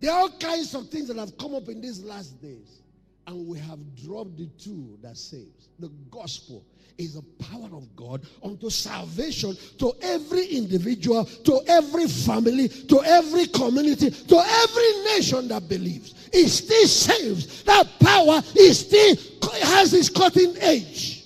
There 0.00 0.10
are 0.10 0.20
all 0.20 0.30
kinds 0.30 0.74
of 0.74 0.88
things 0.88 1.08
that 1.08 1.16
have 1.16 1.36
come 1.38 1.54
up 1.54 1.68
in 1.68 1.80
these 1.80 2.02
last 2.02 2.40
days. 2.42 2.82
And 3.26 3.46
we 3.46 3.58
have 3.60 3.78
dropped 4.04 4.36
the 4.36 4.46
two 4.58 4.98
that 5.02 5.16
saves. 5.16 5.68
The 5.78 5.88
gospel 6.10 6.64
is 6.98 7.14
the 7.14 7.22
power 7.44 7.68
of 7.72 7.94
God 7.96 8.26
unto 8.42 8.70
salvation 8.70 9.56
to 9.78 9.92
every 10.02 10.46
individual, 10.46 11.24
to 11.24 11.60
every 11.68 12.06
family, 12.06 12.68
to 12.68 13.02
every 13.04 13.46
community, 13.46 14.10
to 14.10 14.36
every 14.36 15.04
nation 15.14 15.48
that 15.48 15.68
believes. 15.68 16.28
It 16.32 16.48
still 16.48 16.86
saves. 16.86 17.62
That 17.64 17.88
power 18.00 18.42
is 18.56 18.80
still 18.80 19.16
has 19.64 19.92
its 19.94 20.08
cutting 20.08 20.56
edge. 20.58 21.24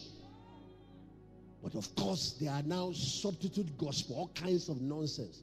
But 1.62 1.74
of 1.74 1.94
course, 1.96 2.36
there 2.40 2.52
are 2.52 2.62
now 2.62 2.92
substitute 2.92 3.76
gospel, 3.76 4.16
all 4.16 4.30
kinds 4.34 4.68
of 4.68 4.80
nonsense. 4.80 5.42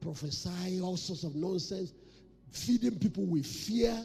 Prophesy 0.00 0.80
all 0.80 0.96
sorts 0.96 1.24
of 1.24 1.34
nonsense, 1.34 1.92
feeding 2.50 2.98
people 2.98 3.24
with 3.24 3.46
fear. 3.46 3.96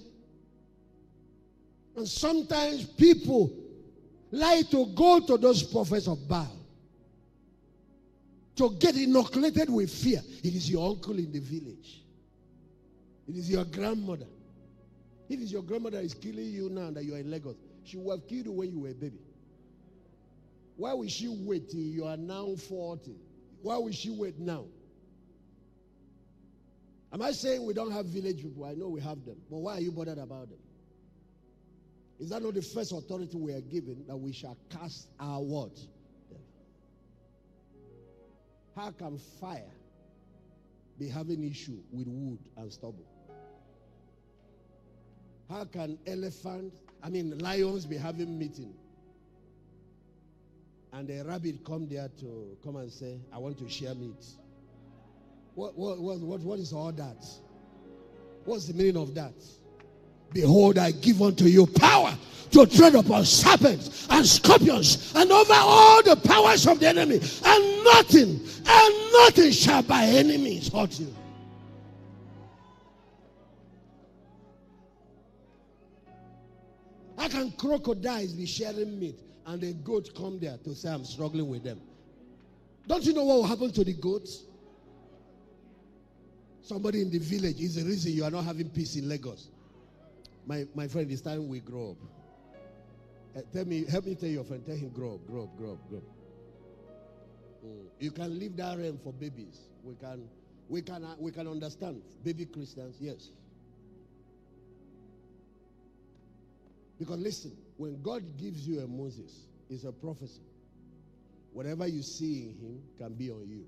And 1.95 2.07
sometimes 2.07 2.85
people 2.85 3.51
like 4.33 4.69
to 4.71 4.87
go 4.95 5.19
to 5.19 5.37
those 5.37 5.61
prophets 5.61 6.07
of 6.07 6.27
Baal 6.27 6.59
to 8.55 8.75
get 8.79 8.95
inoculated 8.95 9.69
with 9.69 9.91
fear. 9.91 10.21
It 10.43 10.55
is 10.55 10.69
your 10.69 10.89
uncle 10.89 11.17
in 11.17 11.31
the 11.31 11.39
village, 11.39 12.01
it 13.27 13.35
is 13.37 13.49
your 13.49 13.65
grandmother. 13.65 14.25
It's 15.29 15.51
your 15.51 15.63
grandmother 15.63 15.99
is 15.99 16.13
killing 16.13 16.45
you 16.45 16.69
now 16.69 16.91
that 16.91 17.03
you 17.05 17.15
are 17.15 17.19
in 17.19 17.31
Lagos, 17.31 17.55
she 17.83 17.97
would 17.97 18.19
have 18.19 18.27
killed 18.27 18.45
you 18.45 18.51
when 18.51 18.71
you 18.71 18.79
were 18.79 18.89
a 18.89 18.93
baby. 18.93 19.19
Why 20.75 20.93
will 20.93 21.07
she 21.07 21.27
wait 21.27 21.69
till 21.69 21.79
you 21.79 22.05
are 22.05 22.17
now 22.17 22.55
40? 22.55 23.15
Why 23.61 23.77
will 23.77 23.91
she 23.91 24.09
wait 24.09 24.37
now? 24.37 24.65
Am 27.11 27.21
I 27.21 27.31
saying 27.31 27.65
we 27.65 27.73
don't 27.73 27.91
have 27.91 28.07
village 28.07 28.41
people? 28.41 28.65
I 28.65 28.73
know 28.73 28.89
we 28.89 28.99
have 29.01 29.23
them. 29.23 29.37
But 29.49 29.57
why 29.57 29.77
are 29.77 29.79
you 29.79 29.91
bothered 29.91 30.17
about 30.17 30.49
them? 30.49 30.57
Is 32.19 32.29
that 32.29 32.41
not 32.41 32.53
the 32.53 32.61
first 32.61 32.91
authority 32.91 33.37
we 33.37 33.53
are 33.53 33.61
given 33.61 34.03
that 34.07 34.15
we 34.15 34.31
shall 34.31 34.57
cast 34.69 35.07
our 35.19 35.41
word? 35.41 35.71
How 38.75 38.91
can 38.91 39.19
fire 39.39 39.71
be 40.99 41.07
having 41.07 41.43
issue 41.43 41.77
with 41.91 42.07
wood 42.07 42.39
and 42.57 42.71
stubble? 42.71 43.05
How 45.49 45.65
can 45.65 45.97
elephants, 46.07 46.75
I 47.03 47.09
mean 47.09 47.37
lions 47.39 47.85
be 47.85 47.97
having 47.97 48.37
meeting? 48.37 48.73
And 50.91 51.09
a 51.09 51.23
rabbit 51.23 51.65
come 51.65 51.87
there 51.87 52.09
to 52.19 52.57
come 52.63 52.75
and 52.75 52.91
say, 52.91 53.19
I 53.31 53.39
want 53.39 53.57
to 53.59 53.69
share 53.69 53.95
meat. 53.95 54.25
What, 55.55 55.77
what, 55.77 55.99
what, 55.99 56.19
what, 56.19 56.39
what 56.41 56.59
is 56.59 56.71
all 56.71 56.91
that? 56.91 57.25
What's 58.45 58.67
the 58.67 58.73
meaning 58.73 58.97
of 58.97 59.13
that? 59.15 59.33
Behold, 60.33 60.77
I 60.77 60.91
give 60.91 61.21
unto 61.21 61.45
you 61.45 61.67
power 61.67 62.17
to 62.51 62.65
tread 62.65 62.95
upon 62.95 63.25
serpents 63.25 64.07
and 64.09 64.25
scorpions 64.25 65.13
and 65.15 65.31
over 65.31 65.53
all 65.53 66.03
the 66.03 66.15
powers 66.15 66.67
of 66.67 66.79
the 66.79 66.87
enemy, 66.87 67.19
and 67.45 67.83
nothing, 67.83 68.39
and 68.65 69.13
nothing 69.13 69.51
shall 69.51 69.83
by 69.83 70.03
enemies 70.05 70.71
hurt 70.71 70.99
you. 70.99 71.13
How 77.17 77.27
can 77.29 77.51
crocodiles 77.51 78.33
be 78.33 78.45
sharing 78.45 78.99
meat 78.99 79.19
and 79.45 79.61
the 79.61 79.73
goat 79.73 80.09
come 80.15 80.39
there 80.39 80.57
to 80.63 80.75
say, 80.75 80.89
I'm 80.89 81.05
struggling 81.05 81.47
with 81.47 81.63
them? 81.63 81.79
Don't 82.87 83.03
you 83.05 83.13
know 83.13 83.23
what 83.23 83.35
will 83.35 83.47
happen 83.47 83.71
to 83.71 83.83
the 83.83 83.93
goats? 83.93 84.43
Somebody 86.61 87.01
in 87.01 87.09
the 87.09 87.19
village 87.19 87.59
is 87.59 87.75
the 87.75 87.83
reason 87.83 88.13
you 88.13 88.23
are 88.23 88.31
not 88.31 88.45
having 88.45 88.69
peace 88.69 88.95
in 88.95 89.07
Lagos. 89.07 89.49
My, 90.45 90.65
my 90.75 90.87
friend, 90.87 91.09
it's 91.11 91.21
time 91.21 91.47
we 91.47 91.59
grow 91.59 91.91
up. 91.91 91.97
Uh, 93.35 93.41
tell 93.53 93.65
me, 93.65 93.85
help 93.85 94.05
me 94.05 94.15
tell 94.15 94.29
your 94.29 94.43
friend, 94.43 94.63
tell 94.65 94.75
him 94.75 94.89
grow 94.89 95.15
up, 95.15 95.27
grow 95.27 95.43
up, 95.43 95.57
grow 95.57 95.71
up, 95.71 95.89
grow 95.89 95.97
up. 95.99 96.03
Mm. 97.65 97.85
You 97.99 98.11
can 98.11 98.37
leave 98.37 98.55
that 98.57 98.77
realm 98.77 98.99
for 99.03 99.13
babies. 99.13 99.61
We 99.83 99.95
can, 99.95 100.27
we 100.69 100.81
can, 100.81 101.03
uh, 101.03 101.15
we 101.17 101.31
can 101.31 101.47
understand 101.47 102.01
baby 102.23 102.45
Christians, 102.45 102.97
yes. 102.99 103.29
Because 106.99 107.19
listen, 107.19 107.57
when 107.77 108.01
God 108.01 108.23
gives 108.37 108.67
you 108.67 108.81
a 108.81 108.87
Moses, 108.87 109.47
it's 109.69 109.83
a 109.83 109.91
prophecy. 109.91 110.41
Whatever 111.51 111.87
you 111.87 112.01
see 112.01 112.43
in 112.43 112.49
him 112.49 112.81
can 112.97 113.13
be 113.13 113.31
on 113.31 113.47
you. 113.47 113.65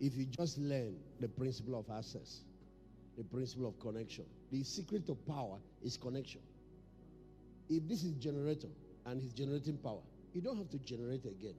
If 0.00 0.16
you 0.16 0.26
just 0.26 0.58
learn 0.58 0.96
the 1.20 1.28
principle 1.28 1.78
of 1.78 1.84
access, 1.96 2.40
the 3.16 3.24
principle 3.24 3.68
of 3.68 3.78
connection. 3.80 4.24
The 4.50 4.62
secret 4.64 5.08
of 5.08 5.24
power 5.26 5.58
is 5.82 5.96
connection. 5.96 6.40
If 7.68 7.86
this 7.86 8.02
is 8.02 8.12
generator 8.14 8.68
and 9.06 9.20
he's 9.20 9.32
generating 9.32 9.76
power, 9.76 10.00
you 10.32 10.40
don't 10.40 10.56
have 10.56 10.70
to 10.70 10.78
generate 10.78 11.24
again. 11.26 11.54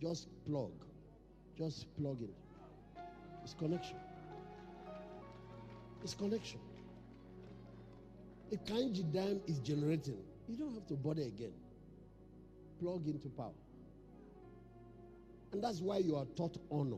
Just 0.00 0.28
plug. 0.46 0.72
Just 1.56 1.86
plug 1.96 2.20
in. 2.22 2.30
It's 3.42 3.54
connection. 3.54 3.96
It's 6.02 6.14
connection. 6.14 6.60
If 8.50 8.64
Kainji 8.64 9.12
Dam 9.12 9.40
is 9.46 9.58
generating, 9.58 10.18
you 10.48 10.56
don't 10.56 10.72
have 10.72 10.86
to 10.86 10.94
bother 10.94 11.22
again. 11.22 11.52
Plug 12.80 13.06
into 13.06 13.28
power. 13.28 13.52
And 15.52 15.62
that's 15.62 15.80
why 15.80 15.98
you 15.98 16.16
are 16.16 16.26
taught 16.36 16.56
honor. 16.70 16.96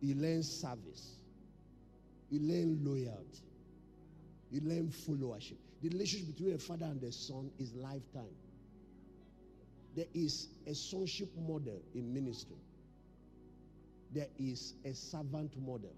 You 0.00 0.14
learn 0.16 0.42
service. 0.42 1.16
You 2.30 2.40
learn 2.40 2.80
loyalty. 2.84 3.45
You 4.50 4.60
learn 4.60 4.88
followership. 4.88 5.56
The 5.82 5.88
relationship 5.88 6.36
between 6.36 6.54
a 6.54 6.58
father 6.58 6.86
and 6.86 7.02
a 7.02 7.12
son 7.12 7.50
is 7.58 7.74
lifetime. 7.74 8.34
There 9.94 10.06
is 10.14 10.48
a 10.66 10.74
sonship 10.74 11.30
model 11.36 11.82
in 11.94 12.12
ministry. 12.12 12.56
There 14.12 14.28
is 14.38 14.74
a 14.84 14.94
servant 14.94 15.56
model. 15.58 15.94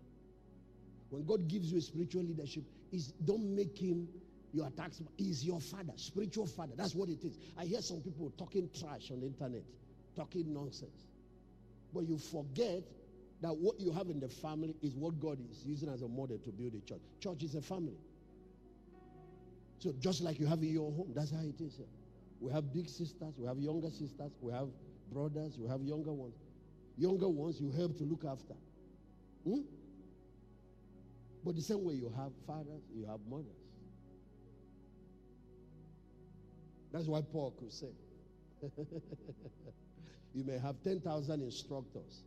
When 1.10 1.24
God 1.24 1.48
gives 1.48 1.72
you 1.72 1.78
a 1.78 1.80
spiritual 1.80 2.22
leadership, 2.22 2.64
is 2.92 3.08
don't 3.24 3.54
make 3.54 3.78
him 3.78 4.08
your 4.52 4.70
tax. 4.70 5.02
He's 5.16 5.44
your 5.44 5.60
father, 5.60 5.92
spiritual 5.96 6.46
father. 6.46 6.72
That's 6.76 6.94
what 6.94 7.08
it 7.08 7.24
is. 7.24 7.38
I 7.56 7.64
hear 7.64 7.80
some 7.80 8.00
people 8.00 8.32
talking 8.38 8.70
trash 8.78 9.10
on 9.10 9.20
the 9.20 9.26
internet, 9.26 9.62
talking 10.16 10.52
nonsense. 10.52 11.06
But 11.92 12.08
you 12.08 12.18
forget 12.18 12.82
that 13.40 13.56
what 13.56 13.78
you 13.80 13.92
have 13.92 14.08
in 14.08 14.20
the 14.20 14.28
family 14.28 14.74
is 14.82 14.94
what 14.94 15.20
God 15.20 15.38
is 15.50 15.64
using 15.64 15.88
as 15.88 16.02
a 16.02 16.08
model 16.08 16.38
to 16.38 16.50
build 16.50 16.74
a 16.74 16.80
church. 16.80 17.00
Church 17.20 17.42
is 17.42 17.54
a 17.54 17.62
family. 17.62 17.96
So 19.78 19.92
just 20.00 20.22
like 20.22 20.40
you 20.40 20.46
have 20.46 20.58
in 20.62 20.70
your 20.72 20.90
home, 20.92 21.12
that's 21.14 21.30
how 21.30 21.40
it 21.40 21.60
is. 21.60 21.80
We 22.40 22.52
have 22.52 22.72
big 22.72 22.88
sisters, 22.88 23.34
we 23.36 23.46
have 23.46 23.58
younger 23.58 23.90
sisters, 23.90 24.32
we 24.40 24.52
have 24.52 24.68
brothers, 25.12 25.56
we 25.58 25.68
have 25.68 25.82
younger 25.82 26.12
ones. 26.12 26.34
Younger 26.96 27.28
ones 27.28 27.60
you 27.60 27.70
help 27.70 27.96
to 27.98 28.04
look 28.04 28.24
after. 28.24 28.54
Hmm? 29.44 29.60
But 31.44 31.54
the 31.54 31.62
same 31.62 31.84
way 31.84 31.94
you 31.94 32.12
have 32.16 32.32
fathers, 32.46 32.82
you 32.94 33.06
have 33.06 33.20
mothers. 33.28 33.46
That's 36.92 37.06
why 37.06 37.20
Paul 37.20 37.52
could 37.58 37.72
say, 37.72 37.92
you 40.34 40.44
may 40.44 40.58
have 40.58 40.82
10,000 40.82 41.42
instructors. 41.42 42.22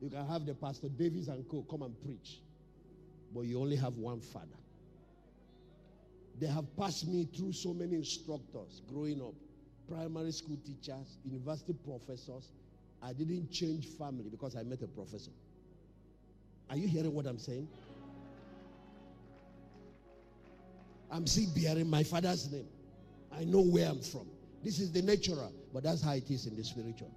You 0.00 0.08
can 0.08 0.26
have 0.26 0.46
the 0.46 0.54
Pastor 0.54 0.88
Davis 0.88 1.28
and 1.28 1.46
Co. 1.48 1.66
come 1.68 1.82
and 1.82 2.00
preach. 2.02 2.40
But 3.34 3.42
you 3.42 3.60
only 3.60 3.76
have 3.76 3.96
one 3.96 4.20
father. 4.20 4.59
They 6.38 6.46
have 6.46 6.64
passed 6.76 7.06
me 7.06 7.28
through 7.36 7.52
so 7.52 7.74
many 7.74 7.96
instructors 7.96 8.82
growing 8.88 9.20
up 9.20 9.34
primary 9.88 10.32
school 10.32 10.56
teachers, 10.64 11.18
university 11.24 11.74
professors. 11.84 12.52
I 13.02 13.12
didn't 13.12 13.50
change 13.50 13.86
family 13.98 14.28
because 14.30 14.56
I 14.56 14.62
met 14.62 14.82
a 14.82 14.86
professor. 14.86 15.32
Are 16.68 16.76
you 16.76 16.86
hearing 16.86 17.12
what 17.12 17.26
I'm 17.26 17.38
saying? 17.38 17.68
I'm 21.10 21.26
still 21.26 21.50
bearing 21.56 21.90
my 21.90 22.04
father's 22.04 22.50
name. 22.52 22.68
I 23.36 23.44
know 23.44 23.62
where 23.62 23.88
I'm 23.88 24.00
from. 24.00 24.28
This 24.62 24.78
is 24.78 24.92
the 24.92 25.02
natural, 25.02 25.52
but 25.72 25.82
that's 25.82 26.02
how 26.02 26.12
it 26.12 26.30
is 26.30 26.46
in 26.46 26.54
the 26.56 26.62
spiritual. 26.62 27.10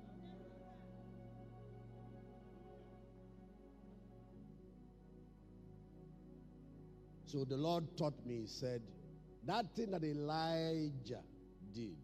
So 7.26 7.44
the 7.44 7.58
Lord 7.58 7.86
taught 7.98 8.14
me, 8.26 8.42
he 8.42 8.48
said, 8.48 8.82
that 9.46 9.66
thing 9.76 9.92
that 9.92 10.04
Elijah 10.04 11.22
did, 11.74 11.98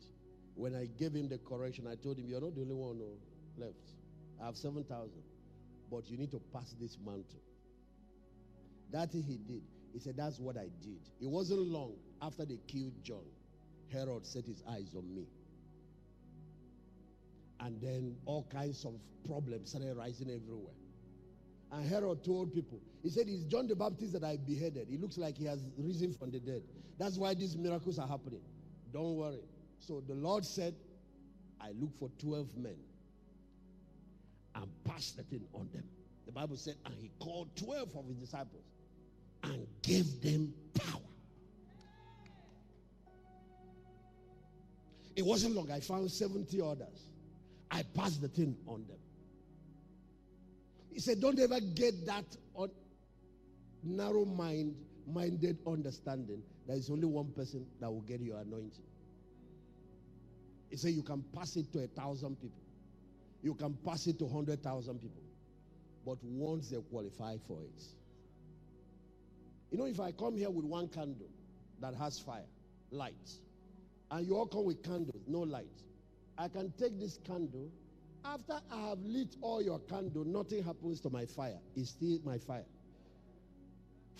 when 0.56 0.76
I 0.76 0.88
gave 1.00 1.14
him 1.14 1.30
the 1.30 1.38
correction, 1.38 1.88
I 1.88 1.96
told 1.96 2.18
him, 2.18 2.26
You're 2.28 2.42
not 2.42 2.56
the 2.56 2.62
only 2.62 2.76
one 2.76 3.00
oh, 3.02 3.18
left. 3.58 3.76
I 4.42 4.46
have 4.46 4.58
7,000. 4.58 5.10
But 5.92 6.10
you 6.10 6.18
need 6.18 6.32
to 6.32 6.42
pass 6.54 6.76
this 6.80 6.98
mantle. 7.04 7.42
That 8.92 9.12
thing 9.12 9.24
he 9.24 9.38
did. 9.38 9.64
He 9.94 10.00
said, 10.00 10.16
That's 10.18 10.40
what 10.40 10.58
I 10.58 10.68
did. 10.82 11.00
It 11.22 11.30
wasn't 11.30 11.62
long 11.62 11.94
after 12.22 12.46
they 12.46 12.60
killed 12.68 12.94
John. 13.04 13.26
Herod 13.92 14.26
set 14.26 14.46
his 14.46 14.62
eyes 14.70 14.94
on 14.96 15.16
me. 15.16 15.26
And 17.60 17.82
then 17.82 18.16
all 18.26 18.48
kinds 18.52 18.86
of 18.86 18.94
problems 19.26 19.70
started 19.72 19.98
rising 19.98 20.30
everywhere. 20.30 20.79
And 21.72 21.88
Herod 21.88 22.24
told 22.24 22.54
people, 22.54 22.80
he 23.04 23.10
said, 23.10 23.26
It's 23.28 23.44
John 23.44 23.68
the 23.68 23.76
Baptist 23.76 24.14
that 24.14 24.24
I 24.24 24.38
beheaded. 24.38 24.88
It 24.90 25.00
looks 25.00 25.18
like 25.18 25.38
he 25.38 25.46
has 25.46 25.60
risen 25.78 26.14
from 26.14 26.32
the 26.32 26.40
dead. 26.40 26.64
That's 26.98 27.18
why 27.18 27.34
these 27.34 27.56
miracles 27.56 28.00
are 28.00 28.08
happening. 28.08 28.42
Don't 28.92 29.16
worry. 29.16 29.42
So 29.80 30.02
the 30.08 30.16
Lord 30.16 30.46
said, 30.46 30.76
I 31.62 31.72
look 31.80 31.92
for 32.00 32.10
12 32.20 32.58
men 32.58 32.76
and 34.56 34.66
passed 34.84 35.18
the 35.18 35.24
thing 35.24 35.46
on 35.54 35.70
them. 35.74 35.84
The 36.26 36.32
Bible 36.32 36.58
said, 36.58 36.76
and 36.86 36.96
he 36.96 37.12
called 37.20 37.56
12 37.56 37.96
of 37.96 38.08
his 38.08 38.18
disciples 38.18 38.64
and 39.44 39.66
gave 39.82 40.22
them 40.22 40.54
power. 40.74 41.02
It 45.16 45.26
wasn't 45.26 45.56
long. 45.56 45.72
I 45.72 45.80
found 45.80 46.10
70 46.10 46.62
others. 46.62 47.10
I 47.72 47.84
passed 47.94 48.22
the 48.22 48.28
thing 48.28 48.56
on 48.68 48.86
them. 48.88 48.98
He 51.00 51.04
said, 51.04 51.22
Don't 51.22 51.40
ever 51.40 51.62
get 51.62 52.06
that 52.08 52.26
narrow 53.84 54.26
mind, 54.26 54.76
minded 55.08 55.58
understanding. 55.66 56.44
There 56.68 56.76
is 56.76 56.90
only 56.90 57.06
one 57.06 57.32
person 57.32 57.66
that 57.80 57.90
will 57.90 58.02
get 58.02 58.20
your 58.20 58.38
anointing. 58.38 58.84
He 60.70 60.76
said, 60.76 60.92
You 60.92 61.02
can 61.02 61.24
pass 61.34 61.56
it 61.56 61.72
to 61.72 61.86
a 61.86 61.88
thousand 61.88 62.36
people, 62.42 62.62
you 63.42 63.54
can 63.56 63.76
pass 63.86 64.08
it 64.08 64.20
to 64.20 64.26
100,000 64.26 65.00
people. 65.00 65.22
But 66.06 66.18
once 66.22 66.68
they 66.68 66.82
qualify 66.92 67.38
for 67.48 67.62
it, 67.62 67.82
you 69.72 69.78
know, 69.78 69.86
if 69.86 70.02
I 70.02 70.12
come 70.12 70.36
here 70.36 70.50
with 70.50 70.66
one 70.66 70.90
candle 70.90 71.30
that 71.80 71.96
has 71.96 72.20
fire, 72.20 72.44
light, 72.92 73.14
and 74.12 74.28
you 74.28 74.36
all 74.36 74.48
come 74.48 74.66
with 74.66 74.84
candles, 74.84 75.24
no 75.28 75.40
light, 75.40 75.82
I 76.38 76.50
can 76.50 76.74
take 76.78 77.00
this 77.00 77.20
candle. 77.26 77.72
After 78.26 78.60
I 78.72 78.90
have 78.90 79.00
lit 79.02 79.36
all 79.42 79.62
your 79.62 79.80
candle, 79.80 80.26
nothing 80.26 80.64
happens 80.64 81.00
to 81.02 81.10
my 81.10 81.26
fire. 81.26 81.58
It's 81.76 81.92
still 81.92 82.20
my 82.24 82.38
fire. 82.38 82.66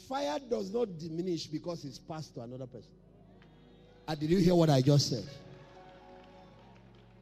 Fire 0.08 0.40
does 0.50 0.72
not 0.74 0.98
diminish 0.98 1.48
because 1.48 1.84
it's 1.84 2.00
passed 2.00 2.34
to 2.36 2.42
another 2.42 2.68
person. 2.68 2.92
And 4.08 4.18
ah, 4.18 4.20
did 4.20 4.30
you 4.30 4.38
hear 4.40 4.56
what 4.56 4.70
I 4.70 4.82
just 4.82 5.10
said? 5.10 5.26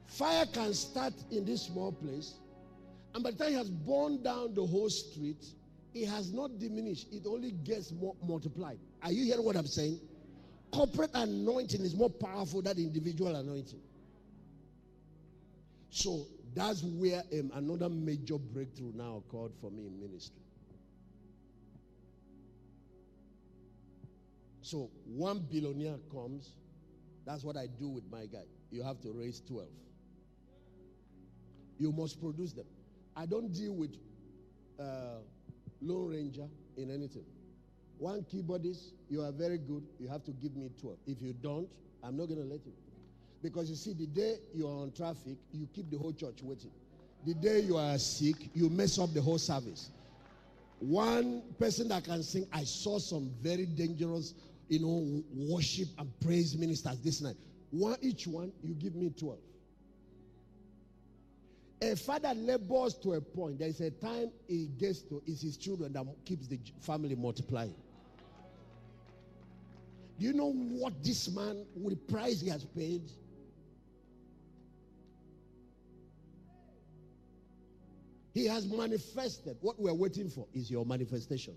Fire 0.05 0.45
can 0.45 0.73
start 0.73 1.13
in 1.31 1.43
this 1.43 1.63
small 1.63 1.91
place, 1.91 2.35
and 3.13 3.23
by 3.23 3.31
the 3.31 3.37
time 3.37 3.53
it 3.53 3.57
has 3.57 3.69
burned 3.69 4.23
down 4.23 4.53
the 4.53 4.65
whole 4.65 4.89
street, 4.89 5.43
it 5.93 6.07
has 6.07 6.31
not 6.31 6.59
diminished. 6.59 7.07
It 7.11 7.23
only 7.27 7.51
gets 7.51 7.91
more 7.91 8.15
multiplied. 8.25 8.79
Are 9.03 9.11
you 9.11 9.25
hearing 9.25 9.43
what 9.43 9.55
I'm 9.55 9.67
saying? 9.67 9.99
Corporate 10.71 11.11
anointing 11.13 11.81
is 11.81 11.95
more 11.95 12.09
powerful 12.09 12.61
than 12.61 12.77
individual 12.77 13.35
anointing. 13.35 13.81
So 15.89 16.25
that's 16.57 16.83
where 16.83 17.21
um, 17.33 17.51
another 17.53 17.89
major 17.89 18.37
breakthrough 18.37 18.91
now 18.95 19.21
occurred 19.27 19.51
for 19.61 19.69
me 19.69 19.85
in 19.85 19.99
ministry. 19.99 20.41
So 24.61 24.89
one 25.05 25.45
billionaire 25.51 25.97
comes. 26.11 26.53
That's 27.25 27.43
what 27.43 27.57
I 27.57 27.67
do 27.67 27.87
with 27.87 28.03
my 28.11 28.25
guy. 28.25 28.43
You 28.71 28.83
have 28.83 28.99
to 29.01 29.11
raise 29.13 29.41
12. 29.47 29.67
You 31.77 31.91
must 31.91 32.19
produce 32.19 32.53
them. 32.53 32.65
I 33.15 33.25
don't 33.25 33.53
deal 33.53 33.75
with 33.75 33.95
uh, 34.79 35.19
Lone 35.79 36.09
Ranger 36.09 36.47
in 36.75 36.89
anything. 36.89 37.25
One 37.97 38.23
keyboardist, 38.23 38.91
you 39.09 39.21
are 39.21 39.31
very 39.31 39.57
good. 39.57 39.83
You 39.99 40.07
have 40.07 40.23
to 40.25 40.31
give 40.31 40.55
me 40.55 40.69
12. 40.81 40.97
If 41.05 41.21
you 41.21 41.33
don't, 41.33 41.67
I'm 42.03 42.17
not 42.17 42.27
going 42.27 42.41
to 42.41 42.47
let 42.47 42.65
you. 42.65 42.73
Because 43.47 43.69
you 43.69 43.77
see, 43.77 43.93
the 43.93 44.07
day 44.07 44.39
you 44.53 44.67
are 44.67 44.81
on 44.81 44.91
traffic, 44.91 45.37
you 45.53 45.69
keep 45.73 45.89
the 45.89 45.97
whole 45.97 46.11
church 46.11 46.39
waiting. 46.43 46.71
The 47.25 47.33
day 47.33 47.61
you 47.61 47.77
are 47.77 47.97
sick, 47.97 48.35
you 48.53 48.69
mess 48.69 48.99
up 48.99 49.13
the 49.13 49.21
whole 49.21 49.37
service. 49.37 49.89
One 50.79 51.41
person 51.57 51.87
that 51.87 52.03
can 52.03 52.23
sing, 52.23 52.45
I 52.51 52.65
saw 52.65 52.99
some 52.99 53.31
very 53.41 53.65
dangerous, 53.65 54.33
you 54.67 54.79
know, 54.79 55.23
worship 55.33 55.87
and 55.97 56.11
praise 56.19 56.57
ministers 56.57 56.99
this 56.99 57.21
night. 57.21 57.37
One 57.71 57.95
each 58.01 58.27
one, 58.27 58.51
you 58.61 58.73
give 58.73 58.95
me 58.95 59.13
12. 59.17 59.37
A 61.83 61.95
father 61.95 62.33
labors 62.35 62.95
to 62.95 63.13
a 63.13 63.21
point. 63.21 63.59
There 63.59 63.69
is 63.69 63.79
a 63.79 63.91
time 63.91 64.29
he 64.49 64.67
gets 64.77 65.03
to, 65.03 65.23
it's 65.25 65.41
his 65.41 65.55
children 65.55 65.93
that 65.93 66.05
keeps 66.25 66.47
the 66.47 66.59
family 66.81 67.15
multiplying. 67.15 67.75
Do 70.19 70.25
you 70.25 70.33
know 70.33 70.51
what 70.51 71.01
this 71.01 71.33
man, 71.33 71.65
with 71.75 71.93
the 71.93 72.13
price 72.13 72.41
he 72.41 72.49
has 72.49 72.65
paid? 72.65 73.03
He 78.37 78.45
has 78.45 78.67
manifested. 78.67 79.57
What 79.61 79.79
we're 79.79 79.95
waiting 79.95 80.29
for 80.29 80.45
is 80.53 80.69
your 80.69 80.85
manifestation. 80.85 81.55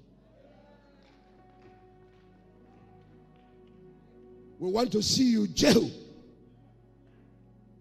We 4.58 4.70
want 4.70 4.90
to 4.92 5.02
see 5.02 5.24
you, 5.24 5.46
Jehu. 5.48 5.90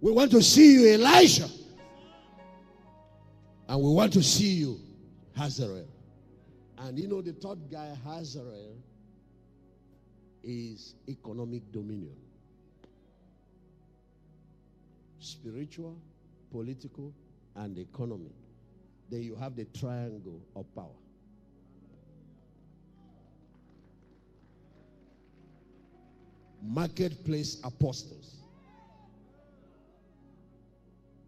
We 0.02 0.12
want 0.12 0.32
to 0.32 0.41
see 0.41 0.74
you, 0.74 0.95
Elijah. 0.95 1.47
And 3.70 3.82
we 3.82 3.89
want 3.89 4.12
to 4.14 4.22
see 4.22 4.50
you, 4.50 4.82
Hazael. 5.34 5.86
And 6.80 7.00
you 7.00 7.08
know, 7.08 7.22
the 7.22 7.32
third 7.32 7.72
guy, 7.72 7.95
Hazael, 8.04 8.76
is 10.43 10.95
economic 11.08 11.72
dominion 11.72 12.18
spiritual, 15.22 15.95
political, 16.52 17.14
and 17.56 17.78
economy. 17.78 18.34
Then 19.10 19.24
you 19.24 19.36
have 19.36 19.55
the 19.55 19.66
triangle 19.66 20.41
of 20.55 20.66
power. 20.76 20.86
Marketplace 26.62 27.60
apostles. 27.64 28.36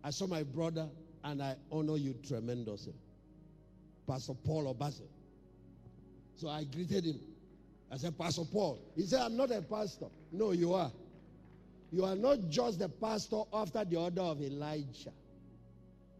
I 0.03 0.09
saw 0.09 0.27
my 0.27 0.43
brother 0.43 0.88
and 1.23 1.41
I 1.41 1.55
honor 1.71 1.97
you 1.97 2.15
tremendously. 2.27 2.93
Pastor 4.07 4.34
Paul 4.43 4.73
Obasa. 4.73 5.07
So 6.36 6.49
I 6.49 6.63
greeted 6.63 7.05
him. 7.05 7.19
I 7.91 7.97
said, 7.97 8.17
Pastor 8.17 8.43
Paul. 8.51 8.79
He 8.95 9.03
said, 9.03 9.21
I'm 9.21 9.38
not 9.38 9.51
a 9.51 9.61
pastor. 9.61 10.07
No, 10.32 10.51
you 10.51 10.73
are. 10.73 10.91
You 11.91 12.05
are 12.05 12.15
not 12.15 12.49
just 12.49 12.79
the 12.79 12.89
pastor 12.89 13.41
after 13.53 13.84
the 13.84 13.97
order 13.97 14.21
of 14.21 14.41
Elijah. 14.41 15.11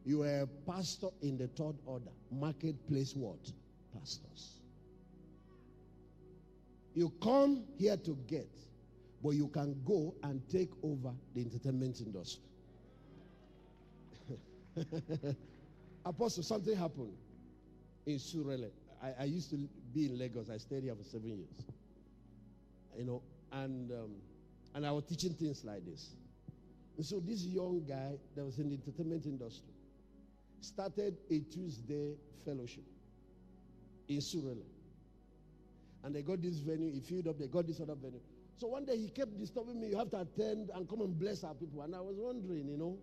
You 0.06 0.24
are 0.24 0.42
a 0.42 0.48
pastor 0.70 1.08
in 1.22 1.38
the 1.38 1.48
third 1.48 1.76
order. 1.86 2.10
Marketplace 2.32 3.16
what? 3.16 3.52
Pastors. 3.94 4.62
You 6.94 7.12
come 7.22 7.64
here 7.78 7.98
to 7.98 8.18
get, 8.28 8.50
but 9.24 9.32
you 9.32 9.48
can 9.48 9.80
go 9.86 10.14
and 10.24 10.42
take 10.50 10.72
over 10.84 11.12
the 11.36 11.42
entertainment 11.42 12.02
industry. 12.02 12.44
Apostle, 16.06 16.44
something 16.44 16.76
happened 16.76 17.14
in 18.06 18.16
Surulere. 18.16 18.72
I, 19.04 19.14
I, 19.22 19.24
used 19.26 19.50
to 19.52 19.58
be 19.94 20.06
in 20.08 20.18
Lagos. 20.18 20.50
I 20.50 20.58
stayed 20.58 20.84
here 20.84 20.96
for 20.96 21.04
seven 21.04 21.30
years. 21.30 21.66
You 22.98 23.06
know, 23.06 23.22
and 23.52 23.92
um, 23.92 24.12
and 24.76 24.86
I 24.86 24.92
was 24.92 25.06
teaching 25.06 25.34
things 25.34 25.64
like 25.64 25.86
this. 25.86 26.10
And 26.98 27.06
so 27.06 27.20
this 27.20 27.46
young 27.46 27.84
guy 27.88 28.18
that 28.36 28.44
was 28.44 28.60
in 28.60 28.70
the 28.70 28.76
entertainment 28.76 29.26
industry 29.26 29.74
started 30.62 31.18
a 31.30 31.40
Tuesday 31.40 32.16
fellowship 32.46 32.84
in 34.08 34.18
Surulere. 34.18 34.64
And 36.04 36.16
they 36.16 36.22
got 36.22 36.42
this 36.42 36.58
venue, 36.60 36.92
he 36.92 37.00
filled 37.00 37.28
up, 37.28 37.38
they 37.38 37.48
got 37.48 37.68
this 37.68 37.80
other 37.80 37.96
venue. 37.96 38.20
So 38.58 38.68
one 38.68 38.86
day 38.86 38.98
he 38.98 39.10
kept 39.10 39.38
disturbing 39.40 39.80
me, 39.80 39.90
you 39.90 39.98
have 39.98 40.10
to 40.12 40.22
attend 40.22 40.70
and 40.74 40.88
come 40.88 41.02
and 41.02 41.18
bless 41.18 41.44
our 41.44 41.54
people. 41.54 41.82
And 41.82 41.96
I 41.96 42.02
was 42.02 42.16
wondering, 42.18 42.68
you 42.68 42.78
know. 42.78 42.98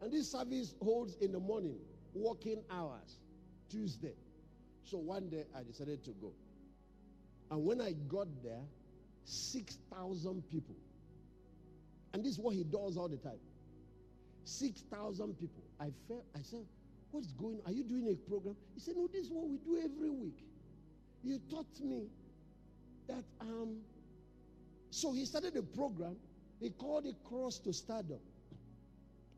And 0.00 0.12
this 0.12 0.30
service 0.30 0.74
holds 0.82 1.16
in 1.16 1.32
the 1.32 1.40
morning, 1.40 1.78
working 2.14 2.62
hours, 2.70 3.18
Tuesday. 3.70 4.14
So 4.84 4.98
one 4.98 5.28
day 5.30 5.44
I 5.56 5.62
decided 5.62 6.04
to 6.04 6.10
go. 6.20 6.32
And 7.50 7.64
when 7.64 7.80
I 7.80 7.92
got 8.08 8.28
there, 8.42 8.62
6,000 9.24 10.42
people. 10.50 10.76
And 12.12 12.24
this 12.24 12.32
is 12.32 12.38
what 12.38 12.54
he 12.54 12.64
does 12.64 12.96
all 12.96 13.08
the 13.08 13.16
time. 13.16 13.38
6,000 14.44 15.34
people. 15.38 15.62
I 15.84 15.90
felt, 16.08 16.24
I 16.34 16.40
said, 16.40 16.64
what's 17.10 17.32
going 17.32 17.56
on? 17.56 17.70
Are 17.70 17.72
you 17.72 17.84
doing 17.84 18.08
a 18.08 18.30
program? 18.30 18.56
He 18.74 18.80
said, 18.80 18.94
no, 18.96 19.06
this 19.06 19.26
is 19.26 19.30
what 19.30 19.48
we 19.48 19.58
do 19.58 19.76
every 19.84 20.08
week. 20.08 20.38
You 21.22 21.38
taught 21.50 21.66
me 21.82 22.06
that, 23.06 23.24
um, 23.40 23.76
so 24.90 25.12
he 25.12 25.26
started 25.26 25.56
a 25.56 25.62
program. 25.62 26.16
He 26.60 26.70
called 26.70 27.04
it 27.04 27.16
Cross 27.28 27.58
to 27.60 27.72
Stardom. 27.74 28.18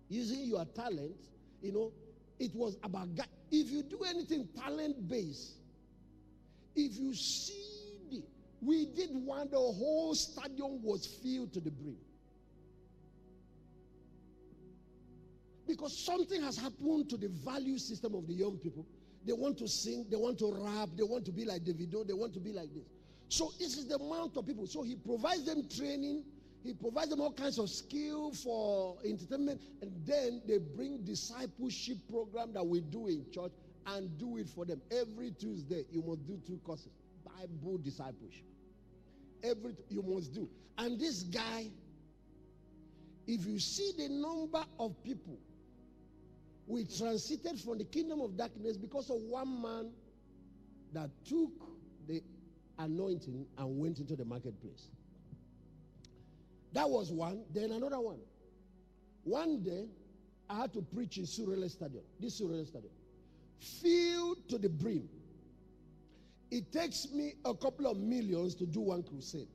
Using 0.09 0.45
your 0.45 0.65
talent, 0.67 1.17
you 1.61 1.73
know, 1.73 1.93
it 2.39 2.55
was 2.55 2.77
about, 2.85 3.09
if 3.51 3.71
you 3.71 3.83
do 3.83 4.05
anything 4.09 4.49
talent 4.57 5.09
based, 5.09 5.55
if 6.77 6.97
you 6.97 7.13
see 7.13 7.99
the, 8.11 8.23
we 8.63 8.87
did 8.87 9.11
one, 9.13 9.49
the 9.51 9.57
whole 9.57 10.15
stadium 10.15 10.81
was 10.85 11.07
filled 11.07 11.53
to 11.55 11.61
the 11.61 11.73
brim. 11.73 11.97
Because 15.67 15.97
something 15.97 16.43
has 16.43 16.57
happened 16.57 17.11
to 17.11 17.17
the 17.17 17.29
value 17.29 17.79
system 17.79 18.15
of 18.15 18.27
the 18.27 18.35
young 18.35 18.57
people. 18.59 18.87
They 19.25 19.33
want 19.33 19.59
to 19.59 19.69
sing, 19.69 20.07
they 20.09 20.17
want 20.17 20.39
to 20.39 20.53
rap, 20.53 20.91
they 20.97 21.03
want 21.03 21.25
to 21.25 21.33
be 21.33 21.45
like 21.45 21.65
Davido, 21.65 22.07
they 22.07 22.13
want 22.13 22.33
to 22.35 22.41
be 22.41 22.53
like 22.53 22.73
this. 22.73 22.85
So 23.29 23.51
this 23.59 23.77
is 23.77 23.89
the 23.89 23.97
amount 23.97 24.37
of 24.37 24.47
people. 24.47 24.67
So 24.67 24.83
he 24.83 24.95
provides 24.95 25.45
them 25.45 25.69
training, 25.69 26.23
he 26.63 26.73
provides 26.73 27.11
them 27.11 27.21
all 27.21 27.33
kinds 27.33 27.59
of 27.59 27.69
skill 27.69 28.33
for 28.33 28.97
entertainment, 29.05 29.61
and 29.83 29.91
then 30.07 30.43
they 30.47 30.59
bring 30.59 30.99
discipleship 31.05 31.99
program 32.09 32.53
that 32.53 32.65
we 32.65 32.81
do 32.81 33.09
in 33.09 33.27
church 33.33 33.53
and 33.87 34.17
do 34.19 34.37
it 34.37 34.49
for 34.49 34.65
them. 34.65 34.81
Every 34.93 35.33
Tuesday, 35.33 35.85
you 35.91 36.03
must 36.07 36.25
do 36.27 36.39
two 36.47 36.61
courses. 36.65 36.93
Bible 37.25 37.79
discipleship. 37.79 38.45
Every 39.43 39.75
you 39.89 40.03
must 40.03 40.33
do. 40.33 40.49
And 40.79 41.01
this 41.01 41.23
guy, 41.25 41.67
if 43.27 43.45
you 43.45 43.59
see 43.59 43.93
the 43.97 44.09
number 44.09 44.65
of 44.79 45.03
people 45.03 45.39
we 46.67 46.85
transited 46.85 47.61
from 47.61 47.79
the 47.79 47.85
kingdom 47.85 48.21
of 48.21 48.37
darkness 48.37 48.77
because 48.77 49.09
of 49.11 49.17
one 49.17 49.63
man 49.63 49.91
that 50.93 51.11
took 51.25 51.51
the 52.09 52.23
anointing 52.79 53.47
and 53.57 53.79
went 53.79 53.99
into 53.99 54.17
the 54.17 54.25
marketplace. 54.25 54.89
That 56.73 56.89
was 56.89 57.13
one. 57.13 57.43
Then 57.55 57.73
another 57.73 58.01
one. 58.01 58.19
One 59.25 59.63
day, 59.63 59.87
I 60.49 60.61
had 60.61 60.73
to 60.75 60.83
preach 60.83 61.19
in 61.19 61.25
Surulere 61.25 61.71
Stadium, 61.71 62.05
this 62.21 62.41
Surulere 62.41 62.67
Stadium, 62.67 62.93
filled 63.59 64.49
to 64.49 64.59
the 64.59 64.69
brim. 64.69 65.09
It 66.51 66.73
takes 66.73 67.09
me 67.13 67.35
a 67.45 67.55
couple 67.55 67.87
of 67.91 67.97
millions 67.97 68.55
to 68.57 68.67
do 68.67 68.81
one 68.81 69.03
crusade. 69.03 69.49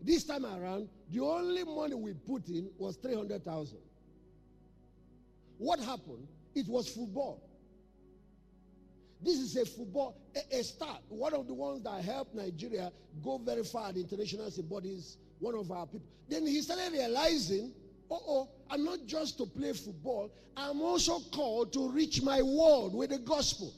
This 0.00 0.24
time 0.24 0.46
around, 0.46 0.88
the 1.10 1.20
only 1.20 1.64
money 1.64 1.94
we 1.94 2.12
put 2.12 2.48
in 2.48 2.70
was 2.78 2.96
300,000. 2.96 3.78
What 5.60 5.78
happened? 5.78 6.26
It 6.54 6.66
was 6.68 6.88
football. 6.88 7.42
This 9.20 9.36
is 9.36 9.54
a 9.58 9.66
football, 9.66 10.16
a, 10.34 10.56
a 10.58 10.64
start. 10.64 11.02
One 11.10 11.34
of 11.34 11.46
the 11.46 11.52
ones 11.52 11.82
that 11.82 12.02
helped 12.02 12.34
Nigeria 12.34 12.90
go 13.22 13.36
very 13.36 13.62
far 13.62 13.90
at 13.90 13.96
international 13.98 14.50
bodies, 14.62 15.18
one 15.38 15.54
of 15.54 15.70
our 15.70 15.84
people. 15.84 16.06
Then 16.30 16.46
he 16.46 16.62
started 16.62 16.90
realizing, 16.94 17.74
oh, 18.10 18.22
oh, 18.26 18.48
I'm 18.70 18.86
not 18.86 19.00
just 19.04 19.36
to 19.36 19.44
play 19.44 19.74
football, 19.74 20.30
I'm 20.56 20.80
also 20.80 21.20
called 21.30 21.74
to 21.74 21.90
reach 21.90 22.22
my 22.22 22.40
world 22.40 22.94
with 22.94 23.10
the 23.10 23.18
gospel, 23.18 23.70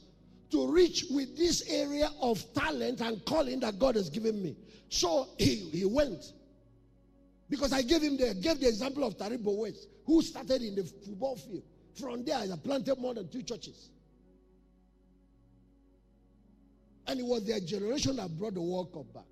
to 0.51 0.71
reach 0.71 1.07
with 1.11 1.37
this 1.37 1.69
area 1.69 2.09
of 2.21 2.41
talent 2.53 3.01
and 3.01 3.25
calling 3.25 3.59
that 3.59 3.77
God 3.77 3.95
has 3.95 4.09
given 4.09 4.41
me. 4.41 4.55
So 4.87 5.27
he, 5.37 5.55
he 5.69 5.83
went. 5.83 6.31
Because 7.49 7.73
I 7.73 7.81
gave 7.81 8.01
him 8.01 8.15
the 8.15 8.33
gave 8.35 8.61
the 8.61 8.69
example 8.69 9.03
of 9.03 9.17
Taribo 9.17 9.57
West, 9.57 9.89
who 10.05 10.21
started 10.21 10.61
in 10.61 10.75
the 10.75 10.83
football 10.85 11.35
field. 11.35 11.63
From 11.95 12.23
there, 12.25 12.37
I 12.37 12.47
planted 12.63 12.97
more 12.97 13.13
than 13.13 13.27
two 13.29 13.43
churches. 13.43 13.89
And 17.07 17.19
it 17.19 17.25
was 17.25 17.45
their 17.45 17.59
generation 17.59 18.15
that 18.15 18.37
brought 18.37 18.53
the 18.53 18.61
World 18.61 18.93
Cup 18.93 19.13
back. 19.13 19.23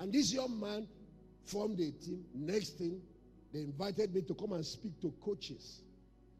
And 0.00 0.12
this 0.12 0.32
young 0.32 0.58
man 0.58 0.88
formed 1.44 1.78
a 1.80 1.90
team. 1.92 2.24
Next 2.34 2.78
thing, 2.78 3.00
they 3.52 3.60
invited 3.60 4.14
me 4.14 4.22
to 4.22 4.34
come 4.34 4.52
and 4.52 4.64
speak 4.64 5.00
to 5.02 5.12
coaches. 5.24 5.82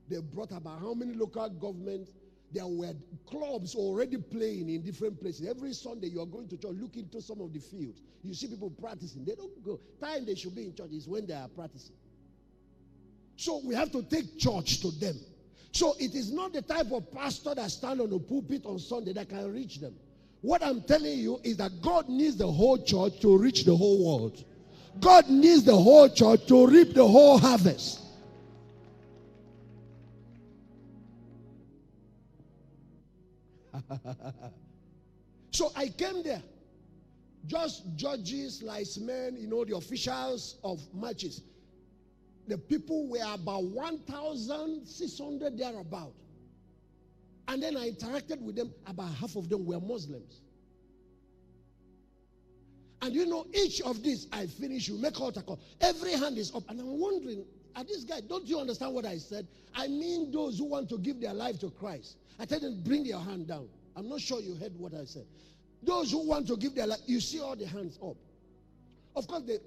They 0.08 0.20
brought 0.20 0.52
about 0.52 0.80
how 0.80 0.94
many 0.94 1.14
local 1.14 1.48
governments 1.50 2.10
there 2.52 2.66
were 2.66 2.94
clubs 3.28 3.74
already 3.74 4.16
playing 4.16 4.68
in 4.68 4.82
different 4.82 5.20
places. 5.20 5.48
Every 5.48 5.72
Sunday 5.72 6.08
you 6.08 6.20
are 6.22 6.26
going 6.26 6.48
to 6.48 6.56
church, 6.56 6.72
look 6.74 6.96
into 6.96 7.20
some 7.20 7.40
of 7.40 7.52
the 7.52 7.58
fields. 7.58 8.00
You 8.22 8.34
see 8.34 8.46
people 8.46 8.70
practicing. 8.70 9.24
They 9.24 9.34
don't 9.34 9.62
go. 9.64 9.80
Time 10.00 10.24
they 10.24 10.34
should 10.34 10.54
be 10.54 10.64
in 10.64 10.74
church 10.74 10.90
is 10.92 11.08
when 11.08 11.26
they 11.26 11.34
are 11.34 11.48
practicing. 11.48 11.96
So 13.36 13.60
we 13.64 13.74
have 13.74 13.92
to 13.92 14.02
take 14.02 14.38
church 14.38 14.80
to 14.80 14.90
them. 14.92 15.16
So 15.72 15.94
it 15.98 16.14
is 16.14 16.32
not 16.32 16.54
the 16.54 16.62
type 16.62 16.90
of 16.90 17.12
pastor 17.12 17.54
that 17.54 17.70
stand 17.70 18.00
on 18.00 18.08
the 18.08 18.18
pulpit 18.18 18.64
on 18.64 18.78
Sunday 18.78 19.12
that 19.12 19.28
can 19.28 19.52
reach 19.52 19.78
them. 19.78 19.94
What 20.40 20.62
I'm 20.62 20.80
telling 20.82 21.18
you 21.18 21.38
is 21.44 21.58
that 21.58 21.82
God 21.82 22.08
needs 22.08 22.36
the 22.36 22.50
whole 22.50 22.78
church 22.78 23.20
to 23.20 23.36
reach 23.36 23.64
the 23.64 23.76
whole 23.76 24.04
world. 24.04 24.42
God 25.00 25.28
needs 25.28 25.64
the 25.64 25.76
whole 25.76 26.08
church 26.08 26.46
to 26.46 26.66
reap 26.66 26.94
the 26.94 27.06
whole 27.06 27.36
harvest. 27.38 28.00
so 35.50 35.70
I 35.76 35.88
came 35.88 36.22
there. 36.22 36.42
Just 37.46 37.84
judges, 37.96 38.62
linesmen, 38.62 39.36
you 39.38 39.46
know, 39.46 39.64
the 39.64 39.76
officials 39.76 40.56
of 40.64 40.80
matches 40.94 41.42
the 42.48 42.58
people 42.58 43.08
were 43.08 43.34
about 43.34 43.64
1,600 43.64 45.58
thereabout. 45.58 46.12
And 47.48 47.62
then 47.62 47.76
I 47.76 47.90
interacted 47.90 48.40
with 48.40 48.56
them. 48.56 48.72
About 48.86 49.14
half 49.14 49.36
of 49.36 49.48
them 49.48 49.66
were 49.66 49.80
Muslims. 49.80 50.40
And 53.02 53.14
you 53.14 53.26
know, 53.26 53.46
each 53.54 53.80
of 53.82 54.02
these 54.02 54.26
I 54.32 54.46
finish, 54.46 54.88
you 54.88 54.98
make 54.98 55.20
altar 55.20 55.42
call. 55.42 55.60
Every 55.80 56.12
hand 56.12 56.38
is 56.38 56.54
up. 56.54 56.64
And 56.68 56.80
I'm 56.80 56.98
wondering, 56.98 57.44
at 57.76 57.86
this 57.86 58.04
guy, 58.04 58.20
don't 58.26 58.46
you 58.46 58.58
understand 58.58 58.94
what 58.94 59.04
I 59.04 59.18
said? 59.18 59.46
I 59.74 59.86
mean 59.86 60.32
those 60.32 60.58
who 60.58 60.64
want 60.64 60.88
to 60.88 60.98
give 60.98 61.20
their 61.20 61.34
life 61.34 61.60
to 61.60 61.70
Christ. 61.70 62.16
I 62.38 62.46
tell 62.46 62.58
them, 62.58 62.82
bring 62.82 63.04
your 63.04 63.20
hand 63.20 63.48
down. 63.48 63.68
I'm 63.94 64.08
not 64.08 64.20
sure 64.20 64.40
you 64.40 64.54
heard 64.54 64.76
what 64.78 64.94
I 64.94 65.04
said. 65.04 65.26
Those 65.82 66.10
who 66.10 66.26
want 66.26 66.48
to 66.48 66.56
give 66.56 66.74
their 66.74 66.86
life, 66.86 67.00
you 67.06 67.20
see 67.20 67.40
all 67.40 67.54
the 67.54 67.66
hands 67.66 67.98
up. 68.02 68.16
Of 69.14 69.28
course, 69.28 69.42
they, 69.42 69.58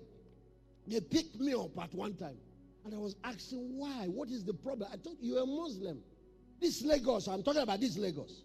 they 0.87 0.99
picked 0.99 1.39
me 1.39 1.53
up 1.53 1.77
at 1.81 1.93
one 1.93 2.15
time. 2.15 2.37
And 2.85 2.93
I 2.93 2.97
was 2.97 3.15
asking 3.23 3.77
why? 3.77 4.05
What 4.07 4.29
is 4.29 4.43
the 4.43 4.53
problem? 4.53 4.89
I 4.91 4.97
thought 4.97 5.17
you 5.19 5.35
were 5.35 5.41
a 5.41 5.45
Muslim. 5.45 5.99
This 6.59 6.83
Lagos, 6.83 7.27
I'm 7.27 7.43
talking 7.43 7.61
about 7.61 7.79
this 7.79 7.97
Lagos. 7.97 8.43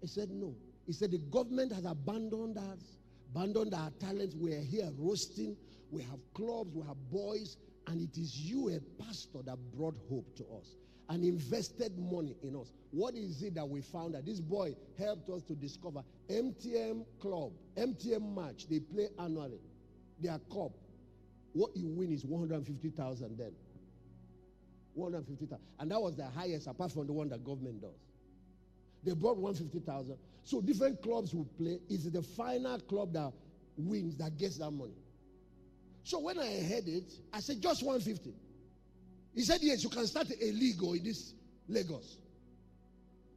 He 0.00 0.06
said, 0.06 0.30
No. 0.30 0.54
He 0.86 0.92
said, 0.92 1.10
The 1.10 1.18
government 1.18 1.72
has 1.72 1.84
abandoned 1.84 2.58
us, 2.58 2.98
abandoned 3.34 3.74
our 3.74 3.90
talents. 4.00 4.34
We 4.34 4.54
are 4.54 4.60
here 4.60 4.90
roasting. 4.98 5.56
We 5.90 6.02
have 6.02 6.18
clubs, 6.34 6.74
we 6.74 6.86
have 6.86 6.96
boys. 7.10 7.56
And 7.86 8.00
it 8.00 8.18
is 8.18 8.36
you, 8.40 8.68
a 8.70 8.80
pastor, 9.02 9.42
that 9.44 9.58
brought 9.76 9.96
hope 10.08 10.34
to 10.36 10.44
us 10.58 10.76
and 11.10 11.22
invested 11.24 11.92
money 11.98 12.34
in 12.42 12.56
us. 12.56 12.72
What 12.90 13.14
is 13.14 13.42
it 13.42 13.54
that 13.56 13.68
we 13.68 13.82
found 13.82 14.14
that 14.14 14.24
this 14.24 14.40
boy 14.40 14.74
helped 14.98 15.28
us 15.28 15.42
to 15.42 15.54
discover? 15.54 16.02
MTN 16.30 17.04
Club, 17.20 17.52
MTN 17.76 18.34
Match, 18.34 18.68
they 18.68 18.80
play 18.80 19.08
annually. 19.18 19.60
Their 20.20 20.38
cup 20.50 20.72
what 21.54 21.74
you 21.74 21.88
win 21.88 22.12
is 22.12 22.24
150,000 22.24 23.38
then. 23.38 23.52
150,000. 24.94 25.64
And 25.80 25.90
that 25.90 26.00
was 26.00 26.16
the 26.16 26.26
highest 26.26 26.66
apart 26.66 26.92
from 26.92 27.06
the 27.06 27.12
one 27.12 27.28
that 27.30 27.44
government 27.44 27.80
does. 27.80 27.98
They 29.04 29.14
brought 29.14 29.38
150,000. 29.38 30.16
So 30.44 30.60
different 30.60 31.02
clubs 31.02 31.34
will 31.34 31.48
play. 31.56 31.78
It's 31.88 32.04
the 32.04 32.22
final 32.22 32.78
club 32.80 33.12
that 33.14 33.32
wins 33.76 34.16
that 34.18 34.36
gets 34.36 34.58
that 34.58 34.70
money. 34.70 34.94
So 36.02 36.20
when 36.20 36.38
I 36.38 36.46
heard 36.62 36.86
it, 36.86 37.12
I 37.32 37.40
said, 37.40 37.62
just 37.62 37.82
150. 37.82 38.34
He 39.34 39.42
said, 39.42 39.60
yes, 39.62 39.82
you 39.82 39.90
can 39.90 40.06
start 40.06 40.28
a 40.30 40.52
league 40.52 40.82
in 40.82 41.04
this 41.04 41.34
Lagos. 41.68 42.18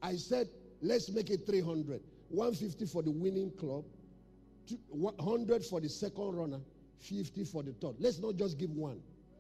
I 0.02 0.16
said, 0.16 0.48
let's 0.82 1.10
make 1.10 1.30
it 1.30 1.46
300. 1.46 2.02
150 2.30 2.86
for 2.88 3.02
the 3.04 3.12
winning 3.12 3.52
club, 3.52 3.86
100 4.90 5.64
for 5.64 5.80
the 5.80 5.88
second 5.88 6.36
runner, 6.36 6.60
50 7.00 7.44
for 7.46 7.64
the 7.64 7.74
third. 7.74 7.96
Let's 8.00 8.20
not 8.20 8.36
just 8.36 8.58
give 8.58 8.72
one. 8.72 9.00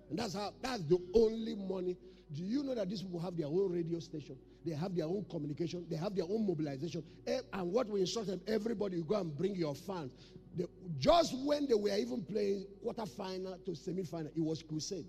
And 0.09 0.19
that's 0.19 0.33
how 0.33 0.53
that's 0.61 0.83
the 0.83 0.99
only 1.13 1.55
money. 1.55 1.97
Do 2.33 2.43
you 2.43 2.63
know 2.63 2.75
that 2.75 2.89
these 2.89 3.01
people 3.01 3.19
have 3.19 3.37
their 3.37 3.47
own 3.47 3.71
radio 3.71 3.99
station? 3.99 4.37
They 4.65 4.73
have 4.73 4.95
their 4.95 5.05
own 5.05 5.25
communication, 5.29 5.85
they 5.89 5.95
have 5.95 6.15
their 6.15 6.25
own 6.25 6.45
mobilization. 6.45 7.03
Eh, 7.25 7.39
and 7.53 7.71
what 7.71 7.87
we 7.87 8.01
instruct 8.01 8.27
them, 8.27 8.41
everybody, 8.47 8.97
you 8.97 9.03
go 9.05 9.15
and 9.15 9.35
bring 9.35 9.55
your 9.55 9.73
fans. 9.73 10.11
They, 10.57 10.65
just 10.99 11.37
when 11.45 11.67
they 11.67 11.73
were 11.73 11.95
even 11.95 12.23
playing 12.23 12.65
quarterfinal 12.85 13.63
to 13.65 13.75
semi-final, 13.75 14.31
it 14.35 14.41
was 14.41 14.63
crusade. 14.63 15.05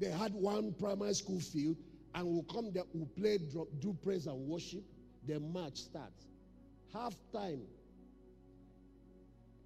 They 0.00 0.10
had 0.10 0.32
one 0.32 0.72
primary 0.78 1.12
school 1.14 1.40
field, 1.40 1.76
and 2.14 2.26
we'll 2.26 2.44
come 2.44 2.72
there, 2.72 2.84
we'll 2.94 3.06
play, 3.06 3.38
do 3.80 3.96
praise 4.02 4.26
and 4.26 4.36
worship. 4.48 4.82
The 5.26 5.40
match 5.40 5.76
starts. 5.76 6.26
Half 6.92 7.14
time, 7.32 7.60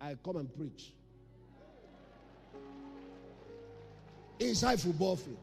I 0.00 0.16
come 0.24 0.36
and 0.36 0.52
preach. 0.54 0.92
Inside 4.40 4.80
football 4.80 5.16
field. 5.16 5.38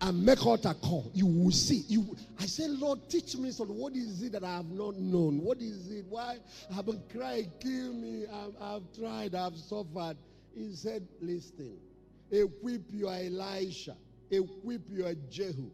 And 0.00 0.24
make 0.24 0.46
altar 0.46 0.74
call. 0.74 1.10
You 1.12 1.26
will 1.26 1.50
see. 1.50 1.82
You 1.88 2.16
I 2.38 2.46
say, 2.46 2.68
Lord, 2.68 3.08
teach 3.08 3.36
me 3.36 3.50
something. 3.50 3.76
What 3.76 3.94
is 3.94 4.22
it 4.22 4.32
that 4.32 4.44
I 4.44 4.56
have 4.56 4.70
not 4.70 4.96
known? 4.96 5.42
What 5.42 5.58
is 5.58 5.90
it? 5.90 6.04
Why 6.08 6.36
I 6.70 6.74
have 6.74 6.86
been 6.86 7.02
crying, 7.12 7.50
kill 7.60 7.92
me. 7.94 8.24
I've, 8.32 8.54
I've 8.60 8.82
tried, 8.96 9.34
I've 9.34 9.56
suffered. 9.56 10.16
He 10.54 10.72
said, 10.74 11.06
Listen, 11.20 11.78
equip 12.30 12.82
your 12.92 13.12
Elisha, 13.12 13.96
equip 14.30 14.82
your 14.88 15.14
Jehu, 15.30 15.70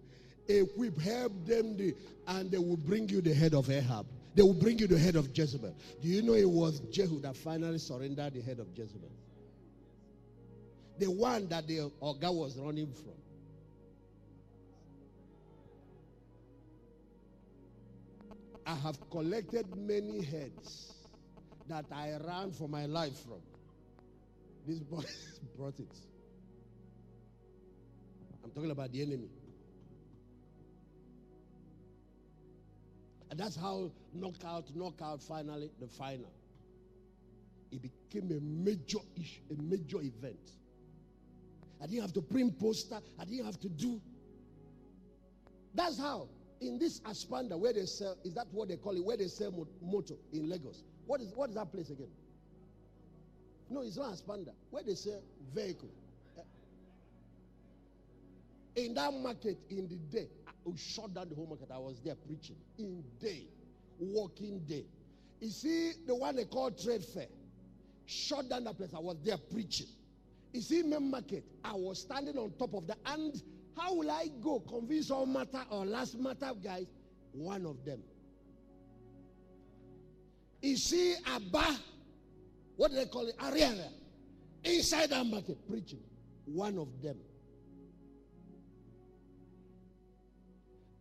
equip, 0.48 0.98
help 1.00 1.46
them, 1.46 1.76
the, 1.76 1.94
and 2.26 2.50
they 2.50 2.58
will 2.58 2.78
bring 2.78 3.08
you 3.08 3.20
the 3.20 3.34
head 3.34 3.54
of 3.54 3.70
Ahab. 3.70 4.06
They 4.34 4.42
will 4.42 4.54
bring 4.54 4.78
you 4.78 4.86
the 4.86 4.98
head 4.98 5.16
of 5.16 5.36
Jezebel. 5.36 5.76
Do 6.02 6.08
you 6.08 6.22
know 6.22 6.34
it 6.34 6.48
was 6.48 6.80
Jehu 6.90 7.20
that 7.20 7.36
finally 7.36 7.78
surrendered 7.78 8.34
the 8.34 8.40
head 8.40 8.58
of 8.58 8.66
Jezebel? 8.74 9.10
The 10.98 11.06
one 11.10 11.48
that 11.48 11.66
the 11.66 11.90
Oga 12.02 12.32
was 12.32 12.56
running 12.56 12.92
from. 12.92 13.14
I 18.66 18.74
have 18.76 18.98
collected 19.10 19.66
many 19.76 20.22
heads 20.22 20.94
that 21.68 21.84
I 21.92 22.12
ran 22.24 22.52
for 22.52 22.68
my 22.68 22.86
life 22.86 23.18
from. 23.22 23.40
This 24.66 24.78
boy 24.78 25.04
brought 25.56 25.78
it. 25.78 25.96
I'm 28.42 28.50
talking 28.50 28.70
about 28.70 28.92
the 28.92 29.02
enemy. 29.02 29.28
And 33.30 33.38
that's 33.38 33.56
how 33.56 33.90
knockout, 34.12 34.64
knockout, 34.74 35.20
finally, 35.20 35.70
the 35.80 35.88
final. 35.88 36.30
It 37.72 37.82
became 37.82 38.30
a 38.30 38.40
major 38.40 39.00
issue, 39.16 39.40
a 39.50 39.60
major 39.60 40.00
event. 40.00 40.50
I 41.82 41.86
didn't 41.86 42.02
have 42.02 42.12
to 42.14 42.22
print 42.22 42.58
poster. 42.58 43.00
I 43.18 43.24
didn't 43.24 43.46
have 43.46 43.60
to 43.60 43.68
do. 43.68 44.00
That's 45.74 45.98
how. 45.98 46.28
In 46.60 46.78
this 46.78 47.00
Aspamda, 47.00 47.58
where 47.58 47.72
they 47.72 47.84
sell, 47.84 48.16
is 48.24 48.34
that 48.34 48.46
what 48.52 48.68
they 48.68 48.76
call 48.76 48.96
it? 48.96 49.04
Where 49.04 49.16
they 49.16 49.26
sell 49.26 49.66
motor 49.82 50.14
in 50.32 50.48
Lagos. 50.48 50.84
What 51.06 51.20
is 51.20 51.32
what 51.34 51.50
is 51.50 51.56
that 51.56 51.70
place 51.72 51.90
again? 51.90 52.08
No, 53.68 53.82
it's 53.82 53.96
not 53.96 54.12
Aspamda. 54.12 54.52
Where 54.70 54.82
they 54.82 54.94
sell 54.94 55.20
vehicle. 55.54 55.90
Eh. 56.38 56.42
In 58.84 58.94
that 58.94 59.12
market, 59.12 59.58
in 59.68 59.88
the 59.88 59.96
day, 59.96 60.28
who 60.64 60.72
oh, 60.72 60.76
shut 60.76 61.12
down 61.14 61.28
the 61.28 61.34
whole 61.34 61.46
market. 61.46 61.68
I 61.72 61.78
was 61.78 62.00
there 62.04 62.14
preaching 62.14 62.56
in 62.78 63.04
day, 63.20 63.46
working 63.98 64.60
day. 64.60 64.84
You 65.40 65.50
see, 65.50 65.92
the 66.06 66.14
one 66.14 66.36
they 66.36 66.44
call 66.44 66.70
trade 66.70 67.04
fair, 67.04 67.26
shut 68.06 68.48
down 68.48 68.64
that 68.64 68.78
place. 68.78 68.90
I 68.94 69.00
was 69.00 69.16
there 69.24 69.36
preaching. 69.36 69.88
You 70.54 70.60
see, 70.60 70.84
main 70.84 71.10
market, 71.10 71.44
I 71.64 71.72
was 71.72 72.00
standing 72.00 72.38
on 72.38 72.52
top 72.56 72.74
of 72.74 72.86
the 72.86 72.94
And 73.06 73.42
how 73.76 73.92
will 73.92 74.08
I 74.08 74.28
go 74.40 74.60
convince 74.60 75.10
all 75.10 75.26
matter 75.26 75.64
or 75.68 75.84
last 75.84 76.16
matter 76.16 76.52
guys? 76.62 76.86
One 77.32 77.66
of 77.66 77.84
them. 77.84 77.98
You 80.62 80.76
see, 80.76 81.16
Aba, 81.26 81.76
what 82.76 82.92
do 82.92 82.96
they 82.96 83.06
call 83.06 83.26
it? 83.26 83.36
Ariaria. 83.38 83.88
Inside 84.62 85.10
that 85.10 85.26
market, 85.26 85.58
preaching. 85.68 85.98
One 86.44 86.78
of 86.78 87.02
them. 87.02 87.16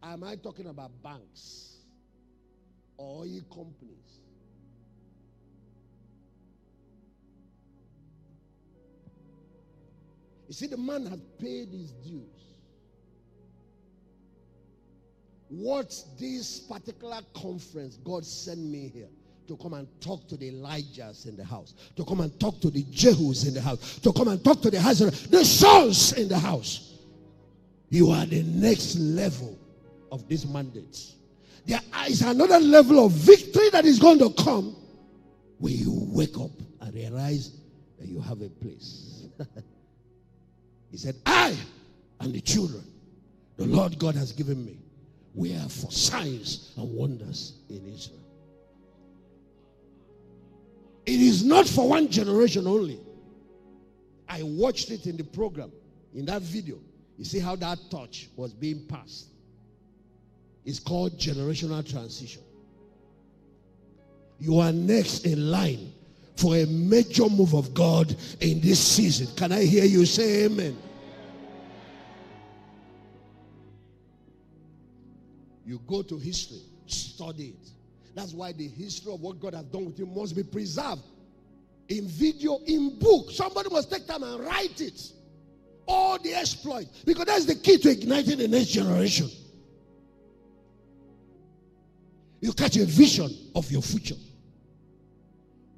Am 0.01 0.23
I 0.23 0.35
talking 0.35 0.65
about 0.65 0.91
banks 1.03 1.75
or 2.97 3.19
oil 3.21 3.41
companies? 3.53 4.22
You 10.53 10.55
see, 10.55 10.67
the 10.67 10.77
man 10.77 11.07
has 11.07 11.19
paid 11.39 11.69
his 11.69 11.89
dues. 12.05 12.21
What's 15.49 16.03
this 16.19 16.59
particular 16.59 17.21
conference 17.33 17.97
God 18.03 18.23
sent 18.23 18.59
me 18.59 18.91
here? 18.93 19.07
to 19.47 19.57
come 19.57 19.73
and 19.73 19.87
talk 19.99 20.25
to 20.27 20.37
the 20.37 20.51
Elijahs 20.51 21.27
in 21.27 21.35
the 21.35 21.43
house, 21.43 21.73
to 21.97 22.05
come 22.05 22.21
and 22.21 22.39
talk 22.39 22.61
to 22.61 22.69
the 22.69 22.83
Jehus 22.83 23.45
in 23.45 23.53
the 23.55 23.61
house, 23.61 23.99
to 23.99 24.13
come 24.13 24.29
and 24.29 24.41
talk 24.41 24.61
to 24.61 24.69
the 24.69 24.77
Hazarah, 24.77 25.29
the 25.31 25.43
sons 25.43 26.13
in 26.13 26.29
the 26.29 26.39
house. 26.39 26.99
You 27.89 28.11
are 28.11 28.25
the 28.25 28.43
next 28.43 28.95
level 28.95 29.59
of 30.13 30.25
these 30.29 30.45
mandates. 30.45 31.15
There 31.65 31.81
is 32.07 32.21
another 32.21 32.59
level 32.59 33.05
of 33.05 33.11
victory 33.11 33.69
that 33.71 33.83
is 33.83 33.99
going 33.99 34.19
to 34.19 34.29
come 34.41 34.77
when 35.57 35.73
you 35.73 35.91
wake 36.13 36.39
up 36.39 36.51
and 36.79 36.93
realize 36.93 37.51
that 37.99 38.07
you 38.07 38.21
have 38.21 38.41
a 38.41 38.49
place. 38.49 39.25
he 40.93 40.99
said, 40.99 41.15
I 41.25 41.57
and 42.19 42.31
the 42.31 42.39
children 42.39 42.83
the 43.57 43.65
Lord 43.65 43.97
God 43.97 44.13
has 44.13 44.31
given 44.31 44.63
me, 44.63 44.77
we 45.33 45.55
are 45.55 45.67
for 45.67 45.91
signs 45.91 46.71
and 46.77 46.87
wonders 46.93 47.53
in 47.67 47.83
Israel. 47.87 48.19
It 51.07 51.19
is 51.19 51.43
not 51.43 51.67
for 51.67 51.89
one 51.89 52.09
generation 52.09 52.67
only. 52.67 52.99
I 54.29 54.43
watched 54.43 54.91
it 54.91 55.07
in 55.07 55.17
the 55.17 55.23
program, 55.23 55.71
in 56.13 56.25
that 56.25 56.43
video. 56.43 56.77
You 57.17 57.25
see 57.25 57.39
how 57.39 57.55
that 57.55 57.79
touch 57.89 58.29
was 58.35 58.53
being 58.53 58.85
passed 58.85 59.29
It's 60.65 60.79
called 60.79 61.17
generational 61.17 61.89
transition. 61.89 62.43
You 64.37 64.59
are 64.59 64.71
next 64.71 65.25
in 65.25 65.49
line 65.49 65.91
for 66.35 66.55
a 66.55 66.65
major 66.65 67.29
move 67.29 67.53
of 67.53 67.73
God 67.73 68.15
in 68.39 68.59
this 68.61 68.79
season. 68.79 69.27
Can 69.35 69.51
I 69.51 69.63
hear 69.63 69.85
you 69.85 70.05
say 70.05 70.45
amen? 70.45 70.77
You 75.65 75.79
go 75.87 76.01
to 76.03 76.17
history, 76.17 76.61
study 76.87 77.55
it. 77.59 77.69
That's 78.15 78.33
why 78.33 78.51
the 78.51 78.67
history 78.67 79.13
of 79.13 79.21
what 79.21 79.39
God 79.39 79.53
has 79.53 79.63
done 79.65 79.85
with 79.85 79.97
you 79.97 80.05
must 80.05 80.35
be 80.35 80.43
preserved 80.43 81.01
in 81.87 82.07
video, 82.07 82.59
in 82.65 82.99
book. 82.99 83.31
Somebody 83.31 83.69
must 83.69 83.91
take 83.91 84.05
time 84.05 84.23
and 84.23 84.39
write 84.43 84.81
it. 84.81 85.01
All 85.87 86.17
the 86.19 86.33
exploits. 86.33 87.03
Because 87.05 87.25
that's 87.25 87.45
the 87.45 87.55
key 87.55 87.77
to 87.79 87.89
igniting 87.89 88.37
the 88.37 88.47
next 88.47 88.67
generation. 88.67 89.29
You 92.39 92.53
catch 92.53 92.77
a 92.77 92.85
vision 92.85 93.31
of 93.55 93.71
your 93.71 93.81
future. 93.81 94.15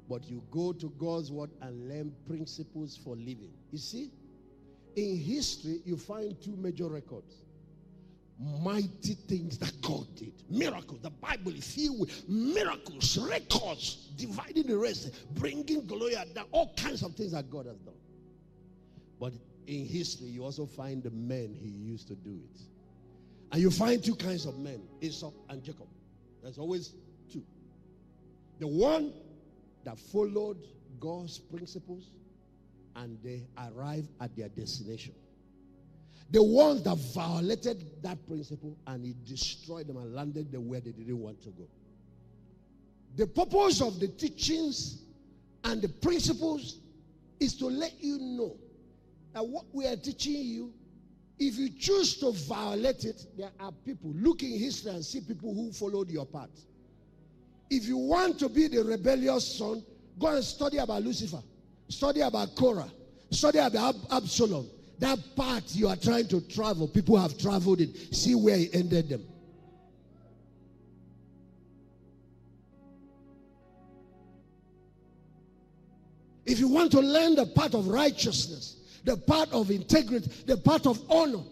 But 0.08 0.28
you 0.28 0.42
go 0.50 0.72
to 0.72 0.88
God's 0.98 1.32
word 1.32 1.50
and 1.62 1.88
learn 1.88 2.12
principles 2.26 2.96
for 3.02 3.16
living. 3.16 3.50
You 3.72 3.78
see, 3.78 4.10
in 4.94 5.18
history, 5.18 5.80
you 5.84 5.96
find 5.96 6.40
two 6.40 6.56
major 6.56 6.86
records. 6.86 7.34
Mighty 8.38 9.14
things 9.14 9.58
that 9.58 9.80
God 9.80 10.06
did. 10.14 10.32
Miracles. 10.50 11.00
The 11.00 11.10
Bible 11.10 11.52
is 11.54 11.74
filled 11.74 12.00
with 12.00 12.28
miracles, 12.28 13.18
records, 13.18 14.10
dividing 14.16 14.66
the 14.66 14.76
rest, 14.76 15.10
bringing 15.34 15.86
glory 15.86 16.14
all 16.52 16.74
kinds 16.76 17.02
of 17.02 17.14
things 17.14 17.32
that 17.32 17.50
God 17.50 17.66
has 17.66 17.78
done. 17.78 17.94
But 19.18 19.32
in 19.66 19.86
history, 19.86 20.28
you 20.28 20.44
also 20.44 20.66
find 20.66 21.02
the 21.02 21.10
men 21.10 21.56
he 21.58 21.68
used 21.68 22.08
to 22.08 22.14
do 22.14 22.38
it. 22.44 22.60
And 23.52 23.62
you 23.62 23.70
find 23.70 24.02
two 24.02 24.14
kinds 24.14 24.44
of 24.44 24.58
men 24.58 24.82
Esau 25.00 25.32
and 25.48 25.62
Jacob. 25.62 25.86
There's 26.42 26.58
always 26.58 26.94
two. 27.32 27.42
The 28.58 28.66
one 28.66 29.12
that 29.86 29.98
followed 29.98 30.58
God's 31.00 31.38
principles 31.38 32.10
and 32.94 33.18
they 33.24 33.42
arrived 33.56 34.08
at 34.20 34.36
their 34.36 34.48
destination. 34.48 35.14
The 36.30 36.42
ones 36.42 36.82
that 36.82 36.96
violated 37.14 38.02
that 38.02 38.18
principle 38.26 38.76
and 38.86 39.06
it 39.06 39.24
destroyed 39.24 39.86
them 39.86 39.96
and 39.96 40.14
landed 40.14 40.52
them 40.52 40.68
where 40.68 40.80
they 40.80 40.92
didn't 40.92 41.18
want 41.18 41.42
to 41.44 41.50
go. 41.50 41.64
The 43.16 43.26
purpose 43.26 43.80
of 43.80 43.98
the 43.98 44.08
teachings 44.08 45.06
And 45.66 45.82
the 45.82 45.88
principles 45.88 46.78
is 47.40 47.56
to 47.56 47.66
let 47.66 47.92
you 48.00 48.18
know 48.18 48.56
that 49.34 49.44
what 49.44 49.64
we 49.72 49.84
are 49.84 49.96
teaching 49.96 50.34
you, 50.34 50.72
if 51.40 51.58
you 51.58 51.70
choose 51.70 52.16
to 52.18 52.30
violate 52.30 53.04
it, 53.04 53.26
there 53.36 53.50
are 53.58 53.72
people. 53.84 54.12
Look 54.14 54.44
in 54.44 54.56
history 54.56 54.92
and 54.92 55.04
see 55.04 55.20
people 55.20 55.52
who 55.52 55.72
followed 55.72 56.08
your 56.08 56.24
path. 56.24 56.50
If 57.68 57.86
you 57.86 57.96
want 57.96 58.38
to 58.40 58.48
be 58.48 58.68
the 58.68 58.84
rebellious 58.84 59.58
son, 59.58 59.84
go 60.18 60.28
and 60.28 60.44
study 60.44 60.78
about 60.78 61.02
Lucifer, 61.02 61.42
study 61.88 62.20
about 62.20 62.54
Korah, 62.54 62.90
study 63.30 63.58
about 63.58 63.96
Absalom. 64.10 64.68
That 64.98 65.18
path 65.36 65.74
you 65.74 65.88
are 65.88 65.96
trying 65.96 66.28
to 66.28 66.40
travel, 66.40 66.88
people 66.88 67.16
have 67.16 67.36
traveled 67.36 67.80
it. 67.80 68.14
See 68.14 68.34
where 68.34 68.56
he 68.56 68.72
ended 68.72 69.08
them. 69.08 69.26
If 76.46 76.60
you 76.60 76.68
want 76.68 76.92
to 76.92 77.00
learn 77.00 77.34
the 77.34 77.44
path 77.44 77.74
of 77.74 77.88
righteousness, 77.88 78.76
the 79.04 79.16
path 79.16 79.52
of 79.52 79.70
integrity, 79.70 80.30
the 80.46 80.56
path 80.56 80.86
of 80.86 81.00
honor, 81.10 81.42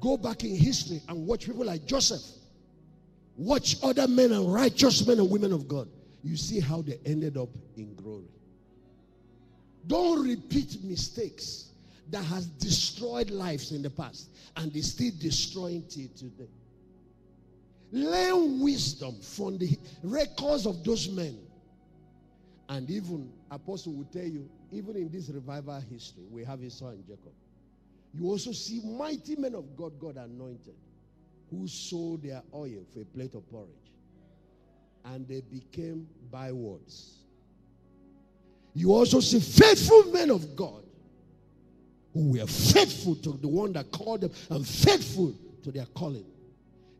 go 0.00 0.16
back 0.16 0.44
in 0.44 0.56
history 0.56 1.02
and 1.08 1.26
watch 1.26 1.46
people 1.46 1.64
like 1.66 1.84
Joseph. 1.84 2.22
Watch 3.36 3.76
other 3.82 4.06
men 4.08 4.32
and 4.32 4.52
righteous 4.52 5.06
men 5.06 5.18
and 5.18 5.30
women 5.30 5.52
of 5.52 5.66
God. 5.66 5.88
You 6.22 6.36
see 6.36 6.60
how 6.60 6.82
they 6.82 6.98
ended 7.04 7.36
up 7.36 7.48
in 7.76 7.94
glory. 7.94 8.28
Don't 9.86 10.26
repeat 10.26 10.82
mistakes 10.84 11.70
that 12.10 12.24
has 12.24 12.46
destroyed 12.46 13.30
lives 13.30 13.72
in 13.72 13.82
the 13.82 13.90
past 13.90 14.28
and 14.56 14.74
is 14.76 14.92
still 14.92 15.10
destroying 15.18 15.84
today. 15.88 16.48
Learn 17.90 18.60
wisdom 18.60 19.16
from 19.20 19.58
the 19.58 19.78
records 20.02 20.66
of 20.66 20.84
those 20.84 21.08
men 21.10 21.38
and 22.72 22.88
even 22.88 23.30
Apostle 23.50 23.92
will 23.92 24.06
tell 24.06 24.24
you, 24.24 24.48
even 24.70 24.96
in 24.96 25.10
this 25.10 25.28
revival 25.28 25.78
history, 25.90 26.24
we 26.30 26.42
have 26.42 26.62
Esau 26.62 26.88
and 26.88 27.06
Jacob. 27.06 27.32
You 28.14 28.28
also 28.28 28.52
see 28.52 28.80
mighty 28.82 29.36
men 29.36 29.54
of 29.54 29.76
God, 29.76 29.98
God 30.00 30.16
anointed, 30.16 30.74
who 31.52 31.68
sold 31.68 32.22
their 32.22 32.42
oil 32.54 32.84
for 32.92 33.00
a 33.00 33.04
plate 33.04 33.34
of 33.34 33.48
porridge. 33.50 33.68
And 35.04 35.28
they 35.28 35.42
became 35.42 36.08
bywords. 36.30 37.18
You 38.74 38.92
also 38.94 39.20
see 39.20 39.38
faithful 39.38 40.04
men 40.12 40.30
of 40.30 40.56
God 40.56 40.84
who 42.14 42.32
were 42.32 42.46
faithful 42.46 43.16
to 43.16 43.32
the 43.32 43.48
one 43.48 43.72
that 43.74 43.90
called 43.90 44.22
them 44.22 44.32
and 44.50 44.66
faithful 44.66 45.34
to 45.62 45.70
their 45.70 45.86
calling. 45.86 46.24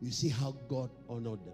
You 0.01 0.11
see 0.11 0.29
how 0.29 0.55
God 0.69 0.91
honored 1.09 1.43
them. 1.45 1.53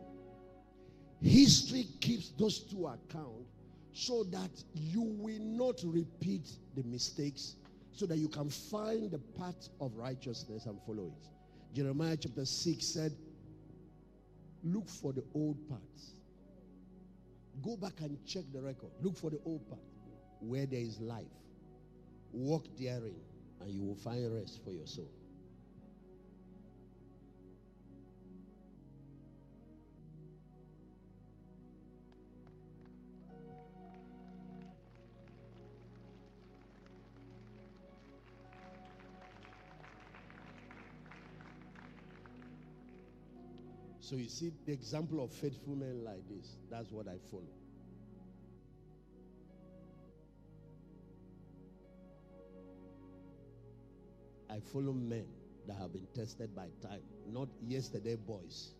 History 1.22 1.88
keeps 2.02 2.30
those 2.38 2.60
two 2.60 2.88
accounts 2.88 3.50
so 3.94 4.24
that 4.26 4.50
you 4.74 5.02
will 5.02 5.42
not 5.42 5.82
repeat 5.84 6.50
the 6.76 6.84
mistakes, 6.84 7.56
so 7.92 8.06
that 8.06 8.18
you 8.18 8.28
can 8.28 8.50
find 8.50 9.12
the 9.12 9.20
path 9.38 9.70
of 9.80 9.96
righteousness 9.96 10.66
and 10.66 10.80
follow 10.86 11.06
it. 11.08 11.28
Jeremiah 11.74 12.18
chapter 12.18 12.46
6 12.46 12.86
said, 12.86 13.16
Look 14.64 14.90
for 14.90 15.14
the 15.14 15.24
old 15.34 15.58
paths. 15.70 16.12
Go 17.62 17.78
back 17.78 18.02
and 18.02 18.18
check 18.26 18.44
the 18.54 18.62
record. 18.62 18.90
Look 19.02 19.16
for 19.18 19.30
the 19.30 19.40
old 19.46 19.70
path 19.70 19.80
where 20.40 20.66
there 20.66 20.80
is 20.80 21.00
life. 21.00 21.26
Walk 22.32 22.66
therein, 22.78 23.16
and 23.62 23.70
you 23.70 23.84
will 23.84 23.96
find 23.96 24.34
rest 24.34 24.64
for 24.64 24.72
your 24.72 24.88
soul. 24.88 25.10
So 44.10 44.16
you 44.16 44.28
see 44.28 44.52
the 44.66 44.72
example 44.72 45.24
of 45.24 45.32
faithful 45.32 45.76
men 45.76 46.04
like 46.04 46.28
this. 46.28 46.56
That's 46.72 46.90
what 46.92 47.08
I 47.08 47.18
follow. 47.30 47.44
I 54.50 54.60
follow 54.74 54.94
men 54.94 55.28
that 55.68 55.78
have 55.78 55.94
been 55.94 56.08
tested 56.16 56.56
by 56.56 56.70
time, 56.82 57.04
not 57.32 57.50
yesterday 57.62 58.16
boys 58.16 58.72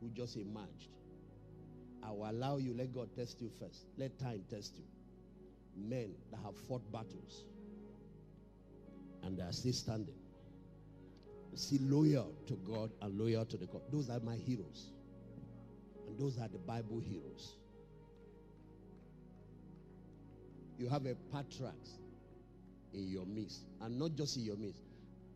who 0.00 0.10
just 0.10 0.36
emerged. 0.36 0.90
I 2.02 2.10
will 2.10 2.28
allow 2.28 2.56
you, 2.56 2.74
let 2.76 2.92
God 2.92 3.14
test 3.14 3.40
you 3.40 3.48
first. 3.60 3.86
Let 3.96 4.18
time 4.18 4.42
test 4.50 4.74
you. 4.76 4.84
Men 5.88 6.16
that 6.32 6.40
have 6.44 6.56
fought 6.56 6.82
battles 6.90 7.44
and 9.22 9.38
they 9.38 9.44
are 9.44 9.52
still 9.52 9.72
standing 9.72 10.16
see 11.54 11.78
loyal 11.78 12.32
to 12.46 12.54
God 12.66 12.90
and 13.00 13.18
loyal 13.18 13.44
to 13.44 13.56
the 13.56 13.66
God. 13.66 13.82
Those 13.90 14.08
are 14.10 14.20
my 14.20 14.36
heroes. 14.36 14.90
And 16.06 16.18
those 16.18 16.38
are 16.38 16.48
the 16.48 16.58
Bible 16.58 17.00
heroes. 17.00 17.56
You 20.78 20.88
have 20.88 21.06
a 21.06 21.14
patriarch 21.32 21.74
in 22.92 23.08
your 23.08 23.26
midst, 23.26 23.60
and 23.80 23.98
not 23.98 24.16
just 24.16 24.36
in 24.36 24.44
your 24.44 24.56
midst, 24.56 24.80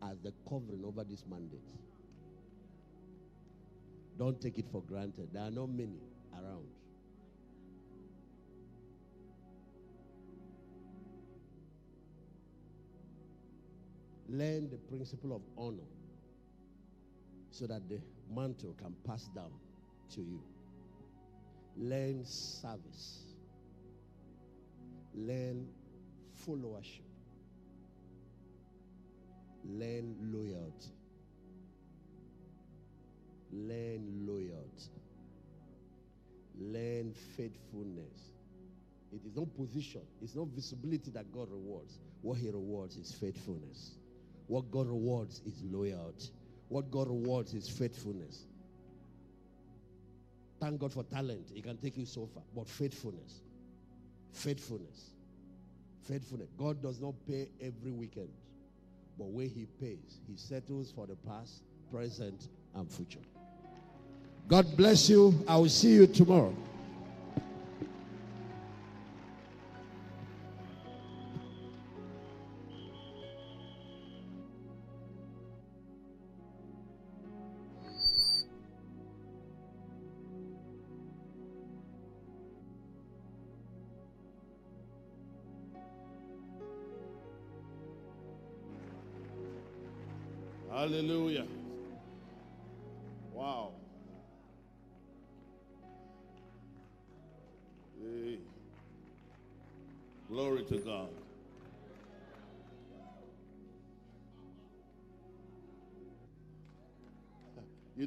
as 0.03 0.19
the 0.19 0.33
covering 0.49 0.83
over 0.85 1.03
this 1.03 1.23
mandate. 1.29 1.59
Don't 4.17 4.39
take 4.41 4.57
it 4.57 4.65
for 4.71 4.81
granted. 4.81 5.29
There 5.31 5.43
are 5.43 5.51
not 5.51 5.69
many 5.69 6.01
around. 6.33 6.67
Learn 14.29 14.69
the 14.69 14.77
principle 14.77 15.35
of 15.35 15.41
honor 15.57 15.87
so 17.51 17.67
that 17.67 17.87
the 17.89 17.99
mantle 18.33 18.75
can 18.77 18.95
pass 19.05 19.27
down 19.35 19.51
to 20.13 20.21
you. 20.21 20.41
Learn 21.77 22.25
service. 22.25 23.23
Learn 25.13 25.67
followership. 26.45 27.01
Learn 29.65 30.15
loyalty. 30.31 30.91
Learn 33.51 34.25
loyalty. 34.27 34.91
Learn 36.59 37.13
faithfulness. 37.35 38.31
It 39.13 39.25
is 39.25 39.35
not 39.35 39.55
position, 39.55 40.01
it's 40.21 40.35
not 40.35 40.47
visibility 40.47 41.11
that 41.11 41.31
God 41.31 41.49
rewards. 41.51 41.99
What 42.21 42.37
He 42.37 42.49
rewards 42.49 42.97
is 42.97 43.13
faithfulness. 43.13 43.95
What 44.47 44.69
God 44.71 44.87
rewards 44.87 45.41
is 45.45 45.63
loyalty. 45.63 46.31
What 46.69 46.91
God 46.91 47.07
rewards 47.07 47.53
is 47.53 47.69
faithfulness. 47.69 48.45
Thank 50.59 50.79
God 50.79 50.91
for 50.91 51.03
talent. 51.03 51.51
He 51.53 51.61
can 51.61 51.77
take 51.77 51.97
you 51.97 52.05
so 52.05 52.27
far. 52.33 52.43
But 52.55 52.67
faithfulness. 52.67 53.41
Faithfulness. 54.31 55.11
Faithfulness. 56.03 56.49
God 56.57 56.81
does 56.81 56.99
not 56.99 57.13
pay 57.27 57.49
every 57.61 57.91
weekend. 57.91 58.29
But 59.17 59.27
when 59.27 59.49
He 59.49 59.67
pays, 59.79 60.19
He 60.27 60.35
settles 60.35 60.91
for 60.91 61.05
the 61.05 61.15
past, 61.15 61.63
present, 61.91 62.49
and 62.75 62.91
future. 62.91 63.19
God 64.47 64.77
bless 64.77 65.09
you. 65.09 65.43
I 65.47 65.57
will 65.57 65.69
see 65.69 65.93
you 65.93 66.07
tomorrow. 66.07 66.55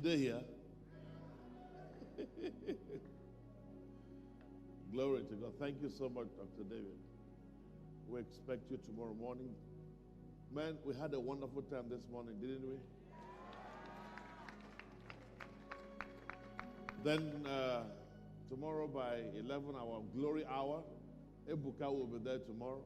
You 0.02 0.10
did 0.10 0.18
here? 0.18 0.40
Glory 4.94 5.24
to 5.24 5.34
God. 5.34 5.52
Thank 5.58 5.82
you 5.82 5.90
so 5.90 6.08
much, 6.08 6.28
Dr. 6.38 6.64
David. 6.70 6.96
We 8.08 8.20
expect 8.20 8.70
you 8.70 8.78
tomorrow 8.86 9.12
morning. 9.12 9.50
Man, 10.54 10.78
we 10.86 10.94
had 10.94 11.12
a 11.12 11.20
wonderful 11.20 11.60
time 11.62 11.90
this 11.90 12.00
morning, 12.10 12.34
didn't 12.40 12.62
we? 12.62 12.76
Then 17.04 17.46
uh, 17.46 17.82
tomorrow 18.48 18.86
by 18.86 19.18
11, 19.38 19.74
our 19.78 20.00
glory 20.16 20.46
hour. 20.50 20.82
Ebuka 21.46 21.92
will 21.92 22.06
be 22.06 22.24
there 22.24 22.38
tomorrow. 22.38 22.80